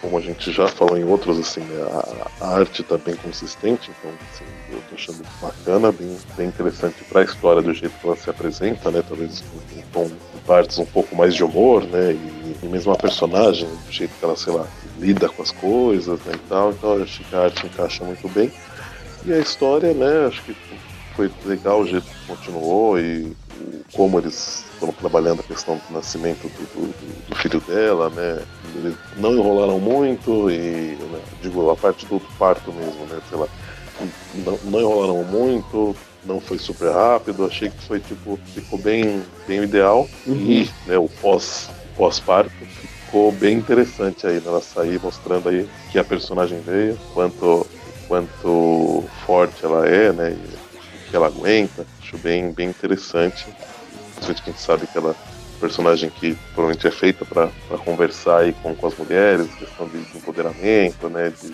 [0.02, 3.92] como a gente já falou em outros, assim, né, a, a, arte tá bem consistente,
[3.92, 8.08] então assim, eu tô achando bacana, bem, bem interessante para a história do jeito que
[8.08, 9.04] ela se apresenta, né?
[9.08, 9.44] Talvez
[9.92, 12.14] tom em partes um pouco mais de humor, né?
[12.14, 14.66] E, e mesmo a personagem, do jeito que ela, sei lá,
[15.00, 18.28] lida com as coisas né, e tal, então eu acho que a arte encaixa muito
[18.30, 18.52] bem.
[19.26, 20.56] E a história, né, acho que
[21.16, 23.36] foi legal o jeito que continuou e
[23.94, 28.42] como eles estão trabalhando a questão do nascimento do, do, do filho dela, né?
[28.76, 33.20] Eles não enrolaram muito e, né, digo, a parte do parto mesmo, né?
[33.28, 33.48] Sei lá,
[34.36, 39.64] não, não enrolaram muito, não foi super rápido, achei que foi tipo, ficou bem, bem
[39.64, 40.08] ideal.
[40.26, 40.36] Uhum.
[40.36, 42.52] E né, o pós, pós-parto
[43.06, 44.44] ficou bem interessante aí, né?
[44.46, 47.68] Ela sair mostrando aí que a personagem veio, quanto
[48.10, 50.32] quanto forte ela é, né?
[50.32, 51.86] E o que ela aguenta.
[52.02, 53.46] Acho bem, bem interessante.
[54.16, 57.50] Principalmente que a gente sabe que ela é personagem que provavelmente é feita para
[57.86, 61.32] conversar aí com, com as mulheres, questão de, de empoderamento, né?
[61.42, 61.54] De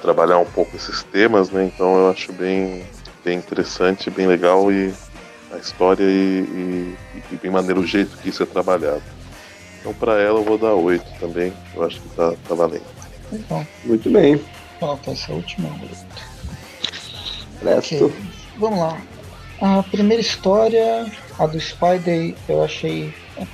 [0.00, 1.64] trabalhar um pouco esses temas, né?
[1.64, 2.84] Então eu acho bem,
[3.24, 4.92] bem interessante, bem legal e
[5.52, 6.06] a história e,
[6.40, 6.96] e,
[7.32, 9.02] e bem maneiro o jeito que isso é trabalhado.
[9.80, 12.86] Então para ela eu vou dar 8 também, eu acho que tá, tá valendo.
[13.84, 14.40] Muito bem.
[14.80, 15.68] Falta essa última
[17.60, 18.06] Presto.
[18.06, 18.12] Okay.
[18.58, 19.00] Vamos lá.
[19.60, 23.12] A primeira história, a do Spider, eu achei.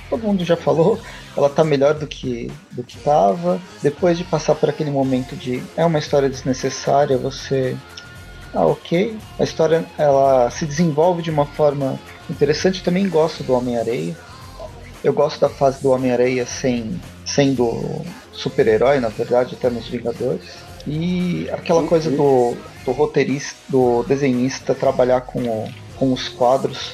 [0.09, 0.99] Todo mundo já falou,
[1.35, 3.59] ela tá melhor do que do que tava.
[3.81, 7.75] Depois de passar por aquele momento de é uma história desnecessária, você
[8.55, 9.17] ah, ok.
[9.37, 11.99] A história ela se desenvolve de uma forma
[12.29, 12.79] interessante.
[12.79, 14.15] Eu também gosto do Homem-Areia.
[15.03, 20.64] Eu gosto da fase do Homem-Areia sem sendo super-herói, na verdade, até nos Vingadores.
[20.87, 21.87] E aquela uhum.
[21.87, 26.93] coisa do, do roteirista, do desenhista trabalhar com, o, com os quadros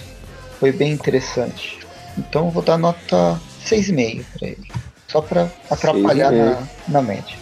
[0.59, 1.79] foi bem interessante.
[2.17, 4.67] Então eu vou dar nota 6,5 para ele.
[5.07, 7.35] Só para atrapalhar na, na média.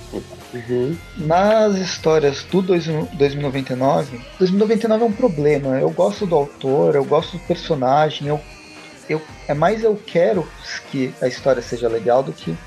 [0.53, 0.97] Uhum.
[1.17, 5.79] Nas histórias do 2099, 2099 é um problema.
[5.79, 8.41] Eu gosto do autor, eu gosto do personagem, eu,
[9.07, 10.49] eu, é mais eu quero
[10.89, 12.57] que a história seja legal do que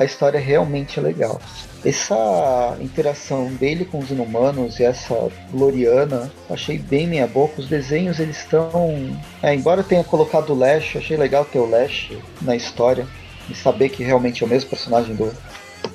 [0.00, 1.40] a história realmente é legal
[1.84, 7.60] essa interação dele com os inumanos e essa Gloriana, achei bem meia boca.
[7.60, 9.18] Os desenhos eles estão.
[9.42, 12.10] É, embora tenha colocado o Lash, achei legal ter o Lash
[12.42, 13.06] na história
[13.48, 15.32] e saber que realmente é o mesmo personagem do,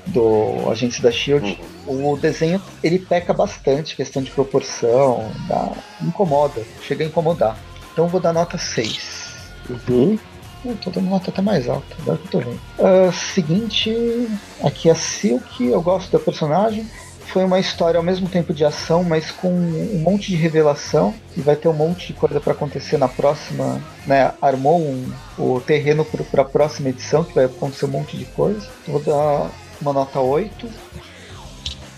[0.08, 1.60] do Agentes da Shield.
[1.88, 2.14] Uhum.
[2.14, 5.72] O desenho ele peca bastante, questão de proporção, dá,
[6.02, 7.58] incomoda, chega a incomodar.
[7.94, 9.36] Então vou dar nota 6.
[9.70, 10.18] Uhum.
[10.66, 12.60] Eu tô dando nota até mais alta, agora que eu tô vendo.
[12.80, 14.28] Uh, seguinte,
[14.64, 16.86] aqui a Silk, eu gosto da personagem.
[17.28, 21.14] Foi uma história ao mesmo tempo de ação, mas com um monte de revelação.
[21.36, 23.82] E vai ter um monte de coisa para acontecer na próxima.
[24.08, 24.32] Né?
[24.42, 28.68] Armou um, o terreno para a próxima edição, que vai acontecer um monte de coisa.
[28.88, 29.52] Vou dar
[29.82, 30.68] uma nota 8.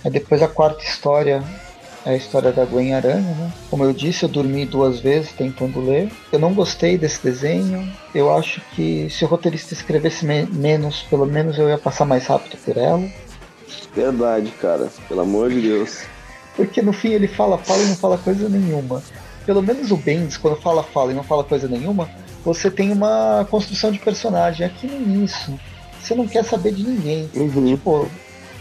[0.03, 1.66] Aí depois a quarta história é
[2.07, 3.51] a história da Gwen Aranha, né?
[3.69, 6.09] Como eu disse, eu dormi duas vezes tentando ler.
[6.31, 7.91] Eu não gostei desse desenho.
[8.15, 12.25] Eu acho que se o roteirista escrevesse me menos, pelo menos eu ia passar mais
[12.25, 13.05] rápido por ela.
[13.93, 14.87] Verdade, cara.
[15.07, 16.03] Pelo amor de Deus.
[16.55, 19.03] Porque no fim ele fala, fala e não fala coisa nenhuma.
[19.45, 22.09] Pelo menos o Bendis, quando fala, fala e não fala coisa nenhuma,
[22.43, 24.65] você tem uma construção de personagem.
[24.65, 25.59] Aqui no início,
[25.99, 27.29] você não quer saber de ninguém.
[27.35, 27.75] Uhum.
[27.75, 28.09] Tipo,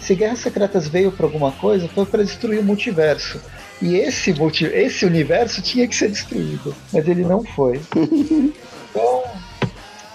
[0.07, 3.41] se Guerras Secretas veio para alguma coisa, foi para destruir o multiverso.
[3.83, 7.81] E esse, multi esse universo tinha que ser destruído, mas ele não foi.
[8.97, 9.25] Então,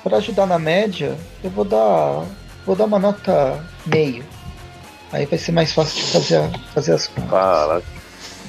[0.04, 2.26] para ajudar na média, eu vou dar,
[2.66, 4.26] vou dar uma nota meio.
[5.12, 7.30] Aí vai ser mais fácil de fazer, fazer as contas.
[7.30, 7.86] Caraca.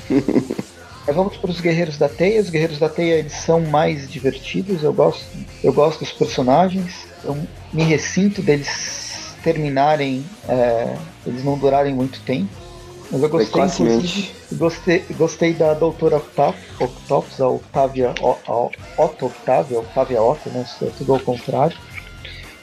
[1.07, 2.41] Aí vamos para os Guerreiros da Teia.
[2.41, 4.83] Os Guerreiros da Teia eles são mais divertidos.
[4.83, 5.23] Eu gosto,
[5.63, 7.07] eu gosto dos personagens.
[7.23, 7.37] Eu
[7.71, 9.02] me ressinto deles
[9.43, 10.97] terminarem, é,
[11.27, 12.49] eles não durarem muito tempo.
[13.11, 18.37] Mas eu gostei, inclusive, gostei, gostei da Doutora Octop, Octopus, a Octavia, o,
[18.97, 20.65] a Otto Octavia, Octavia Otto, né?
[20.67, 21.77] isso é tudo ao contrário.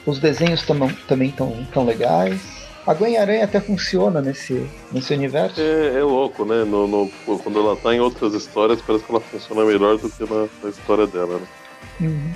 [0.04, 2.40] Os desenhos tam, também estão tão legais.
[2.86, 5.60] A Gwen-Aranha até funciona nesse, nesse universo.
[5.60, 6.64] É, é louco, né?
[6.64, 10.22] No, no- quando ela tá em outras histórias, parece que ela funciona melhor do que
[10.24, 11.46] na, na história dela, né?
[12.00, 12.32] Uhum.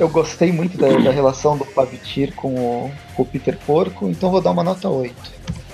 [0.00, 4.30] Eu gostei muito da, da relação do Pavitir com o, com o Peter Porco, então
[4.30, 5.14] vou dar uma nota 8.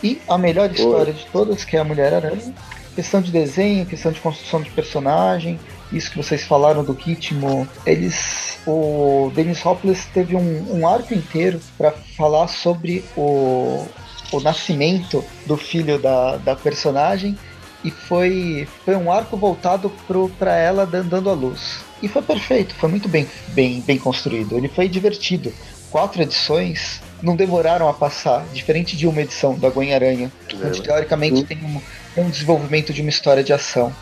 [0.02, 2.52] E a melhor história de todas, que é a Mulher-Aranha,
[2.96, 5.60] questão de desenho, questão de construção de personagem,
[5.92, 8.58] isso que vocês falaram do ritmo, eles.
[8.66, 13.86] O Dennis Hopeless teve um, um arco inteiro para falar sobre o,
[14.32, 17.38] o nascimento do filho da, da personagem
[17.86, 19.90] e foi, foi um arco voltado
[20.38, 21.78] para ela dan- dando a luz.
[22.02, 24.56] E foi perfeito, foi muito bem, bem, bem construído.
[24.56, 25.52] Ele foi divertido.
[25.90, 30.30] Quatro edições não demoraram a passar, diferente de uma edição da Gwen-Aranha,
[30.62, 31.80] É, onde teoricamente tem um,
[32.22, 33.92] um desenvolvimento de uma história de ação.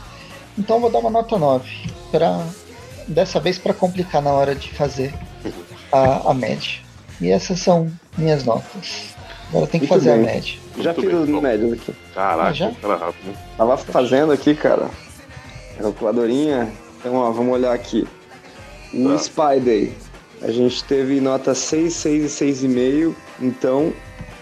[0.59, 1.69] Então eu vou dar uma nota 9,
[2.11, 2.45] pra,
[3.07, 5.13] dessa vez para complicar na hora de fazer
[5.93, 6.81] a, a média.
[7.21, 9.15] E essas são minhas notas.
[9.51, 10.25] Agora tem que fazer a bem.
[10.25, 10.55] média.
[10.79, 11.41] Já Muito fiz bem, os bom.
[11.41, 11.95] médios aqui.
[12.15, 12.71] Caraca, Ah, já?
[12.83, 13.35] cara rápido, né?
[13.57, 14.89] Tava fazendo aqui, cara.
[15.79, 16.73] Calculadorinha.
[16.99, 18.07] Então, ó, vamos olhar aqui.
[18.93, 19.15] O Tá.
[19.17, 19.93] Spy Day.
[20.43, 23.15] A gente teve nota 6, 6 e 6,5.
[23.41, 23.93] Então,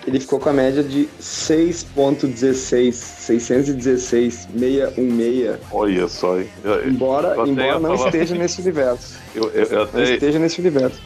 [0.06, 2.94] ele ficou com a média de 6.16.
[2.94, 5.58] 616, 616.
[5.70, 6.48] Olha só, hein?
[6.86, 9.16] Embora, embora não esteja nesse universo.
[9.34, 11.00] eu, eu- eu Não até esteja nesse universo.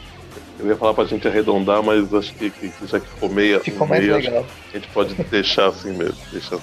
[0.59, 3.59] Eu ia falar pra gente arredondar, mas acho que, que- que já que ficou meia,
[3.59, 4.45] Ficou mais meia, legal.
[4.71, 6.17] a gente pode deixar assim mesmo.
[6.31, 6.57] Deixa...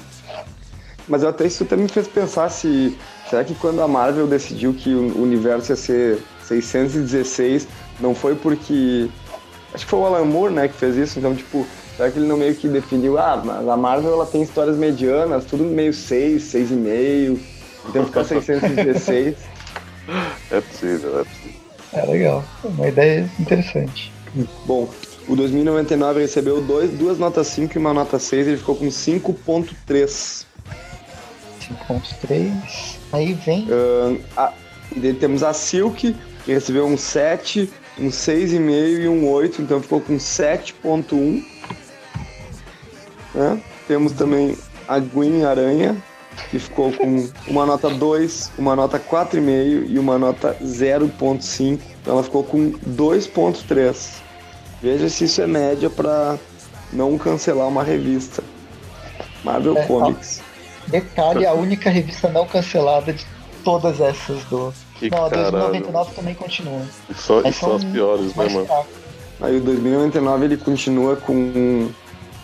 [1.08, 2.96] Mas até isso até me fez pensar se.
[3.28, 7.68] Será que quando a Marvel decidiu que o universo ia ser 616,
[8.00, 9.08] não foi porque.
[9.74, 11.66] Acho que foi o Alan Moore, né, que fez isso, então, tipo,
[11.96, 15.44] será que ele não meio que definiu, ah, mas a Marvel ela tem histórias medianas,
[15.46, 17.38] tudo meio 6, 6,5,
[17.88, 19.36] então ficar 616.
[20.50, 21.63] É possível, é possível.
[21.94, 24.12] É legal, uma ideia interessante.
[24.66, 24.88] Bom,
[25.28, 30.44] o 2099 recebeu dois, duas notas 5 e uma nota 6, ele ficou com 5.3.
[31.60, 32.96] 5.3.
[33.12, 33.66] Aí vem.
[33.70, 34.52] Ahn, a-
[34.96, 36.14] e temos a Silk,
[36.44, 41.42] que recebeu um 7, um 6,5 e um 8, então ficou com 7.1.
[43.34, 43.60] né?
[43.88, 44.56] Temos também
[44.88, 45.96] a Gwen Aranha,
[46.50, 51.80] que ficou com uma nota 2, uma nota 4,5 e uma nota 0.5.
[52.00, 54.22] Então ela ficou com 2.3.
[54.82, 56.38] Veja se isso é média para
[56.92, 58.42] não cancelar uma revista.
[59.42, 60.42] Marvel É, Comics.
[60.86, 63.24] Detalhe, a única revista não cancelada de
[63.64, 64.72] todas essas do.
[64.98, 65.52] Que não, a caralho.
[65.52, 66.82] 2099 também continua.
[67.08, 68.68] E só, e só as piores, né, mano?
[69.40, 71.88] Aí o 2099 ele continua com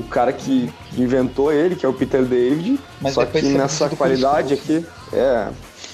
[0.00, 2.78] o cara que inventou ele, que é o Peter David.
[3.00, 5.48] Mas só que nessa qualidade aqui, é.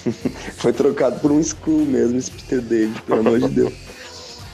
[0.57, 3.73] foi trocado por um Skrull mesmo, esse Peter David, pelo amor de Deus.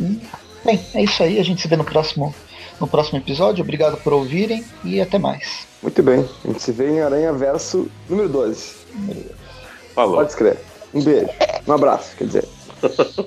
[0.00, 0.20] Hum,
[0.64, 1.38] Bem, é isso aí.
[1.38, 2.34] A gente se vê no próximo,
[2.80, 3.62] no próximo episódio.
[3.62, 5.66] Obrigado por ouvirem e até mais.
[5.82, 6.28] Muito bem.
[6.44, 8.74] A gente se vê em Aranha Verso número 12.
[9.94, 10.16] Falou.
[10.16, 10.60] Pode escrever.
[10.92, 11.28] Um beijo.
[11.66, 12.48] Um abraço, quer dizer.